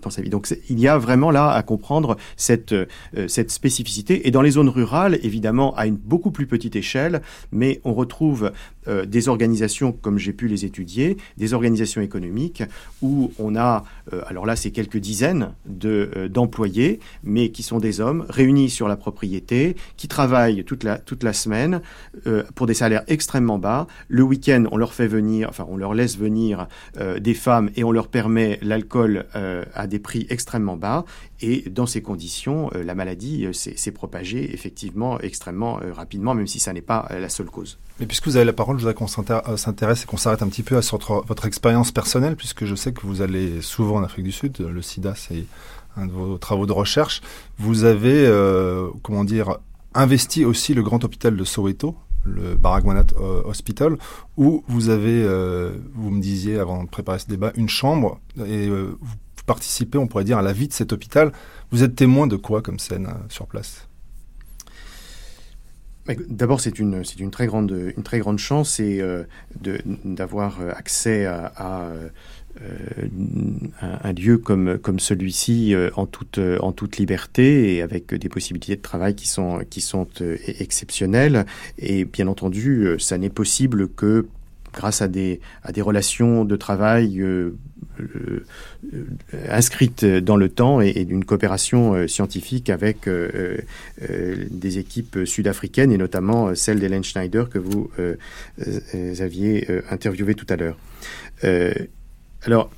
dans, 0.02 0.10
sa 0.10 0.22
vie. 0.22 0.30
Donc 0.30 0.48
il 0.70 0.80
y 0.80 0.88
a 0.88 0.98
vraiment 0.98 1.32
là 1.32 1.52
à 1.52 1.64
comprendre 1.64 2.18
cette, 2.36 2.76
cette 3.28 3.52
spécificité. 3.52 4.28
Et 4.28 4.32
dans 4.32 4.42
les 4.42 4.52
zones 4.52 4.70
rurales, 4.70 5.20
évidemment, 5.24 5.76
à 5.76 5.88
une 5.88 5.96
beaucoup 5.96 6.32
plus 6.32 6.48
petite 6.48 6.76
échelle, 6.76 7.22
mais 7.52 7.82
on 7.84 7.94
retrouve 7.94 8.52
des 9.06 9.28
organisations, 9.28 9.92
comme 9.92 10.18
j'ai 10.18 10.34
pu 10.34 10.48
les 10.48 10.64
étudier, 10.66 11.18
des 11.38 11.54
organisations 11.54 12.02
économiques 12.02 12.64
où 13.02 13.32
on 13.38 13.56
a, 13.56 13.84
alors 14.28 14.46
là 14.46 14.56
c'est 14.56 14.72
quelques 14.72 14.98
dizaines 14.98 15.52
de, 15.66 16.30
d'employés, 16.32 17.00
mais 17.24 17.50
qui 17.50 17.64
sont 17.64 17.80
des 17.80 18.00
hommes 18.00 18.26
réunis 18.30 18.70
sur 18.70 18.88
la 18.88 18.96
propriété, 18.96 19.76
qui 19.98 20.08
travaillent 20.08 20.64
toute 20.64 20.84
la, 20.84 20.98
toute 21.00 21.24
la 21.24 21.34
semaine 21.34 21.82
euh, 22.26 22.44
pour 22.56 22.68
des 22.68 22.74
salaires 22.74 23.04
extrêmement 23.08 23.60
bas. 23.60 23.88
Le 24.08 24.24
week-end, 24.24 24.66
on 24.72 24.78
leur 24.78 24.94
fait 24.94 25.08
venir, 25.08 25.50
enfin, 25.50 25.66
on 25.70 25.78
leur 25.78 25.94
laisse 25.94 26.18
venir 26.18 26.68
euh, 26.98 27.20
des 27.20 27.34
femmes 27.34 27.70
et 27.76 27.84
on 27.84 27.92
leur 27.92 28.08
permet 28.08 28.60
l'alcool 28.62 29.26
euh, 29.36 29.64
à 29.74 29.88
des 29.88 30.00
prix 30.00 30.26
extrêmement 30.30 30.78
bas. 30.78 31.06
Et 31.42 31.70
dans 31.70 31.86
ces 31.86 32.02
conditions, 32.02 32.72
la 32.74 32.96
maladie 32.96 33.46
s'est 33.54 33.92
propagée 33.92 34.56
effectivement 34.56 35.20
extrêmement 35.20 35.80
rapidement, 35.94 36.34
même 36.34 36.48
si 36.48 36.60
ça 36.60 36.74
n'est 36.74 36.82
pas 36.82 37.08
la 37.12 37.30
seule 37.30 37.46
cause. 37.46 37.78
Mais 38.00 38.08
puisque 38.08 38.26
vous 38.26 38.38
avez 38.38 38.46
la 38.46 38.54
parole, 38.54 38.78
je 38.78 38.82
voudrais 38.82 38.96
qu'on 38.96 39.06
s'intéresse 39.06 40.04
et 40.04 40.06
qu'on 40.08 40.18
s'arrête 40.18 40.42
un 40.42 40.48
petit 40.48 40.64
peu 40.64 40.78
à 40.78 40.80
votre, 40.80 41.24
votre 41.28 41.46
expérience 41.46 41.92
personnelle, 41.92 42.36
puisque 42.36 42.66
je 42.66 42.74
sais 42.74 42.92
que 42.92 43.02
vous 43.02 43.22
allez 43.22 43.62
souvent 43.62 43.98
en 43.98 44.04
Afrique 44.04 44.26
du 44.26 44.32
Sud. 44.32 44.58
Le 44.60 44.82
sida, 44.82 45.14
c'est 45.14 45.46
un 45.96 46.08
de 46.08 46.12
vos 46.12 46.40
travaux 46.40 46.66
de 46.66 46.72
recherche. 46.72 47.22
Vous 47.60 47.84
avez, 47.84 48.28
comment 49.04 49.24
dire, 49.24 49.60
investi 49.98 50.46
aussi 50.46 50.74
le 50.74 50.84
grand 50.84 51.04
hôpital 51.04 51.36
de 51.36 51.44
Soweto, 51.44 51.96
le 52.24 52.56
Baragwanat 52.56 53.08
euh, 53.20 53.42
Hospital, 53.46 53.98
où 54.38 54.64
vous 54.68 54.90
avez, 54.90 55.24
euh, 55.24 55.72
vous 55.94 56.12
me 56.12 56.22
disiez 56.22 56.60
avant 56.60 56.84
de 56.84 56.90
préparer 56.90 57.20
ce 57.20 57.28
débat, 57.28 57.52
une 57.56 57.70
chambre 57.70 58.20
et 58.38 58.68
euh, 58.68 58.98
vous 59.02 59.44
participez, 59.46 59.98
on 59.98 60.08
pourrait 60.08 60.24
dire, 60.24 60.38
à 60.38 60.42
la 60.42 60.54
vie 60.54 60.68
de 60.68 60.74
cet 60.74 60.94
hôpital. 60.94 61.32
Vous 61.72 61.84
êtes 61.84 61.96
témoin 61.96 62.28
de 62.28 62.36
quoi 62.36 62.62
comme 62.62 62.80
scène 62.80 63.10
sur 63.30 63.48
place? 63.48 63.88
D'abord, 66.30 66.62
c'est 66.62 66.80
une, 66.80 67.04
c'est 67.04 67.20
une 67.20 67.32
très 67.32 67.48
grande, 67.48 67.72
une 67.98 68.04
très 68.04 68.20
grande 68.20 68.40
chance 68.40 68.80
et 68.80 69.04
d'avoir 70.06 70.62
accès 70.62 71.26
à 71.26 71.92
un, 73.82 74.14
lieu 74.14 74.38
comme, 74.38 74.78
comme 74.78 75.00
celui-ci 75.00 75.74
euh, 75.74 75.90
en, 75.96 76.06
toute, 76.06 76.38
euh, 76.38 76.58
en 76.62 76.72
toute 76.72 76.98
liberté 76.98 77.76
et 77.76 77.82
avec 77.82 78.14
des 78.14 78.30
possibilités 78.30 78.76
de 78.76 78.82
travail 78.82 79.16
qui 79.16 79.28
sont, 79.28 79.60
qui 79.70 79.82
sont 79.82 80.08
exceptionnelles. 80.48 81.46
Et 81.78 82.06
bien 82.06 82.28
entendu, 82.28 82.96
ça 83.00 83.18
n'est 83.18 83.30
possible 83.30 83.90
que 83.90 84.28
grâce 84.74 85.02
à 85.02 85.08
des, 85.08 85.40
à 85.64 85.72
des 85.72 85.82
relations 85.82 86.46
de 86.46 86.56
travail 86.56 87.24
inscrites 89.50 90.06
dans 90.06 90.38
le 90.38 90.50
temps 90.50 90.82
et, 90.82 91.06
d'une 91.06 91.26
coopération 91.26 92.08
scientifique 92.08 92.70
avec 92.70 93.10
des 93.10 94.78
équipes 94.78 95.20
sud-africaines 95.26 95.92
et 95.92 95.98
notamment 95.98 96.54
celle 96.54 96.80
d'Hélène 96.80 97.04
Schneider 97.04 97.50
que 97.50 97.58
vous 97.58 97.90
aviez 99.20 99.68
interviewé 99.90 100.36
tout 100.36 100.48
à 100.50 100.58
l'heure. 100.58 100.78
Alors, 102.48 102.70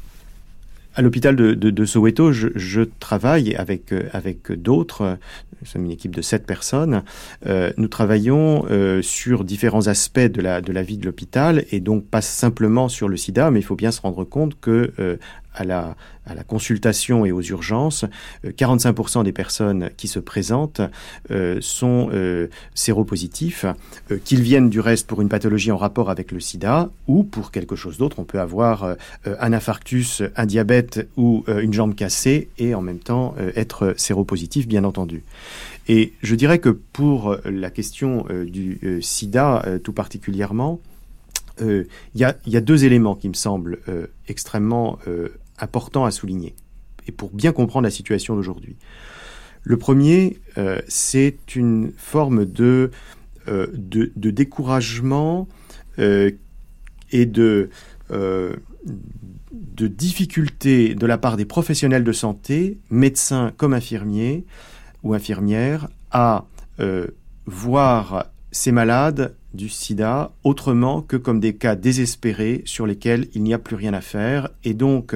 à 0.95 1.03
l'hôpital 1.03 1.35
de, 1.35 1.85
Soweto, 1.85 2.31
je, 2.33 2.81
travaille 2.99 3.55
avec, 3.55 3.93
euh, 3.93 4.09
avec 4.11 4.51
d'autres, 4.51 5.19
nous 5.61 5.67
sommes 5.67 5.85
une 5.85 5.91
équipe 5.91 6.15
de 6.15 6.23
sept 6.23 6.47
personnes. 6.47 7.03
Euh, 7.45 7.71
nous 7.77 7.87
travaillons 7.87 8.65
euh, 8.71 9.03
sur 9.03 9.43
différents 9.43 9.87
aspects 9.87 10.19
de 10.19 10.41
la, 10.41 10.61
de 10.61 10.73
la 10.73 10.81
vie 10.81 10.97
de 10.97 11.05
l'hôpital 11.05 11.65
et 11.71 11.81
donc 11.81 12.05
pas 12.05 12.21
simplement 12.21 12.89
sur 12.89 13.07
le 13.07 13.15
sida, 13.15 13.51
mais 13.51 13.59
il 13.59 13.63
faut 13.63 13.75
bien 13.75 13.91
se 13.91 14.01
rendre 14.01 14.23
compte 14.23 14.59
que 14.59 14.91
à 15.53 15.63
la, 15.63 15.95
consultation 16.47 17.25
et 17.25 17.31
aux 17.31 17.41
urgences, 17.41 18.05
45% 18.45 19.19
euh, 19.19 19.23
des 19.23 19.31
personnes 19.31 19.89
qui 19.97 20.07
se 20.07 20.19
présentent 20.19 20.81
euh, 21.31 21.57
sont 21.59 22.09
euh, 22.13 22.47
séropositifs, 22.75 23.65
qu'ils 24.23 24.41
viennent 24.41 24.69
du 24.69 24.79
reste 24.79 25.07
pour 25.07 25.21
une 25.21 25.29
pathologie 25.29 25.71
en 25.71 25.77
rapport 25.77 26.09
avec 26.09 26.31
le 26.31 26.39
sida 26.39 26.89
ou 27.07 27.23
pour 27.23 27.51
quelque 27.51 27.75
chose 27.75 27.97
d'autre. 27.97 28.19
On 28.19 28.25
peut 28.25 28.39
avoir 28.39 28.95
un 29.25 29.53
infarctus, 29.53 30.21
un 30.35 30.45
diabète 30.45 31.07
ou 31.17 31.43
une 31.47 31.73
jambe 31.73 31.95
cassée 31.95 32.49
et 32.57 32.75
en 32.75 32.81
même 32.81 32.99
temps 32.99 33.35
être 33.55 33.93
séropositif, 33.97 34.67
bien 34.67 34.83
entendu. 34.83 35.23
Et 35.87 36.13
je 36.21 36.35
dirais 36.35 36.59
que 36.59 36.69
pour 36.69 37.37
la 37.45 37.69
question 37.69 38.25
du 38.45 38.99
sida 39.01 39.65
tout 39.83 39.93
particulièrement, 39.93 40.79
il 41.61 41.87
y, 42.15 42.23
a, 42.23 42.61
deux 42.61 42.85
éléments 42.85 43.15
qui 43.15 43.29
me 43.29 43.33
semblent 43.33 43.79
extrêmement 44.27 44.99
important 45.59 46.05
à 46.05 46.11
souligner, 46.11 46.55
et 47.07 47.11
pour 47.11 47.29
bien 47.31 47.51
comprendre 47.51 47.83
la 47.83 47.91
situation 47.91 48.35
d'aujourd'hui. 48.35 48.75
Le 49.63 49.77
premier, 49.77 50.39
euh, 50.57 50.79
c'est 50.87 51.55
une 51.55 51.91
forme 51.97 52.45
de, 52.45 52.91
euh, 53.47 53.67
découragement 54.15 55.47
euh, 55.99 56.31
et 57.11 57.25
de 57.25 57.69
difficulté 59.77 60.95
de 60.95 61.05
la 61.05 61.17
part 61.17 61.37
des 61.37 61.45
professionnels 61.45 62.03
de 62.03 62.11
santé, 62.11 62.77
médecins 62.89 63.51
comme 63.57 63.73
infirmiers 63.73 64.45
ou 65.03 65.13
infirmières, 65.13 65.89
à 66.11 66.45
voir 67.45 68.27
ces 68.51 68.71
malades 68.71 69.35
du 69.53 69.69
sida 69.69 70.31
autrement 70.43 71.01
que 71.01 71.17
comme 71.17 71.39
des 71.39 71.55
cas 71.55 71.75
désespérés 71.75 72.61
sur 72.65 72.85
lesquels 72.85 73.27
il 73.33 73.43
n'y 73.43 73.53
a 73.53 73.59
plus 73.59 73.75
rien 73.75 73.93
à 73.93 74.01
faire. 74.01 74.49
Et 74.63 74.73
donc, 74.73 75.15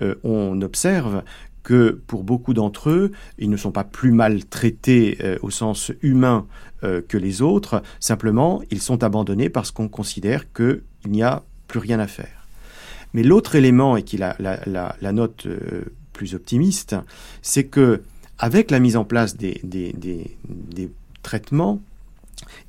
euh, 0.00 0.14
on 0.24 0.60
observe 0.62 1.22
que 1.62 2.02
pour 2.06 2.24
beaucoup 2.24 2.54
d'entre 2.54 2.90
eux, 2.90 3.12
ils 3.38 3.50
ne 3.50 3.56
sont 3.56 3.72
pas 3.72 3.84
plus 3.84 4.12
mal 4.12 4.44
traités 4.44 5.18
euh, 5.22 5.38
au 5.42 5.50
sens 5.50 5.92
humain 6.02 6.46
euh, 6.82 7.00
que 7.06 7.16
les 7.16 7.42
autres, 7.42 7.82
simplement 8.00 8.62
ils 8.70 8.82
sont 8.82 9.02
abandonnés 9.02 9.48
parce 9.48 9.70
qu'on 9.70 9.88
considère 9.88 10.52
qu'il 10.52 10.82
n'y 11.06 11.22
a 11.22 11.42
plus 11.68 11.78
rien 11.78 12.00
à 12.00 12.06
faire. 12.06 12.46
Mais 13.14 13.22
l'autre 13.22 13.54
élément, 13.54 13.96
et 13.96 14.02
qui 14.02 14.16
est 14.16 14.18
la, 14.18 15.12
note 15.12 15.46
plus 16.12 16.34
optimiste, 16.34 16.96
c'est 17.42 17.64
que 17.64 18.02
avec 18.38 18.72
la 18.72 18.80
mise 18.80 18.96
en 18.96 19.04
place 19.04 19.36
des, 19.36 19.60
des, 19.62 19.94
des 19.94 20.90
traitements, 21.22 21.80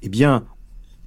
eh 0.03 0.09
bien, 0.09 0.45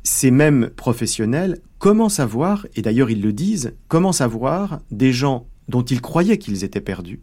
ces 0.03 0.31
mêmes 0.31 0.71
professionnels 0.77 1.61
commencent 1.79 2.21
à 2.21 2.27
voir, 2.27 2.67
et 2.75 2.83
d'ailleurs 2.83 3.11
ils 3.11 3.23
le 3.23 3.33
disent, 3.33 3.75
commencent 3.89 4.21
à 4.21 4.27
voir 4.27 4.81
des 4.91 5.13
gens 5.13 5.47
dont 5.69 5.83
ils 5.83 6.01
croyaient 6.01 6.39
qu'ils 6.39 6.65
étaient 6.65 6.81
perdus 6.81 7.21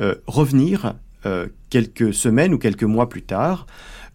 euh, 0.00 0.14
revenir 0.26 0.94
euh, 1.26 1.48
quelques 1.68 2.14
semaines 2.14 2.54
ou 2.54 2.58
quelques 2.58 2.84
mois 2.84 3.10
plus 3.10 3.20
tard, 3.20 3.66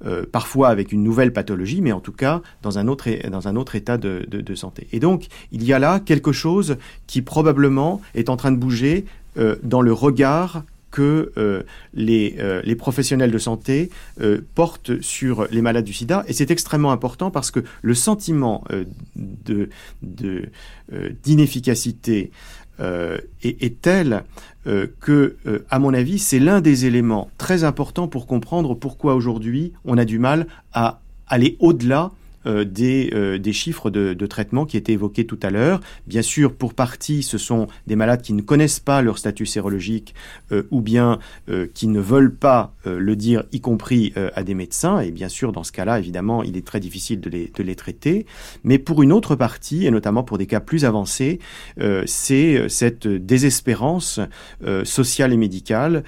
euh, 0.04 0.26
parfois 0.30 0.70
avec 0.70 0.92
une 0.92 1.04
nouvelle 1.04 1.32
pathologie, 1.32 1.82
mais 1.82 1.92
en 1.92 2.00
tout 2.00 2.12
cas 2.12 2.42
dans 2.64 2.80
un 2.80 2.88
autre, 2.88 3.08
dans 3.30 3.48
un 3.48 3.56
autre 3.56 3.76
état 3.76 4.00
de, 4.00 4.26
de, 4.28 4.56
santé. 4.56 4.88
Et 4.92 5.00
donc, 5.00 5.28
il 5.52 5.64
y 5.64 5.74
a 5.74 5.80
là 5.80 6.00
quelque 6.00 6.32
chose 6.32 6.78
qui 7.06 7.22
probablement 7.22 8.02
est 8.16 8.30
en 8.30 8.36
train 8.36 8.52
de 8.52 8.58
bouger 8.58 9.06
dans 9.64 9.82
le 9.82 9.92
regard 9.92 10.64
que 10.92 11.32
euh, 11.38 11.64
les, 11.94 12.36
euh, 12.40 12.62
les, 12.64 12.76
professionnels 12.76 13.32
de 13.32 13.38
santé 13.38 13.90
euh, 14.22 14.42
portent 14.56 15.02
sur 15.02 15.48
les 15.52 15.62
malades 15.62 15.86
du 15.86 15.94
sida. 15.94 16.24
Et 16.28 16.34
c'est 16.34 16.52
extrêmement 16.52 16.92
important 16.92 17.32
parce 17.32 17.52
que 17.52 17.62
le 17.82 17.94
sentiment 17.94 18.64
d'inefficacité 20.02 22.32
est, 22.80 23.24
est, 23.44 23.82
tel 23.82 24.24
que, 25.00 25.38
à 25.70 25.80
mon 25.80 25.94
avis, 25.94 26.20
c'est 26.20 26.40
l'un 26.40 26.62
des 26.62 26.86
éléments 26.86 27.30
très 27.38 27.64
importants 27.64 28.08
pour 28.08 28.28
comprendre 28.28 28.74
pourquoi 28.74 29.16
aujourd'hui 29.16 29.74
on 29.86 29.98
a 29.98 30.06
du 30.06 30.20
mal 30.20 30.48
à 30.74 31.02
aller 31.28 31.56
au-delà 31.60 32.12
des, 32.46 33.40
des 33.40 33.54
chiffres 33.54 33.90
de, 33.90 34.14
de 34.14 34.26
traitement 34.26 34.66
qui 34.66 34.78
étaient 34.78 34.94
évoqués 34.94 35.26
tout 35.26 35.40
à 35.42 35.50
l'heure. 35.50 35.80
Bien 36.08 36.22
sûr, 36.22 36.54
pour 36.54 36.74
partie, 36.74 37.24
ce 37.24 37.38
sont 37.38 37.68
des 37.88 37.96
malades 37.96 38.22
qui 38.22 38.34
ne 38.34 38.42
connaissent 38.42 38.80
pas 38.80 39.02
leur 39.02 39.18
statut 39.18 39.46
sérologique 39.46 40.16
ou 40.72 40.82
bien 40.82 41.20
qui 41.74 41.88
ne 41.88 42.00
veulent 42.00 42.36
pas 42.36 42.74
le 42.86 43.16
dire, 43.16 43.44
y 43.52 43.60
compris 43.60 44.14
à 44.36 44.44
des 44.44 44.54
médecins. 44.54 45.00
Et 45.00 45.12
bien 45.12 45.30
sûr, 45.30 45.52
dans 45.52 45.64
ce 45.64 45.72
cas-là, 45.72 46.00
évidemment, 46.00 46.44
il 46.44 46.56
est 46.58 46.66
très 46.66 46.80
difficile 46.80 47.20
de 47.20 47.30
les, 47.30 47.52
de 47.54 47.64
les 47.64 47.76
traiter. 47.76 48.26
Mais 48.64 48.78
pour 48.78 49.04
une 49.04 49.12
autre 49.12 49.36
partie, 49.36 49.86
et 49.86 49.92
notamment 49.92 50.24
pour 50.24 50.38
des 50.38 50.48
cas 50.48 50.60
plus 50.60 50.86
avancés, 50.86 51.40
c'est 52.06 52.70
cette 52.70 53.08
désespérance 53.08 54.20
sociale 54.84 55.34
et 55.34 55.38
médicale 55.38 56.04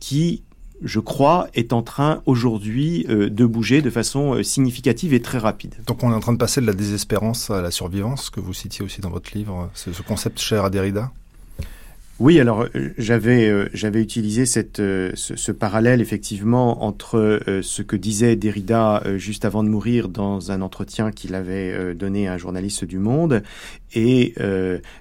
qui 0.00 0.43
je 0.82 1.00
crois, 1.00 1.48
est 1.54 1.72
en 1.72 1.82
train 1.82 2.22
aujourd'hui 2.26 3.06
euh, 3.08 3.30
de 3.30 3.46
bouger 3.46 3.82
de 3.82 3.90
façon 3.90 4.34
euh, 4.34 4.42
significative 4.42 5.14
et 5.14 5.20
très 5.20 5.38
rapide. 5.38 5.74
Donc 5.86 6.02
on 6.02 6.10
est 6.10 6.14
en 6.14 6.20
train 6.20 6.32
de 6.32 6.38
passer 6.38 6.60
de 6.60 6.66
la 6.66 6.72
désespérance 6.72 7.50
à 7.50 7.62
la 7.62 7.70
survivance, 7.70 8.30
que 8.30 8.40
vous 8.40 8.52
citiez 8.52 8.84
aussi 8.84 9.00
dans 9.00 9.10
votre 9.10 9.36
livre, 9.36 9.70
ce, 9.74 9.90
concept 10.02 10.38
cher 10.38 10.64
à 10.64 10.70
Derrida? 10.70 11.10
Oui, 12.20 12.38
alors 12.38 12.66
euh, 12.74 12.90
j'avais 12.96 13.68
j'avais 13.72 14.00
utilisé 14.00 14.46
cette 14.46 14.76
ce, 14.76 15.52
parallèle 15.52 16.00
effectivement 16.00 16.84
entre 16.84 17.40
ce 17.62 17.82
que 17.82 17.96
disait 17.96 18.36
Derrida 18.36 19.02
juste 19.16 19.44
avant 19.44 19.64
de 19.64 19.68
mourir 19.68 20.08
dans 20.08 20.52
un 20.52 20.60
entretien 20.60 21.10
qu'il 21.10 21.34
avait 21.34 21.94
donné 21.94 22.28
à 22.28 22.34
un 22.34 22.38
journaliste 22.38 22.84
du 22.84 22.98
Monde 22.98 23.42
et 23.94 24.34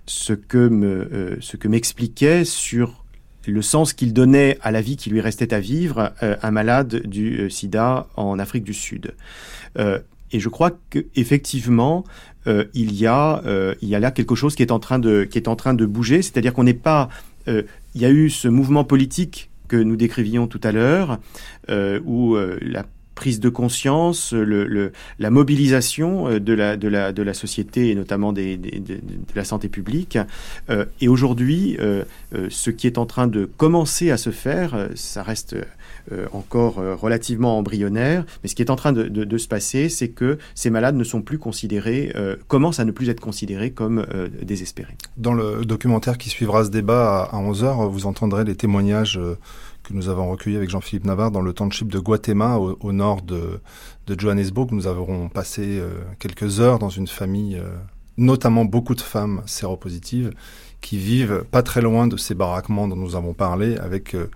ce 0.08 0.34
que 0.34 0.70
me 0.70 1.38
ce 1.40 1.56
que 1.56 1.68
m'expliquait 1.68 2.46
sur 2.46 3.03
le 3.52 3.62
sens 3.62 3.94
qu'il 3.94 4.14
donnait 4.14 4.58
à 4.62 4.72
la 4.72 4.82
vie 4.82 4.96
qui 4.96 5.10
lui 5.10 5.22
restait 5.22 5.54
à 5.54 5.60
vivre, 5.60 6.14
euh, 6.24 6.36
un 6.42 6.52
malade 6.52 7.02
du 7.06 7.42
euh, 7.42 7.50
sida 7.50 8.08
en 8.16 8.40
Afrique 8.40 8.64
du 8.64 8.74
Sud. 8.74 9.14
Euh, 9.78 10.00
et 10.32 10.40
je 10.40 10.50
crois 10.50 10.72
qu'effectivement, 10.90 12.06
il 12.74 12.94
y 12.94 13.06
a 13.06 13.42
il 13.82 13.88
y 13.88 13.96
a 13.96 14.00
là 14.00 14.10
quelque 14.10 14.34
chose 14.34 14.56
qui 14.56 14.64
est 14.64 14.72
en 14.72 14.80
train 14.80 14.98
de 14.98 15.26
qui 15.26 15.38
est 15.38 15.48
en 15.48 15.56
train 15.56 15.76
de 15.76 15.86
bouger, 15.86 16.24
c'est-à-dire 16.24 16.54
qu'on 16.54 16.64
n'est 16.64 16.74
pas 16.74 17.08
il 17.46 17.66
y 17.94 18.04
a 18.04 18.10
eu 18.10 18.32
ce 18.32 18.48
mouvement 18.48 18.84
politique 18.84 19.52
que 19.68 19.78
nous 19.78 19.96
décrivions 19.96 20.48
tout 20.48 20.60
à 20.64 20.72
l'heure, 20.72 21.20
où 21.70 22.36
la 22.36 22.84
prise 23.16 23.40
de 23.40 23.50
conscience, 23.50 24.34
la 24.34 25.30
mobilisation 25.30 26.28
euh, 26.28 26.40
de 26.40 26.54
la, 27.24 27.34
société 27.34 27.90
et 27.90 27.96
notamment 27.96 28.34
de, 28.34 28.60
la 29.36 29.44
santé 29.44 29.70
publique. 29.70 30.18
Euh, 30.70 30.86
et 31.02 31.08
aujourd'hui, 31.08 31.78
euh, 31.80 32.04
ce 32.50 32.70
qui 32.70 32.88
est 32.88 32.98
en 32.98 33.06
train 33.06 33.28
de 33.28 33.46
commencer 33.46 34.12
à 34.12 34.18
se 34.18 34.30
faire, 34.30 34.90
ça 34.96 35.24
reste 35.24 35.56
encore 36.34 36.76
relativement 36.76 37.58
embryonnaire, 37.58 38.26
mais 38.42 38.50
ce 38.50 38.56
qui 38.56 38.62
est 38.62 38.70
en 38.70 38.76
train 38.76 38.92
de, 38.92 39.08
de 39.08 39.38
se 39.38 39.48
passer, 39.48 39.88
c'est 39.88 40.10
que 40.10 40.38
ces 40.54 40.70
malades 40.70 40.96
ne 40.96 41.04
sont 41.04 41.22
plus 41.22 41.38
considérés, 41.38 42.14
commencent 42.48 42.80
à 42.80 42.86
ne 42.86 42.92
plus 42.92 43.10
être 43.10 43.22
considérés 43.22 43.72
comme 43.72 44.06
désespérés. 44.42 44.98
Dans 45.16 45.34
le 45.34 45.64
documentaire 45.64 46.18
qui 46.18 46.30
suivra 46.30 46.66
ce 46.66 46.72
débat 46.72 47.30
à 47.32 47.38
11h, 47.38 47.90
vous 47.90 48.06
entendrez 48.06 48.44
les 48.44 48.56
témoignages 48.56 49.20
que 49.84 49.94
nous 49.94 50.10
avons 50.10 50.32
recueilli 50.32 50.56
avec 50.56 50.70
Jean-Philippe 50.70 51.06
Navarre 51.06 51.32
dans 51.32 51.42
le 51.42 51.54
township 51.54 51.90
de 51.90 52.00
Guatemala, 52.00 52.58
au, 52.58 52.92
nord 52.94 53.22
de, 53.22 53.60
Johannesburg. 54.08 54.70
Nous 54.72 54.88
avons 54.88 55.30
passé 55.30 55.62
euh, 55.66 55.90
quelques 56.20 56.60
heures 56.60 56.80
dans 56.80 56.90
une 56.90 57.08
famille, 57.08 57.58
euh, 57.58 57.76
notamment 58.18 58.66
beaucoup 58.66 58.96
de 58.96 59.02
femmes 59.02 59.44
séropositives, 59.46 60.32
qui 60.82 60.98
vivent 60.98 61.44
pas 61.52 61.64
très 61.64 61.82
loin 61.82 62.08
de 62.08 62.18
ces 62.18 62.34
baraquements 62.34 62.88
dont 62.88 62.96
nous 62.96 63.16
avons 63.16 63.34
parlé, 63.34 63.78
avec 63.78 64.16
euh, 64.16 64.30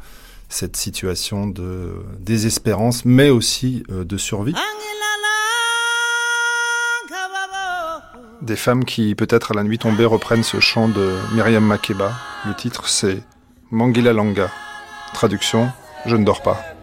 cette 0.49 0.75
situation 0.75 1.47
de 1.47 1.93
désespérance, 2.19 3.05
mais 3.05 3.29
aussi 3.29 3.83
de 3.89 4.17
survie. 4.17 4.55
Des 8.41 8.55
femmes 8.55 8.85
qui, 8.85 9.15
peut-être 9.15 9.51
à 9.51 9.55
la 9.55 9.63
nuit 9.63 9.79
tombée, 9.79 10.05
reprennent 10.05 10.43
ce 10.43 10.59
chant 10.59 10.87
de 10.87 11.17
Myriam 11.33 11.65
Makeba. 11.65 12.13
Le 12.45 12.53
titre, 12.53 12.87
c'est 12.87 13.23
Mangila 13.71 14.13
Langa. 14.13 14.49
Traduction, 15.13 15.71
je 16.05 16.15
ne 16.15 16.23
dors 16.23 16.41
pas. 16.41 16.77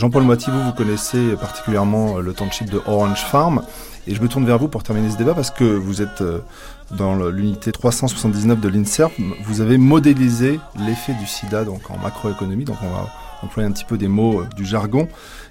Jean-Paul 0.00 0.22
Moiti, 0.22 0.50
vous, 0.50 0.72
connaissez 0.72 1.36
particulièrement 1.38 2.16
euh, 2.16 2.20
le 2.22 2.32
township 2.32 2.70
de 2.70 2.80
Orange 2.86 3.20
Farm. 3.20 3.60
Et 4.06 4.14
je 4.14 4.22
me 4.22 4.28
tourne 4.28 4.46
vers 4.46 4.56
vous 4.56 4.68
pour 4.68 4.82
terminer 4.82 5.10
ce 5.10 5.18
débat 5.18 5.34
parce 5.34 5.50
que 5.50 5.64
vous 5.64 6.00
êtes 6.00 6.22
euh, 6.22 6.38
dans 6.90 7.16
l'unité 7.28 7.70
379 7.70 8.60
de 8.60 8.68
l'INSERP. 8.70 9.12
Vous 9.44 9.60
avez 9.60 9.76
modélisé 9.76 10.58
l'effet 10.78 11.12
du 11.12 11.26
sida 11.26 11.66
donc 11.66 11.90
en 11.90 11.98
macroéconomie. 11.98 12.64
Donc 12.64 12.78
on 12.82 12.88
va 12.88 13.10
employer 13.42 13.68
un 13.68 13.72
petit 13.72 13.84
peu 13.84 13.98
des 13.98 14.08
mots 14.08 14.40
euh, 14.40 14.46
du 14.56 14.64
jargon. 14.64 15.06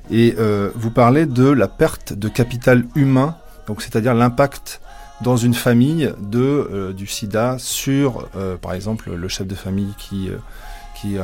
Et 0.09 0.35
vous 0.73 0.89
parlez 0.89 1.27
de 1.27 1.47
la 1.47 1.67
perte 1.67 2.13
de 2.13 2.27
capital 2.27 2.85
humain, 2.95 3.35
donc 3.67 3.83
c'est-à-dire 3.83 4.15
l'impact 4.15 4.81
dans 5.21 5.37
une 5.37 5.53
famille 5.53 6.11
du 6.19 7.05
sida 7.05 7.57
sur, 7.59 8.27
par 8.59 8.73
exemple, 8.73 9.11
le 9.13 9.27
chef 9.27 9.45
de 9.45 9.53
famille 9.53 9.93
qui 9.99 10.31
qui, 10.99 11.17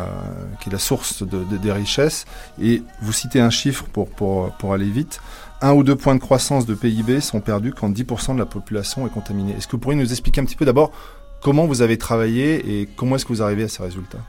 qui 0.59 0.69
est 0.69 0.71
la 0.71 0.79
source 0.79 1.23
de, 1.23 1.43
des 1.57 1.71
richesses. 1.71 2.25
Et 2.61 2.83
vous 3.01 3.13
citez 3.13 3.39
un 3.39 3.49
chiffre 3.49 3.85
pour, 3.85 4.73
aller 4.73 4.89
vite. 4.89 5.21
Un 5.61 5.73
ou 5.73 5.83
deux 5.83 5.95
points 5.95 6.15
de 6.15 6.19
croissance 6.19 6.65
de 6.65 6.75
PIB 6.75 7.21
sont 7.21 7.39
perdus 7.39 7.73
quand 7.73 7.89
10% 7.89 8.33
de 8.33 8.39
la 8.39 8.45
population 8.45 9.07
est 9.07 9.09
contaminée. 9.09 9.53
Est-ce 9.57 9.67
que 9.67 9.73
vous 9.73 9.79
pourriez 9.79 9.97
nous 9.97 10.11
expliquer 10.11 10.41
un 10.41 10.45
petit 10.45 10.55
peu 10.55 10.65
d'abord 10.65 10.91
comment 11.41 11.65
vous 11.65 11.81
avez 11.81 11.97
travaillé 11.97 12.81
et 12.81 12.89
comment 12.95 13.15
est-ce 13.15 13.25
que 13.25 13.33
vous 13.33 13.41
arrivez 13.41 13.63
à 13.63 13.69
ces 13.69 13.83
résultats? 13.83 14.19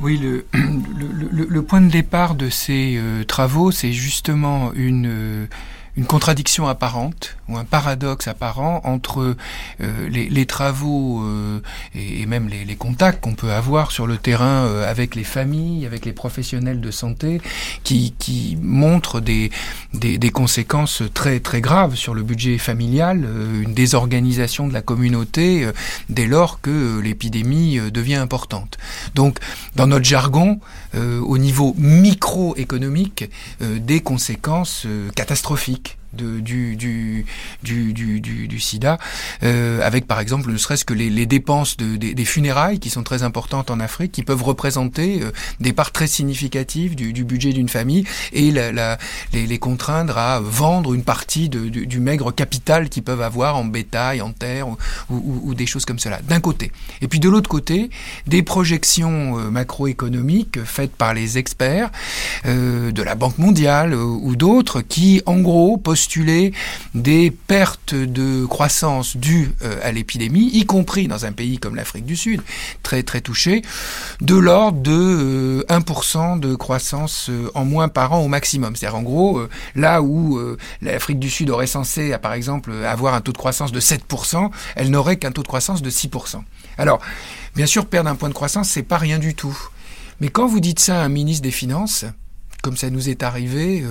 Oui, 0.00 0.18
le, 0.18 1.62
point 1.62 1.80
de 1.80 1.90
départ 1.90 2.34
de 2.34 2.50
ces 2.50 2.96
euh, 2.96 3.24
travaux, 3.24 3.70
c'est 3.70 3.92
justement 3.92 4.72
une, 4.74 5.06
euh, 5.06 5.46
une 5.96 6.04
contradiction 6.04 6.68
apparente 6.68 7.36
ou 7.48 7.56
un 7.56 7.64
paradoxe 7.64 8.28
apparent 8.28 8.82
entre 8.84 9.36
euh, 9.80 10.08
les, 10.08 10.46
travaux 10.46 11.22
euh, 11.24 11.60
et, 11.94 12.26
même 12.26 12.48
les, 12.48 12.76
contacts 12.76 13.22
qu'on 13.22 13.34
peut 13.34 13.52
avoir 13.52 13.92
sur 13.92 14.06
le 14.06 14.18
terrain 14.18 14.66
euh, 14.66 14.90
avec 14.90 15.14
les 15.14 15.24
familles, 15.24 15.86
avec 15.86 16.04
les 16.04 16.12
professionnels 16.12 16.80
de 16.80 16.90
santé, 16.90 17.40
qui, 17.82 18.14
qui 18.18 18.58
montrent 18.60 19.20
des, 19.20 19.50
des, 19.94 20.18
des, 20.18 20.30
conséquences 20.30 21.02
très 21.14 21.40
très 21.40 21.60
graves 21.62 21.94
sur 21.94 22.14
le 22.14 22.22
budget 22.22 22.58
familial, 22.58 23.26
une 23.62 23.72
désorganisation 23.72 24.68
de 24.68 24.74
la 24.74 24.82
communauté 24.82 25.70
dès 26.10 26.26
lors 26.26 26.60
que 26.60 27.00
l'épidémie 27.00 27.78
devient 27.90 28.16
importante. 28.16 28.76
Donc, 29.14 29.38
dans 29.76 29.86
notre 29.86 30.04
jargon, 30.04 30.60
au 30.96 31.38
niveau 31.38 31.74
microéconomique, 31.78 33.30
des 33.60 34.00
conséquences 34.00 34.86
catastrophiques 35.14 35.98
de, 36.12 36.40
du, 36.40 36.76
du, 36.76 37.26
du, 37.62 37.92
du, 37.92 38.20
du, 38.20 38.60
sida, 38.60 38.98
euh, 39.42 39.80
avec 39.82 40.06
par 40.06 40.20
exemple 40.20 40.50
ne 40.50 40.56
serait-ce 40.56 40.84
que 40.84 40.94
les, 40.94 41.10
les 41.10 41.26
dépenses 41.26 41.76
de, 41.76 41.96
des, 41.96 42.14
des, 42.14 42.24
funérailles 42.24 42.78
qui 42.78 42.90
sont 42.90 43.02
très 43.02 43.22
importantes 43.22 43.70
en 43.70 43.80
Afrique, 43.80 44.12
qui 44.12 44.22
peuvent 44.22 44.42
représenter 44.42 45.22
euh, 45.22 45.30
des 45.60 45.72
parts 45.72 45.92
très 45.92 46.06
significatives 46.06 46.94
du, 46.94 47.12
du 47.12 47.24
budget 47.24 47.52
d'une 47.52 47.68
famille 47.68 48.04
et 48.32 48.50
la, 48.50 48.72
la, 48.72 48.98
les, 49.32 49.46
les, 49.46 49.58
contraindre 49.58 50.18
à 50.18 50.40
vendre 50.40 50.94
une 50.94 51.04
partie 51.04 51.48
de, 51.48 51.68
du, 51.68 52.00
maigre 52.00 52.32
capital 52.32 52.88
qu'ils 52.88 53.02
peuvent 53.02 53.22
avoir 53.22 53.56
en 53.56 53.64
bétail, 53.64 54.20
en 54.20 54.32
terre 54.32 54.68
ou, 54.68 54.76
ou, 55.10 55.40
ou 55.44 55.54
des 55.54 55.66
choses 55.66 55.84
comme 55.84 55.98
cela, 55.98 56.20
d'un 56.28 56.40
côté. 56.40 56.72
Et 57.00 57.08
puis 57.08 57.20
de 57.20 57.28
l'autre 57.28 57.48
côté, 57.48 57.90
des 58.26 58.42
projections 58.42 59.38
euh, 59.38 59.50
macroéconomiques 59.50 60.62
faites 60.64 60.94
par 60.94 61.14
les 61.14 61.38
experts 61.38 61.90
euh, 62.46 62.92
de 62.92 63.02
la 63.02 63.14
Banque 63.14 63.38
mondiale 63.38 63.92
euh, 63.92 64.02
ou 64.02 64.36
d'autres 64.36 64.80
qui, 64.80 65.22
en 65.26 65.38
gros, 65.40 65.76
postuler 65.96 66.52
des 66.94 67.30
pertes 67.30 67.94
de 67.94 68.44
croissance 68.44 69.16
dues 69.16 69.52
euh, 69.62 69.78
à 69.82 69.92
l'épidémie, 69.92 70.50
y 70.52 70.66
compris 70.66 71.08
dans 71.08 71.24
un 71.24 71.32
pays 71.32 71.56
comme 71.56 71.74
l'Afrique 71.74 72.04
du 72.04 72.16
Sud, 72.16 72.42
très 72.82 73.02
très 73.02 73.22
touché, 73.22 73.62
de 74.20 74.34
l'ordre 74.34 74.82
de 74.82 75.64
1% 75.70 76.36
euh, 76.36 76.38
de 76.38 76.54
croissance 76.54 77.30
euh, 77.30 77.50
en 77.54 77.64
moins 77.64 77.88
par 77.88 78.12
an 78.12 78.18
au 78.18 78.28
maximum. 78.28 78.76
C'est-à-dire 78.76 78.98
en 78.98 79.02
gros, 79.02 79.40
là 79.74 80.02
où 80.02 80.38
l'Afrique 80.82 81.18
du 81.18 81.30
Sud 81.30 81.48
aurait 81.48 81.66
censé, 81.66 82.14
par 82.18 82.34
exemple, 82.34 82.72
avoir 82.84 83.14
un 83.14 83.22
taux 83.22 83.32
de 83.32 83.38
croissance 83.38 83.72
de 83.72 83.80
7%, 83.80 84.50
elle 84.74 84.90
n'aurait 84.90 85.16
qu'un 85.16 85.32
taux 85.32 85.42
de 85.42 85.48
croissance 85.48 85.80
de 85.80 85.88
6%. 85.88 86.42
Alors, 86.76 87.00
bien 87.54 87.64
sûr, 87.64 87.86
perdre 87.86 88.10
un 88.10 88.16
point 88.16 88.28
de 88.28 88.34
croissance, 88.34 88.68
c'est 88.68 88.82
pas 88.82 88.98
rien 88.98 89.18
du 89.18 89.34
tout. 89.34 89.56
Mais 90.20 90.28
quand 90.28 90.46
vous 90.46 90.60
dites 90.60 90.78
ça 90.78 91.00
à 91.00 91.04
un 91.04 91.08
ministre 91.08 91.42
des 91.42 91.50
Finances, 91.50 92.04
comme 92.66 92.76
ça 92.76 92.90
nous 92.90 93.08
est 93.08 93.22
arrivé, 93.22 93.84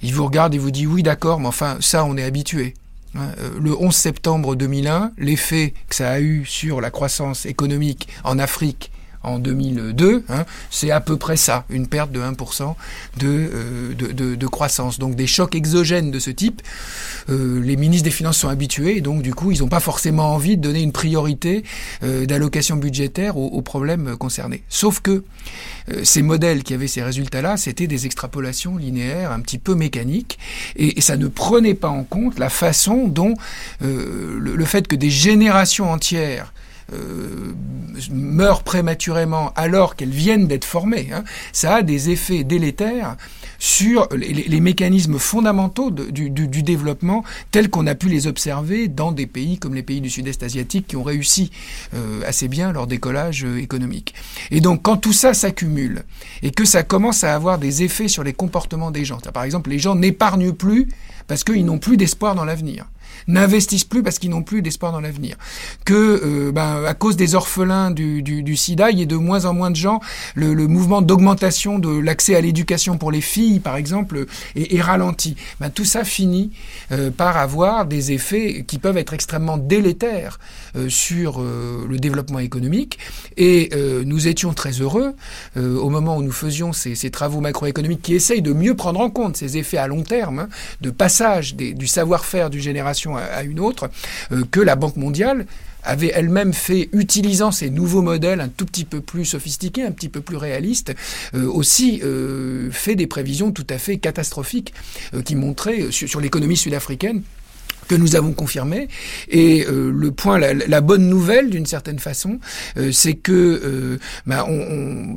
il 0.00 0.14
vous 0.14 0.24
regarde 0.24 0.54
et 0.54 0.58
vous 0.58 0.70
dit 0.70 0.86
oui 0.86 1.02
d'accord, 1.02 1.40
mais 1.40 1.48
enfin 1.48 1.78
ça 1.80 2.04
on 2.04 2.16
est 2.16 2.22
habitué. 2.22 2.74
Hein, 3.16 3.26
le 3.60 3.76
11 3.76 3.92
septembre 3.92 4.54
2001, 4.54 5.10
l'effet 5.18 5.74
que 5.88 5.96
ça 5.96 6.12
a 6.12 6.20
eu 6.20 6.44
sur 6.46 6.80
la 6.80 6.92
croissance 6.92 7.44
économique 7.44 8.06
en 8.22 8.38
Afrique 8.38 8.92
en 9.24 9.38
2002, 9.38 10.24
hein, 10.28 10.44
c'est 10.70 10.90
à 10.90 11.00
peu 11.00 11.16
près 11.16 11.36
ça, 11.36 11.64
une 11.70 11.86
perte 11.86 12.12
de 12.12 12.20
1% 12.20 12.74
euh, 13.22 13.94
de, 13.94 14.34
de, 14.34 14.46
croissance. 14.46 14.98
Donc 14.98 15.16
des 15.16 15.26
chocs 15.26 15.54
exogènes 15.54 16.10
de 16.10 16.18
ce 16.18 16.30
type, 16.30 16.62
euh, 17.30 17.60
les 17.62 17.76
ministres 17.76 18.04
des 18.04 18.10
Finances 18.10 18.38
sont 18.38 18.48
habitués, 18.48 18.98
et 18.98 19.00
donc 19.00 19.22
du 19.22 19.34
coup 19.34 19.50
ils 19.50 19.60
n'ont 19.60 19.68
pas 19.68 19.80
forcément 19.80 20.32
envie 20.34 20.56
de 20.56 20.62
donner 20.62 20.82
une 20.82 20.92
priorité 20.92 21.64
euh, 22.02 22.26
d'allocation 22.26 22.76
budgétaire 22.76 23.36
aux, 23.36 23.62
problèmes 23.62 24.16
concernés. 24.16 24.62
Sauf 24.68 25.00
que 25.00 25.24
ces 26.02 26.22
modèles 26.22 26.62
qui 26.62 26.74
avaient 26.74 26.88
ces 26.88 27.02
résultats-là, 27.02 27.56
c'était 27.56 27.86
des 27.86 28.04
extrapolations 28.04 28.76
linéaires 28.76 29.32
un 29.32 29.40
petit 29.40 29.58
peu 29.58 29.74
mécaniques, 29.74 30.38
et, 30.76 31.00
ça 31.00 31.16
ne 31.16 31.28
prenait 31.28 31.74
pas 31.74 31.88
en 31.88 32.04
compte 32.04 32.38
la 32.38 32.50
façon 32.50 33.08
dont 33.08 33.34
le 33.80 34.64
fait 34.64 34.86
que 34.86 34.96
des 34.96 35.10
générations 35.10 35.90
entières 35.90 36.52
meurent 38.10 38.62
prématurément 38.62 39.52
alors 39.56 39.96
qu'elles 39.96 40.10
viennent 40.10 40.46
d'être 40.46 40.64
formées, 40.64 41.08
hein, 41.12 41.24
ça 41.52 41.76
a 41.76 41.82
des 41.82 42.10
effets 42.10 42.44
délétères 42.44 43.16
sur 43.58 44.08
les, 44.14 44.60
mécanismes 44.60 45.18
fondamentaux 45.18 45.90
du, 45.90 46.30
développement 46.30 47.24
tels 47.50 47.70
qu'on 47.70 47.86
a 47.86 47.94
pu 47.94 48.08
les 48.08 48.26
observer 48.26 48.88
dans 48.88 49.12
des 49.12 49.26
pays 49.26 49.58
comme 49.58 49.74
les 49.74 49.82
pays 49.82 50.00
du 50.00 50.10
sud-est 50.10 50.42
asiatique 50.42 50.86
qui 50.88 50.96
ont 50.96 51.02
réussi 51.02 51.50
euh, 51.94 52.20
assez 52.26 52.48
bien 52.48 52.72
leur 52.72 52.86
décollage 52.86 53.44
euh, 53.44 53.58
économique. 53.58 54.14
Et 54.50 54.60
donc 54.60 54.82
quand 54.82 54.96
tout 54.96 55.12
ça 55.12 55.34
s'accumule 55.34 56.04
et 56.42 56.50
que 56.50 56.64
ça 56.64 56.82
commence 56.82 57.24
à 57.24 57.34
avoir 57.34 57.58
des 57.58 57.82
effets 57.82 58.08
sur 58.08 58.24
les 58.24 58.32
comportements 58.32 58.90
des 58.90 59.04
gens, 59.04 59.18
par 59.32 59.44
exemple 59.44 59.70
les 59.70 59.78
gens 59.78 59.94
n'épargnent 59.94 60.52
plus 60.52 60.88
parce 61.26 61.44
qu'ils 61.44 61.64
n'ont 61.64 61.78
plus 61.78 61.96
d'espoir 61.96 62.34
dans 62.34 62.44
l'avenir 62.44 62.86
n'investissent 63.28 63.84
plus 63.84 64.02
parce 64.02 64.18
qu'ils 64.18 64.30
n'ont 64.30 64.42
plus 64.42 64.62
d'espoir 64.62 64.92
dans 64.92 65.00
l'avenir. 65.00 65.36
Que 65.84 65.94
euh, 65.94 66.52
ben, 66.52 66.84
à 66.84 66.94
cause 66.94 67.16
des 67.16 67.34
orphelins 67.34 67.90
du, 67.90 68.22
du, 68.22 68.42
du, 68.42 68.56
sida, 68.56 68.90
il 68.90 68.98
y 68.98 69.02
ait 69.02 69.06
de 69.06 69.16
moins 69.16 69.44
en 69.44 69.54
moins 69.54 69.70
de 69.70 69.76
gens, 69.76 70.00
le, 70.34 70.54
le 70.54 70.66
mouvement 70.66 71.02
d'augmentation 71.02 71.78
de 71.78 71.88
l'accès 71.88 72.34
à 72.34 72.40
l'éducation 72.40 72.98
pour 72.98 73.10
les 73.10 73.20
filles, 73.20 73.60
par 73.60 73.76
exemple, 73.76 74.26
est, 74.56 74.74
est 74.74 74.80
ralenti. 74.80 75.36
Ben, 75.60 75.70
tout 75.70 75.84
ça 75.84 76.04
finit 76.04 76.50
euh, 76.92 77.10
par 77.10 77.36
avoir 77.36 77.86
des 77.86 78.12
effets 78.12 78.64
qui 78.66 78.78
peuvent 78.78 78.96
être 78.96 79.12
extrêmement 79.12 79.58
délétères 79.58 80.38
euh, 80.76 80.88
sur 80.88 81.40
le 81.40 81.96
développement 81.98 82.38
économique. 82.38 82.98
Et 83.36 83.70
nous 84.04 84.28
étions 84.28 84.52
très 84.52 84.72
heureux 84.80 85.14
au 85.56 85.88
moment 85.90 86.16
où 86.16 86.22
nous 86.22 86.32
faisions 86.32 86.72
ces, 86.72 86.94
ces 86.94 87.10
travaux 87.10 87.40
macroéconomiques 87.40 88.02
qui 88.02 88.14
essayent 88.14 88.42
de 88.42 88.52
mieux 88.52 88.74
prendre 88.74 89.00
en 89.00 89.10
compte 89.10 89.36
ces 89.36 89.56
effets 89.56 89.78
à 89.78 89.86
long 89.86 90.02
terme, 90.02 90.40
hein, 90.40 90.48
de 90.80 90.90
passage 90.90 91.54
des, 91.54 91.72
du 91.74 91.86
savoir-faire 91.86 92.50
d'une 92.50 92.60
génération 92.60 93.13
à, 93.16 93.42
une 93.42 93.60
autre, 93.60 93.90
euh, 94.32 94.44
que 94.50 94.60
la 94.60 94.76
Banque 94.76 94.96
mondiale 94.96 95.46
avait 95.82 96.12
elle-même 96.14 96.54
fait, 96.54 96.88
utilisant 96.92 97.52
ces 97.52 97.68
nouveaux 97.68 98.00
modèles 98.00 98.40
un 98.40 98.48
tout 98.48 98.64
petit 98.64 98.84
peu 98.84 99.00
plus 99.00 99.26
sophistiqués, 99.26 99.82
un 99.82 99.92
petit 99.92 100.08
peu 100.08 100.20
plus 100.22 100.36
réalistes, 100.36 100.94
euh, 101.34 101.46
aussi 101.46 102.00
euh, 102.02 102.70
fait 102.70 102.94
des 102.94 103.06
prévisions 103.06 103.52
tout 103.52 103.66
à 103.68 103.78
fait 103.78 103.98
catastrophiques 103.98 104.72
qui 105.24 105.36
montraient 105.36 105.90
sur 105.90 106.20
l'économie 106.20 106.56
sud-africaine 106.56 107.22
que 107.84 107.94
nous 107.94 108.16
avons 108.16 108.32
confirmé. 108.32 108.88
Et 109.28 109.66
euh, 109.66 109.90
le 109.92 110.10
point, 110.10 110.38
la, 110.38 110.80
bonne 110.80 111.08
nouvelle 111.08 111.50
d'une 111.50 111.66
certaine 111.66 111.98
façon, 111.98 112.38
euh, 112.76 112.92
c'est 112.92 113.14
que 113.14 113.32
euh, 113.32 113.98
bah, 114.26 114.46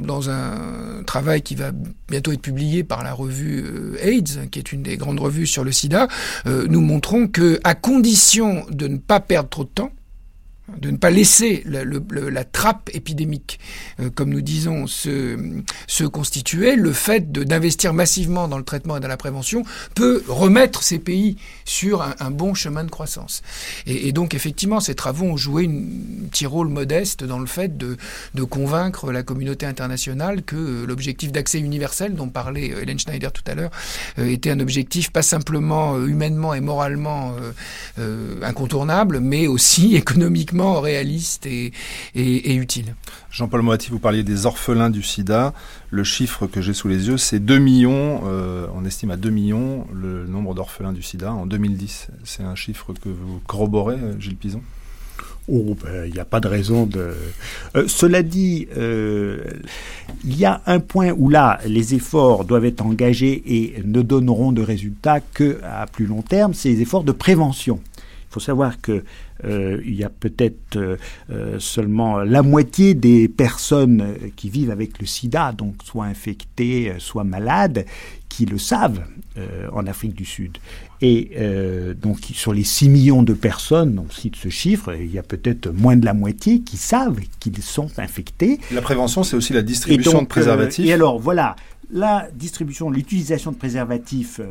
dans 0.03 0.29
un 0.29 1.03
travail 1.05 1.41
qui 1.41 1.55
va 1.55 1.71
bientôt 2.09 2.31
être 2.31 2.41
publié 2.41 2.83
par 2.83 3.03
la 3.03 3.13
revue 3.13 3.63
AIDS, 4.01 4.47
qui 4.51 4.59
est 4.59 4.71
une 4.71 4.83
des 4.83 4.97
grandes 4.97 5.19
revues 5.19 5.47
sur 5.47 5.63
le 5.63 5.71
SIDA, 5.71 6.07
nous 6.45 6.81
montrons 6.81 7.27
que 7.27 7.59
à 7.63 7.75
condition 7.75 8.65
de 8.69 8.87
ne 8.87 8.97
pas 8.97 9.19
perdre 9.19 9.49
trop 9.49 9.63
de 9.63 9.69
temps, 9.69 9.91
de 10.75 10.91
ne 10.91 10.97
pas 10.97 11.09
laisser 11.09 11.63
la, 11.65 12.43
trappe 12.43 12.89
épidémique, 12.93 13.59
euh, 13.99 14.09
comme 14.13 14.29
nous 14.29 14.41
disons, 14.41 14.85
se, 14.85 15.37
constituer, 16.11 16.75
le 16.75 16.91
fait 16.91 17.31
d'investir 17.31 17.93
massivement 17.93 18.47
dans 18.47 18.57
le 18.57 18.63
traitement 18.63 18.97
et 18.97 18.99
dans 18.99 19.07
la 19.07 19.17
prévention 19.17 19.63
peut 19.95 20.23
remettre 20.27 20.83
ces 20.83 20.99
pays 20.99 21.37
sur 21.65 22.01
un, 22.01 22.31
bon 22.31 22.53
chemin 22.53 22.83
de 22.83 22.89
croissance. 22.89 23.41
Et, 23.85 24.11
donc, 24.11 24.33
effectivement, 24.33 24.79
ces 24.79 24.95
travaux 24.95 25.25
ont 25.25 25.37
joué 25.37 25.65
un 25.65 26.27
petit 26.29 26.45
rôle 26.45 26.67
modeste 26.67 27.23
dans 27.23 27.39
le 27.39 27.45
fait 27.47 27.77
de, 27.77 27.97
convaincre 28.49 29.11
la 29.11 29.23
communauté 29.23 29.65
internationale 29.65 30.41
que 30.41 30.55
euh, 30.55 30.85
l'objectif 30.85 31.31
d'accès 31.31 31.59
universel 31.59 32.15
dont 32.15 32.29
parlait 32.29 32.71
euh, 32.73 32.81
Hélène 32.81 32.97
Schneider 32.99 33.31
tout 33.31 33.43
à 33.45 33.55
l'heure 33.55 33.71
était 34.17 34.51
un 34.51 34.59
objectif 34.59 35.11
pas 35.11 35.21
simplement 35.21 36.01
humainement 36.05 36.53
et 36.53 36.61
moralement 36.61 37.35
incontournable, 38.41 39.19
mais 39.19 39.47
aussi 39.47 39.95
économiquement 39.95 40.56
réaliste 40.61 41.45
et, 41.45 41.71
utile. 42.15 42.95
Jean-Paul 43.31 43.61
Moati, 43.61 43.89
vous 43.89 43.99
parliez 43.99 44.23
des 44.23 44.45
orphelins 44.45 44.89
du 44.89 45.03
sida. 45.03 45.53
Le 45.89 46.03
chiffre 46.03 46.47
que 46.47 46.61
j'ai 46.61 46.73
sous 46.73 46.87
les 46.87 47.07
yeux, 47.07 47.17
c'est 47.17 47.39
2 47.39 47.59
millions, 47.59 48.21
euh, 48.25 48.67
on 48.75 48.85
estime 48.85 49.11
à 49.11 49.17
2 49.17 49.29
millions 49.29 49.87
le 49.93 50.25
nombre 50.25 50.53
d'orphelins 50.53 50.93
du 50.93 51.03
sida 51.03 51.31
en 51.31 51.45
2010. 51.45 52.07
C'est 52.23 52.43
un 52.43 52.55
chiffre 52.55 52.93
que 52.93 53.09
vous 53.09 53.39
corroborez, 53.45 53.95
euh, 53.95 54.19
Gilles 54.19 54.35
Pison? 54.35 54.61
Oh, 55.49 55.77
ben, 55.81 56.05
il 56.05 56.13
n'y 56.13 56.19
a 56.19 56.25
pas 56.25 56.41
de 56.41 56.47
raison 56.49 56.85
de. 56.85 57.13
Euh, 57.75 57.87
cela 57.87 58.21
dit, 58.21 58.67
il 58.75 60.37
y 60.37 60.43
a 60.43 60.61
un 60.65 60.81
point 60.81 61.11
où 61.11 61.29
là, 61.29 61.59
les 61.65 61.95
efforts 61.95 62.43
doivent 62.43 62.65
être 62.65 62.85
engagés 62.85 63.43
et 63.45 63.81
ne 63.85 64.01
donneront 64.01 64.51
de 64.51 64.61
résultats 64.61 65.21
qu'à 65.21 65.85
plus 65.91 66.05
long 66.05 66.21
terme, 66.21 66.53
c'est 66.53 66.69
les 66.69 66.81
efforts 66.81 67.05
de 67.05 67.13
prévention. 67.13 67.79
Il 68.29 68.33
faut 68.33 68.39
savoir 68.41 68.81
que 68.81 68.91
euh, 68.91 69.03
il 69.43 69.95
y 69.95 70.03
a 70.03 70.09
peut-être 70.09 70.75
euh, 70.75 70.97
euh, 71.29 71.59
seulement 71.59 72.19
la 72.19 72.41
moitié 72.41 72.93
des 72.93 73.27
personnes 73.27 74.15
qui 74.35 74.49
vivent 74.49 74.71
avec 74.71 74.99
le 74.99 75.05
sida, 75.05 75.51
donc 75.51 75.75
soit 75.83 76.05
infectées, 76.05 76.93
soit 76.97 77.23
malades, 77.23 77.85
qui 78.29 78.45
le 78.45 78.57
savent 78.57 79.03
en 79.71 79.87
Afrique 79.87 80.13
du 80.13 80.25
Sud. 80.25 80.57
Et 81.01 81.31
donc 81.99 82.19
sur 82.33 82.53
les 82.53 82.63
6 82.63 82.89
millions 82.89 83.23
de 83.23 83.33
personnes, 83.33 83.99
on 83.99 84.11
cite 84.11 84.35
ce 84.35 84.49
chiffre, 84.49 84.93
il 84.93 85.11
y 85.11 85.17
a 85.17 85.23
peut-être 85.23 85.69
moins 85.71 85.95
de 85.95 86.05
la 86.05 86.13
moitié 86.13 86.61
qui 86.61 86.77
savent 86.77 87.19
qu'ils 87.39 87.61
sont 87.63 87.89
infectés. 87.97 88.59
La 88.71 88.81
prévention, 88.81 89.23
c'est 89.23 89.35
aussi 89.35 89.53
la 89.53 89.61
distribution 89.61 90.21
de 90.21 90.27
préservatifs. 90.27 90.85
et 90.85 90.93
alors 90.93 91.19
voilà, 91.19 91.55
la 91.89 92.27
distribution, 92.33 92.89
l'utilisation 92.89 93.51
de 93.51 93.57
préservatifs 93.57 94.41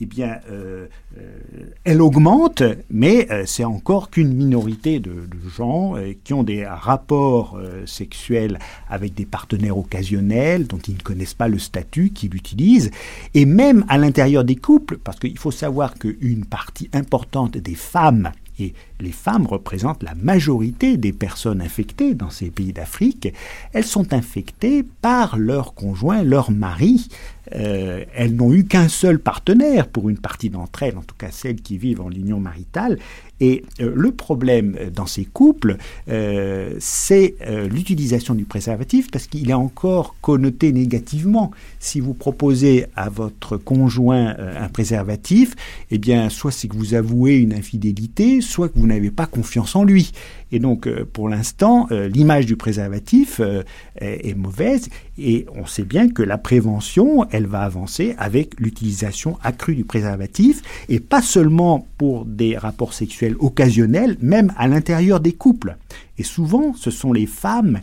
eh 0.00 0.06
bien, 0.06 0.40
euh, 0.50 0.86
euh, 1.18 1.38
elle 1.84 2.02
augmente, 2.02 2.64
mais 2.90 3.28
euh, 3.30 3.44
c'est 3.46 3.62
encore 3.62 4.10
qu'une 4.10 4.34
minorité 4.34 4.98
de, 4.98 5.12
gens 5.56 5.94
qui 6.24 6.34
ont 6.34 6.42
des 6.42 6.66
rapports 6.66 7.60
sexuels 7.86 8.58
avec 8.88 9.14
des 9.14 9.26
partenaires 9.26 9.78
occasionnels 9.78 10.66
dont 10.66 10.78
ils 10.78 10.94
ne 10.94 11.00
connaissent 11.00 11.34
pas 11.34 11.46
le 11.46 11.58
statut, 11.58 12.10
qui 12.10 12.28
l'utilisent, 12.28 12.90
et 13.34 13.44
même 13.44 13.84
à 13.88 13.98
l'intérieur 13.98 14.42
des 14.42 14.56
couples, 14.56 14.98
parce 14.98 15.20
qu'il 15.20 15.38
faut 15.38 15.52
savoir 15.52 15.94
qu'une 15.94 16.44
partie 16.44 16.88
importante 16.92 17.56
des 17.56 17.74
femmes 17.74 18.32
et 18.58 18.74
les 19.00 19.12
femmes 19.12 19.46
représentent 19.46 20.02
la 20.02 20.14
majorité 20.14 20.96
des 20.96 21.12
personnes 21.12 21.60
infectées 21.60 22.14
dans 22.14 22.30
ces 22.30 22.50
pays 22.50 22.72
d'Afrique, 22.72 23.32
elles 23.72 23.84
sont 23.84 24.12
infectées 24.12 24.84
par 25.02 25.36
leur 25.36 25.74
conjoint, 25.74 26.22
leur 26.22 26.50
mari, 26.50 27.08
euh, 27.54 28.04
elles 28.14 28.34
n'ont 28.34 28.52
eu 28.52 28.64
qu'un 28.64 28.88
seul 28.88 29.18
partenaire 29.18 29.88
pour 29.88 30.08
une 30.08 30.18
partie 30.18 30.50
d'entre 30.50 30.82
elles, 30.82 30.96
en 30.96 31.02
tout 31.02 31.14
cas 31.16 31.30
celles 31.30 31.60
qui 31.60 31.78
vivent 31.78 32.00
en 32.00 32.10
union 32.10 32.40
maritale. 32.40 32.98
Et 33.40 33.64
euh, 33.80 33.92
le 33.94 34.12
problème 34.12 34.76
dans 34.94 35.06
ces 35.06 35.24
couples, 35.24 35.76
euh, 36.08 36.74
c'est 36.78 37.34
l'utilisation 37.70 38.34
du 38.34 38.44
préservatif 38.44 39.10
parce 39.10 39.26
qu'il 39.26 39.50
est 39.50 39.54
encore 39.54 40.14
connoté 40.20 40.72
négativement. 40.72 41.50
Si 41.78 42.00
vous 42.00 42.14
proposez 42.14 42.86
à 42.96 43.08
votre 43.08 43.56
conjoint 43.56 44.34
un 44.38 44.68
préservatif, 44.68 45.54
eh 45.90 45.98
bien, 45.98 46.28
soit 46.30 46.52
c'est 46.52 46.68
que 46.68 46.76
vous 46.76 46.94
avouez 46.94 47.36
une 47.36 47.52
infidélité, 47.52 48.40
soit 48.40 48.68
que 48.68 48.78
vous 48.78 48.86
n'avez 48.86 49.10
pas 49.10 49.26
confiance 49.26 49.76
en 49.76 49.84
lui. 49.84 50.12
Et 50.52 50.58
donc, 50.58 50.88
pour 51.12 51.28
l'instant, 51.28 51.88
l'image 51.90 52.46
du 52.46 52.56
préservatif 52.56 53.40
est, 54.00 54.28
est 54.28 54.34
mauvaise 54.34 54.88
et 55.18 55.46
on 55.54 55.66
sait 55.66 55.84
bien 55.84 56.08
que 56.08 56.22
la 56.22 56.38
prévention, 56.38 57.26
elle 57.30 57.46
va 57.46 57.62
avancer 57.62 58.14
avec 58.18 58.58
l'utilisation 58.58 59.38
accrue 59.42 59.74
du 59.74 59.84
préservatif, 59.84 60.62
et 60.88 61.00
pas 61.00 61.22
seulement 61.22 61.86
pour 61.98 62.24
des 62.24 62.56
rapports 62.56 62.92
sexuels 62.92 63.36
occasionnels, 63.38 64.16
même 64.20 64.52
à 64.56 64.68
l'intérieur 64.68 65.20
des 65.20 65.32
couples. 65.32 65.76
Et 66.18 66.22
souvent, 66.22 66.74
ce 66.74 66.90
sont 66.90 67.12
les 67.12 67.26
femmes 67.26 67.80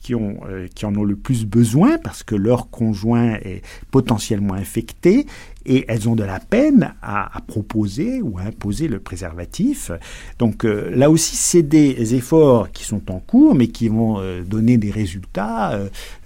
qui, 0.00 0.14
ont, 0.14 0.40
qui 0.74 0.86
en 0.86 0.94
ont 0.96 1.04
le 1.04 1.16
plus 1.16 1.44
besoin 1.44 1.98
parce 1.98 2.22
que 2.22 2.34
leur 2.34 2.70
conjoint 2.70 3.34
est 3.34 3.62
potentiellement 3.90 4.54
infecté 4.54 5.26
et 5.66 5.84
elles 5.88 6.08
ont 6.08 6.16
de 6.16 6.24
la 6.24 6.40
peine 6.40 6.94
à, 7.02 7.30
proposer 7.46 8.22
ou 8.22 8.38
à 8.38 8.42
imposer 8.42 8.88
le 8.88 8.98
préservatif. 8.98 9.90
Donc 10.38 10.64
euh, 10.64 10.90
là 10.94 11.10
aussi, 11.10 11.36
c'est 11.36 11.62
des 11.62 12.14
efforts 12.14 12.70
qui 12.72 12.84
sont 12.84 13.10
en 13.10 13.18
cours, 13.18 13.54
mais 13.54 13.68
qui 13.68 13.88
vont 13.88 14.18
euh, 14.18 14.42
donner 14.42 14.78
des 14.78 14.90
résultats, 14.90 15.72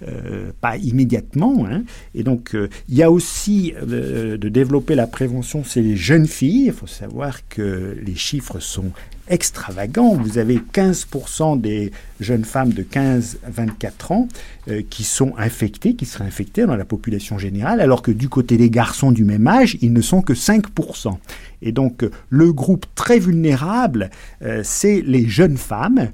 euh, 0.07 0.51
pas 0.61 0.77
immédiatement. 0.77 1.65
Hein. 1.69 1.83
Et 2.13 2.23
donc, 2.23 2.55
il 2.89 2.95
y 2.95 3.03
a 3.03 3.11
aussi 3.11 3.73
de 3.81 4.49
développer 4.49 4.95
la 4.95 5.07
prévention, 5.07 5.63
c'est 5.63 5.81
les 5.81 5.95
jeunes 5.95 6.27
filles. 6.27 6.65
Il 6.67 6.73
faut 6.73 6.87
savoir 6.87 7.47
que 7.47 7.97
les 8.01 8.15
chiffres 8.15 8.59
sont 8.59 8.91
extravagant. 9.27 10.15
Vous 10.15 10.37
avez 10.37 10.57
15% 10.57 11.59
des 11.59 11.91
jeunes 12.19 12.45
femmes 12.45 12.73
de 12.73 12.83
15 12.83 13.39
à 13.45 13.49
24 13.49 14.11
ans 14.11 14.27
euh, 14.67 14.81
qui 14.89 15.03
sont 15.03 15.33
infectées, 15.37 15.95
qui 15.95 16.05
seraient 16.05 16.25
infectées 16.25 16.65
dans 16.65 16.75
la 16.75 16.85
population 16.85 17.37
générale, 17.37 17.81
alors 17.81 18.01
que 18.01 18.11
du 18.11 18.29
côté 18.29 18.57
des 18.57 18.69
garçons 18.69 19.11
du 19.11 19.23
même 19.23 19.47
âge, 19.47 19.77
ils 19.81 19.93
ne 19.93 20.01
sont 20.01 20.21
que 20.21 20.33
5%. 20.33 21.17
Et 21.61 21.71
donc 21.71 22.05
le 22.29 22.53
groupe 22.53 22.85
très 22.95 23.19
vulnérable, 23.19 24.09
euh, 24.41 24.61
c'est 24.63 25.01
les 25.01 25.27
jeunes 25.27 25.57
femmes 25.57 26.09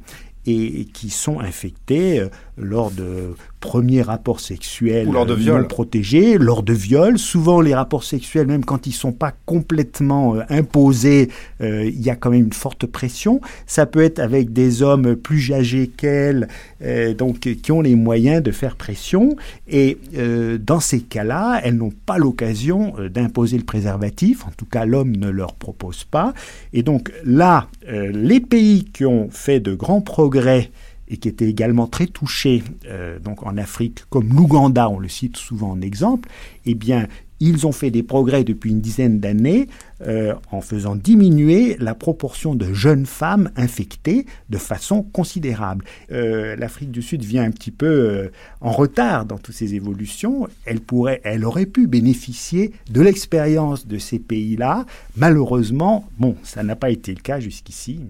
et 0.46 0.86
qui 0.86 1.10
sont 1.10 1.40
infectés 1.40 2.20
euh, 2.20 2.30
lors 2.62 2.92
de 2.92 3.36
premiers 3.60 4.02
rapports 4.02 4.40
sexuels 4.40 5.10
lors 5.10 5.26
de 5.26 5.36
non 5.36 5.64
protégés, 5.66 6.38
lors 6.38 6.64
de 6.64 6.74
viols. 6.74 7.18
Souvent, 7.18 7.62
les 7.62 7.76
rapports 7.76 8.04
sexuels, 8.04 8.48
même 8.48 8.66
quand 8.66 8.88
ils 8.88 8.94
sont 8.94 9.12
pas 9.12 9.34
complètement 9.46 10.36
euh, 10.36 10.42
imposés, 10.50 11.30
euh, 11.62 11.86
il 11.86 12.02
y 12.02 12.10
a 12.10 12.16
quand 12.16 12.32
même 12.32 12.46
une 12.46 12.54
forte 12.54 12.86
pression. 12.86 13.40
Ça 13.68 13.86
peut 13.86 14.02
être 14.02 14.20
avec 14.20 14.52
des 14.54 14.82
hommes 14.82 15.16
plus 15.16 15.54
âgés 15.54 15.88
qu'elles, 15.88 16.48
donc 17.18 17.40
qui 17.40 17.72
ont 17.72 17.82
les 17.82 17.96
moyens 17.96 18.42
de 18.42 18.52
faire 18.52 18.76
pression. 18.76 19.36
Et 19.68 19.98
dans 20.60 20.80
ces 20.80 21.02
cas-là, 21.02 21.62
elles 21.64 21.76
n'ont 21.76 21.94
pas 22.06 22.18
l'occasion 22.18 22.94
d'imposer 23.14 23.58
le 23.58 23.64
préservatif. 23.64 24.46
En 24.48 24.52
tout 24.58 24.66
cas, 24.66 24.86
l'homme 24.86 25.16
ne 25.16 25.30
leur 25.30 25.54
propose 25.54 26.04
pas. 26.04 26.34
Et 26.74 26.82
donc 26.82 27.12
là, 27.24 27.68
les 27.88 28.40
pays 28.40 28.86
qui 28.86 29.06
ont 29.06 29.30
fait 29.30 29.60
de 29.60 29.76
grands 29.76 30.02
progrès 30.02 30.72
et 31.12 31.18
qui 31.18 31.28
étaient 31.28 31.50
également 31.50 31.88
très 31.88 32.08
touchés 32.08 32.64
euh, 32.88 33.20
donc 33.20 33.44
en 33.46 33.58
Afrique, 33.58 34.06
comme 34.10 34.30
l'Ouganda, 34.30 34.90
on 34.90 34.98
le 34.98 35.10
cite 35.10 35.38
souvent 35.38 35.72
en 35.72 35.82
exemple, 35.82 36.30
eh 36.66 36.74
bien, 36.74 37.08
ils 37.42 37.66
ont 37.66 37.72
fait 37.72 37.90
des 37.90 38.04
progrès 38.04 38.44
depuis 38.44 38.70
une 38.70 38.82
dizaine 38.82 39.20
d'années 39.20 39.68
euh, 40.08 40.36
en 40.52 40.62
faisant 40.62 40.96
diminuer 40.96 41.76
la 41.80 41.96
proportion 41.96 42.54
de 42.54 42.72
jeunes 42.72 43.08
femmes 43.08 43.50
infectées 43.56 44.28
de 44.50 44.58
façon 44.58 45.02
considérable. 45.02 45.84
Euh, 46.12 46.56
L'Afrique 46.56 46.92
du 46.92 47.02
Sud 47.02 47.24
vient 47.24 47.44
un 47.44 47.50
petit 47.50 47.72
peu 47.72 48.30
en 48.62 48.72
retard 48.72 49.26
dans 49.26 49.40
toutes 49.40 49.56
ces 49.56 49.74
évolutions. 49.74 50.48
Elle 50.66 50.82
pourrait, 50.82 51.20
elle 51.24 51.44
aurait 51.44 51.66
pu 51.66 51.88
bénéficier 51.88 52.74
de 52.92 53.02
l'expérience 53.02 53.88
de 53.88 53.98
ces 53.98 54.20
pays-là. 54.20 54.86
Malheureusement, 55.18 56.08
bon, 56.20 56.36
ça 56.44 56.62
n'a 56.62 56.76
pas 56.76 56.92
été 56.92 57.12
le 57.14 57.22
cas 57.22 57.40
jusqu'ici. 57.40 58.02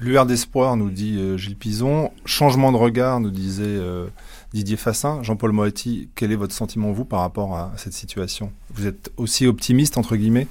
Lueur 0.00 0.26
d'espoir, 0.26 0.76
nous 0.76 0.90
dit 0.90 1.16
euh, 1.18 1.36
Gilles 1.36 1.56
Pison. 1.56 2.12
Changement 2.24 2.70
de 2.70 2.76
regard, 2.76 3.20
nous 3.20 3.30
disait 3.30 3.64
euh, 3.66 4.06
Didier 4.52 4.76
Fassin. 4.76 5.22
Jean-Paul 5.22 5.52
Moretti, 5.52 6.08
quel 6.14 6.30
est 6.30 6.36
votre 6.36 6.54
sentiment, 6.54 6.92
vous, 6.92 7.04
par 7.04 7.20
rapport 7.20 7.56
à 7.56 7.72
cette 7.76 7.92
situation? 7.92 8.52
Vous 8.74 8.86
êtes 8.86 9.10
aussi 9.16 9.46
optimiste, 9.46 9.98
entre 9.98 10.16
guillemets? 10.16 10.46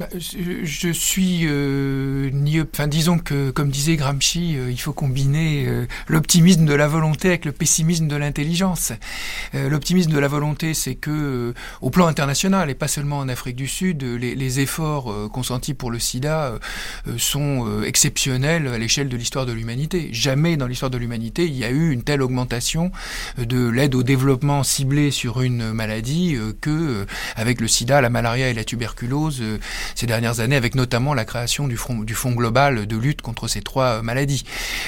Bah, 0.00 0.08
je, 0.14 0.92
suis 0.94 1.40
euh, 1.42 2.30
ni, 2.32 2.58
enfin 2.58 2.86
disons 2.86 3.18
que 3.18 3.50
comme 3.50 3.68
disait 3.68 3.96
Gramsci, 3.96 4.56
euh, 4.56 4.70
il 4.70 4.80
faut 4.80 4.94
combiner 4.94 5.66
euh, 5.66 5.84
l'optimisme 6.08 6.64
de 6.64 6.72
la 6.72 6.88
volonté 6.88 7.28
avec 7.28 7.44
le 7.44 7.52
pessimisme 7.52 8.08
de 8.08 8.16
l'intelligence. 8.16 8.94
L'optimisme 9.52 10.10
de 10.10 10.18
la 10.18 10.28
volonté, 10.28 10.72
c'est 10.72 10.94
que 10.94 11.52
au 11.82 11.90
plan 11.90 12.06
international 12.06 12.70
et 12.70 12.74
pas 12.74 12.88
seulement 12.88 13.18
en 13.18 13.28
Afrique 13.28 13.56
du 13.56 13.68
Sud, 13.68 14.02
les, 14.02 14.34
les 14.34 14.60
efforts 14.60 15.30
consentis 15.30 15.74
pour 15.74 15.90
le 15.90 15.98
SIDA 15.98 16.54
sont 17.18 17.82
exceptionnels 17.82 18.68
à 18.68 18.78
l'échelle 18.78 19.08
de 19.08 19.16
l'histoire 19.16 19.44
de 19.44 19.52
l'humanité. 19.52 20.08
Jamais 20.12 20.56
dans 20.56 20.66
l'histoire 20.66 20.90
de 20.90 20.98
l'humanité 20.98 21.46
il 21.46 21.56
y 21.56 21.64
a 21.64 21.70
eu 21.70 21.90
une 21.90 22.04
telle 22.04 22.22
augmentation 22.22 22.92
de 23.36 23.68
l'aide 23.68 23.94
au 23.94 24.02
développement 24.02 24.62
ciblé 24.62 25.10
sur 25.10 25.42
une 25.42 25.72
maladie 25.72 26.38
que 26.60 27.06
avec 27.36 27.60
le 27.60 27.68
SIDA, 27.68 28.00
la 28.00 28.10
malaria 28.10 28.48
et 28.48 28.54
la 28.54 28.64
tuberculose 28.64 29.42
ces 29.94 30.06
dernières 30.06 30.40
années, 30.40 30.56
avec 30.56 30.74
notamment 30.74 31.14
la 31.14 31.24
création 31.24 31.68
du 31.68 31.76
Fonds, 31.76 32.32
global 32.32 32.86
de 32.86 32.96
lutte 32.96 33.22
contre 33.22 33.48
ces 33.48 33.62
trois 33.62 33.98
euh, 33.98 34.02
maladies. 34.02 34.44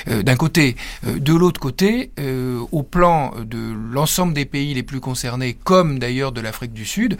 Euh, 0.09 0.23
d'un 0.23 0.37
côté. 0.37 0.77
Euh, 1.07 1.19
de 1.19 1.35
l'autre 1.35 1.61
côté, 1.61 2.11
au 2.73 2.83
plan 2.83 3.33
de 3.39 3.73
l'ensemble 3.93 4.35
des 4.35 4.45
pays 4.45 4.75
les 4.75 4.83
plus 4.83 5.01
concernés, 5.01 5.55
comme 5.55 5.99
d'ailleurs 5.99 6.33
de 6.33 6.41
l'Afrique 6.41 6.73
du 6.73 6.85
Sud, 6.85 7.17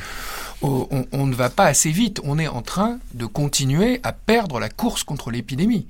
on, 0.63 1.07
on, 1.13 1.27
ne 1.27 1.35
va 1.35 1.51
pas 1.51 1.67
assez 1.67 1.91
vite. 1.91 2.21
On 2.25 2.39
est 2.39 2.49
en 2.49 2.63
train 2.63 2.99
de 3.15 3.27
continuer 3.27 4.01
à 4.03 4.13
perdre 4.13 4.59
la 4.61 4.69
course 4.69 5.05
contre 5.05 5.31
l'épidémie. 5.31 5.87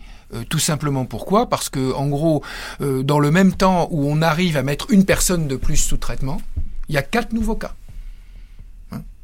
tout 0.48 0.58
simplement 0.58 1.04
pourquoi? 1.04 1.48
Parce 1.48 1.68
que, 1.68 1.92
en 1.94 2.08
gros, 2.08 2.42
dans 2.80 3.18
le 3.18 3.30
même 3.30 3.52
temps 3.52 3.88
où 3.90 4.06
on 4.10 4.22
arrive 4.22 4.56
à 4.56 4.62
mettre 4.62 4.90
une 4.90 5.04
personne 5.04 5.46
de 5.48 5.56
plus 5.56 5.76
sous 5.76 5.96
traitement, 5.98 6.40
il 6.88 6.94
y 6.94 6.98
a 6.98 7.02
quatre 7.02 7.32
nouveaux 7.32 7.56
cas. 7.56 7.74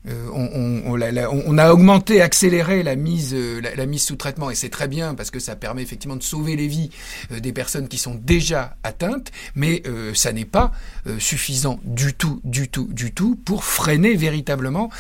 Euh, 0.09 0.29
on, 0.33 1.59
a 1.59 1.73
augmenté, 1.73 2.23
accéléré 2.23 2.83
la 2.83 2.97
mise, 2.97 3.35
euh, 3.35 3.61
la, 3.61 3.87
mise 3.87 4.03
sous 4.03 4.17
traitement 4.17 4.51
et 4.51 4.55
c'est 4.55 4.69
très 4.69 4.89
bien 4.89 5.15
parce 5.15 5.31
que 5.31 5.39
ça 5.39 5.57
permet 5.57 5.83
effectivement 5.83 6.17
de 6.17 6.23
sauver 6.23 6.57
les 6.57 6.67
vies 6.67 6.91
euh, 7.33 7.41
des 7.41 7.53
personnes 7.53 7.89
qui 7.89 7.99
sont 7.99 8.15
déjà 8.15 8.77
atteintes, 8.83 9.31
mais 9.55 9.83
ça 10.15 10.33
n'est 10.33 10.45
pas 10.45 10.73
suffisant 11.19 11.81
du 11.85 12.15
tout, 12.15 12.41
du 12.45 12.69
tout, 12.69 12.89
du 12.91 13.13
tout 13.13 13.37
pour 13.37 13.65
freiner 13.65 14.15
véritablement, 14.15 14.91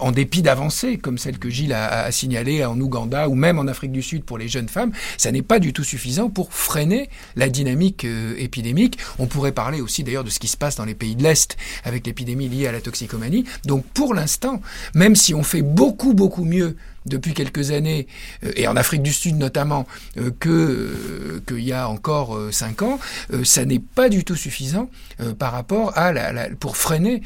en 0.00 0.10
dépit 0.10 0.42
d'avancées 0.42 0.98
comme 0.98 1.18
celle 1.18 1.38
que 1.38 1.48
Gilles 1.48 1.72
a, 1.72 2.06
a 2.06 2.68
en 2.68 2.80
Ouganda 2.80 3.28
ou 3.28 3.34
même 3.34 3.58
en 3.58 3.66
Afrique 3.66 3.92
du 3.92 4.02
Sud 4.02 4.24
pour 4.24 4.38
les 4.38 4.48
jeunes 4.48 4.68
femmes, 4.68 4.92
ça 5.16 5.30
n'est 5.32 5.42
pas 5.42 5.58
du 5.58 5.72
tout 5.72 5.84
suffisant 5.84 6.30
pour 6.30 6.52
freiner 6.52 7.08
la 7.36 7.48
dynamique 7.48 8.06
épidémique. 8.36 8.98
On 9.18 9.26
pourrait 9.26 9.52
parler 9.52 9.80
aussi 9.80 10.02
d'ailleurs 10.04 10.24
de 10.24 10.30
ce 10.30 10.38
qui 10.38 10.48
se 10.48 10.56
passe 10.56 10.76
dans 10.76 10.84
les 10.84 10.94
pays 10.94 11.16
de 11.16 11.22
l'Est 11.22 11.56
avec 11.84 12.06
l'épidémie 12.06 12.48
liée 12.48 12.66
à 12.66 12.72
la 12.72 12.80
toxicomanie. 12.80 13.44
Donc 13.64 13.84
pour 13.94 14.14
l'instant, 14.14 14.51
même 14.94 15.16
si 15.16 15.34
on 15.34 15.42
fait 15.42 15.62
beaucoup, 15.62 16.14
beaucoup 16.14 16.44
mieux 16.44 16.76
depuis 17.06 17.34
quelques 17.34 17.70
années, 17.70 18.06
euh, 18.44 18.52
et 18.56 18.68
en 18.68 18.76
Afrique 18.76 19.02
du 19.02 19.12
Sud 19.12 19.36
notamment, 19.36 19.86
euh, 20.18 20.30
euh, 20.46 21.40
qu'il 21.46 21.60
y 21.60 21.72
a 21.72 21.88
encore 21.88 22.38
cinq 22.50 22.82
ans, 22.82 22.98
ça 23.44 23.64
n'est 23.64 23.78
pas 23.78 24.08
du 24.08 24.24
tout 24.24 24.36
suffisant 24.36 24.90
par 25.38 25.52
rapport 25.52 25.96
à 25.96 26.12
pour 26.58 26.76
freiner 26.76 27.22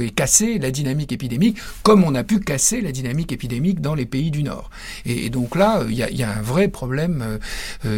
et 0.00 0.10
casser 0.10 0.58
la 0.58 0.70
dynamique 0.70 1.12
épidémique, 1.12 1.58
comme 1.82 2.04
on 2.04 2.14
a 2.14 2.24
pu 2.24 2.40
casser 2.40 2.80
la 2.80 2.92
dynamique 2.92 3.32
épidémique 3.32 3.80
dans 3.80 3.94
les 3.94 4.06
pays 4.06 4.30
du 4.30 4.42
Nord. 4.42 4.70
Et, 5.04 5.30
donc 5.30 5.56
là, 5.56 5.82
il 5.88 5.94
y 5.96 6.22
a, 6.22 6.30
un 6.30 6.42
vrai 6.42 6.68
problème 6.68 7.38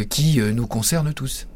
qui 0.09 0.39
nous 0.39 0.67
concerne 0.67 1.13
tous. 1.13 1.47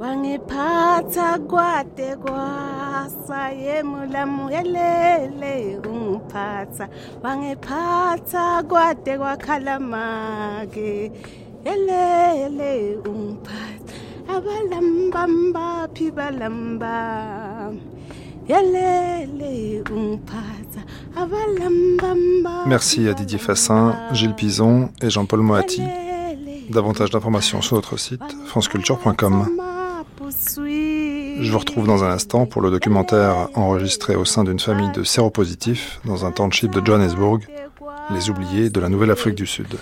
Wangiphatha 0.00 1.38
kwade 1.38 2.16
kwasa 2.16 3.50
yemulamu 3.50 4.50
yelele 4.50 5.78
ungiphatha 5.90 6.88
wangiphatha 7.22 8.62
kwade 8.62 9.18
kwakhalamake 9.18 11.12
yelele 11.64 12.96
ungiphatha 12.96 13.94
abalamba 14.34 15.88
phi 15.94 16.10
balamba 16.10 17.72
yelele 18.48 19.82
ungiphatha 19.90 20.82
Merci 22.66 23.08
à 23.08 23.14
Didier 23.14 23.38
Fassin, 23.40 23.92
Gilles 24.12 24.34
Pison 24.34 24.88
et 25.02 25.10
Jean-Paul 25.10 25.40
Moati. 25.40 25.82
Davantage 26.70 27.10
d'informations 27.10 27.60
sur 27.60 27.74
notre 27.74 27.96
site 27.98 28.22
franceculture.com. 28.46 29.46
Je 30.20 31.50
vous 31.52 31.58
retrouve 31.58 31.86
dans 31.86 32.02
un 32.02 32.10
instant 32.10 32.46
pour 32.46 32.62
le 32.62 32.70
documentaire 32.70 33.48
enregistré 33.54 34.16
au 34.16 34.24
sein 34.24 34.44
d'une 34.44 34.58
famille 34.58 34.90
de 34.92 35.04
séropositifs 35.04 36.00
dans 36.04 36.26
un 36.26 36.32
township 36.32 36.72
de 36.72 36.84
Johannesburg, 36.84 37.40
Les 38.10 38.30
oubliés 38.30 38.70
de 38.70 38.80
la 38.80 38.88
Nouvelle-Afrique 38.88 39.34
du 39.34 39.46
Sud. 39.46 39.76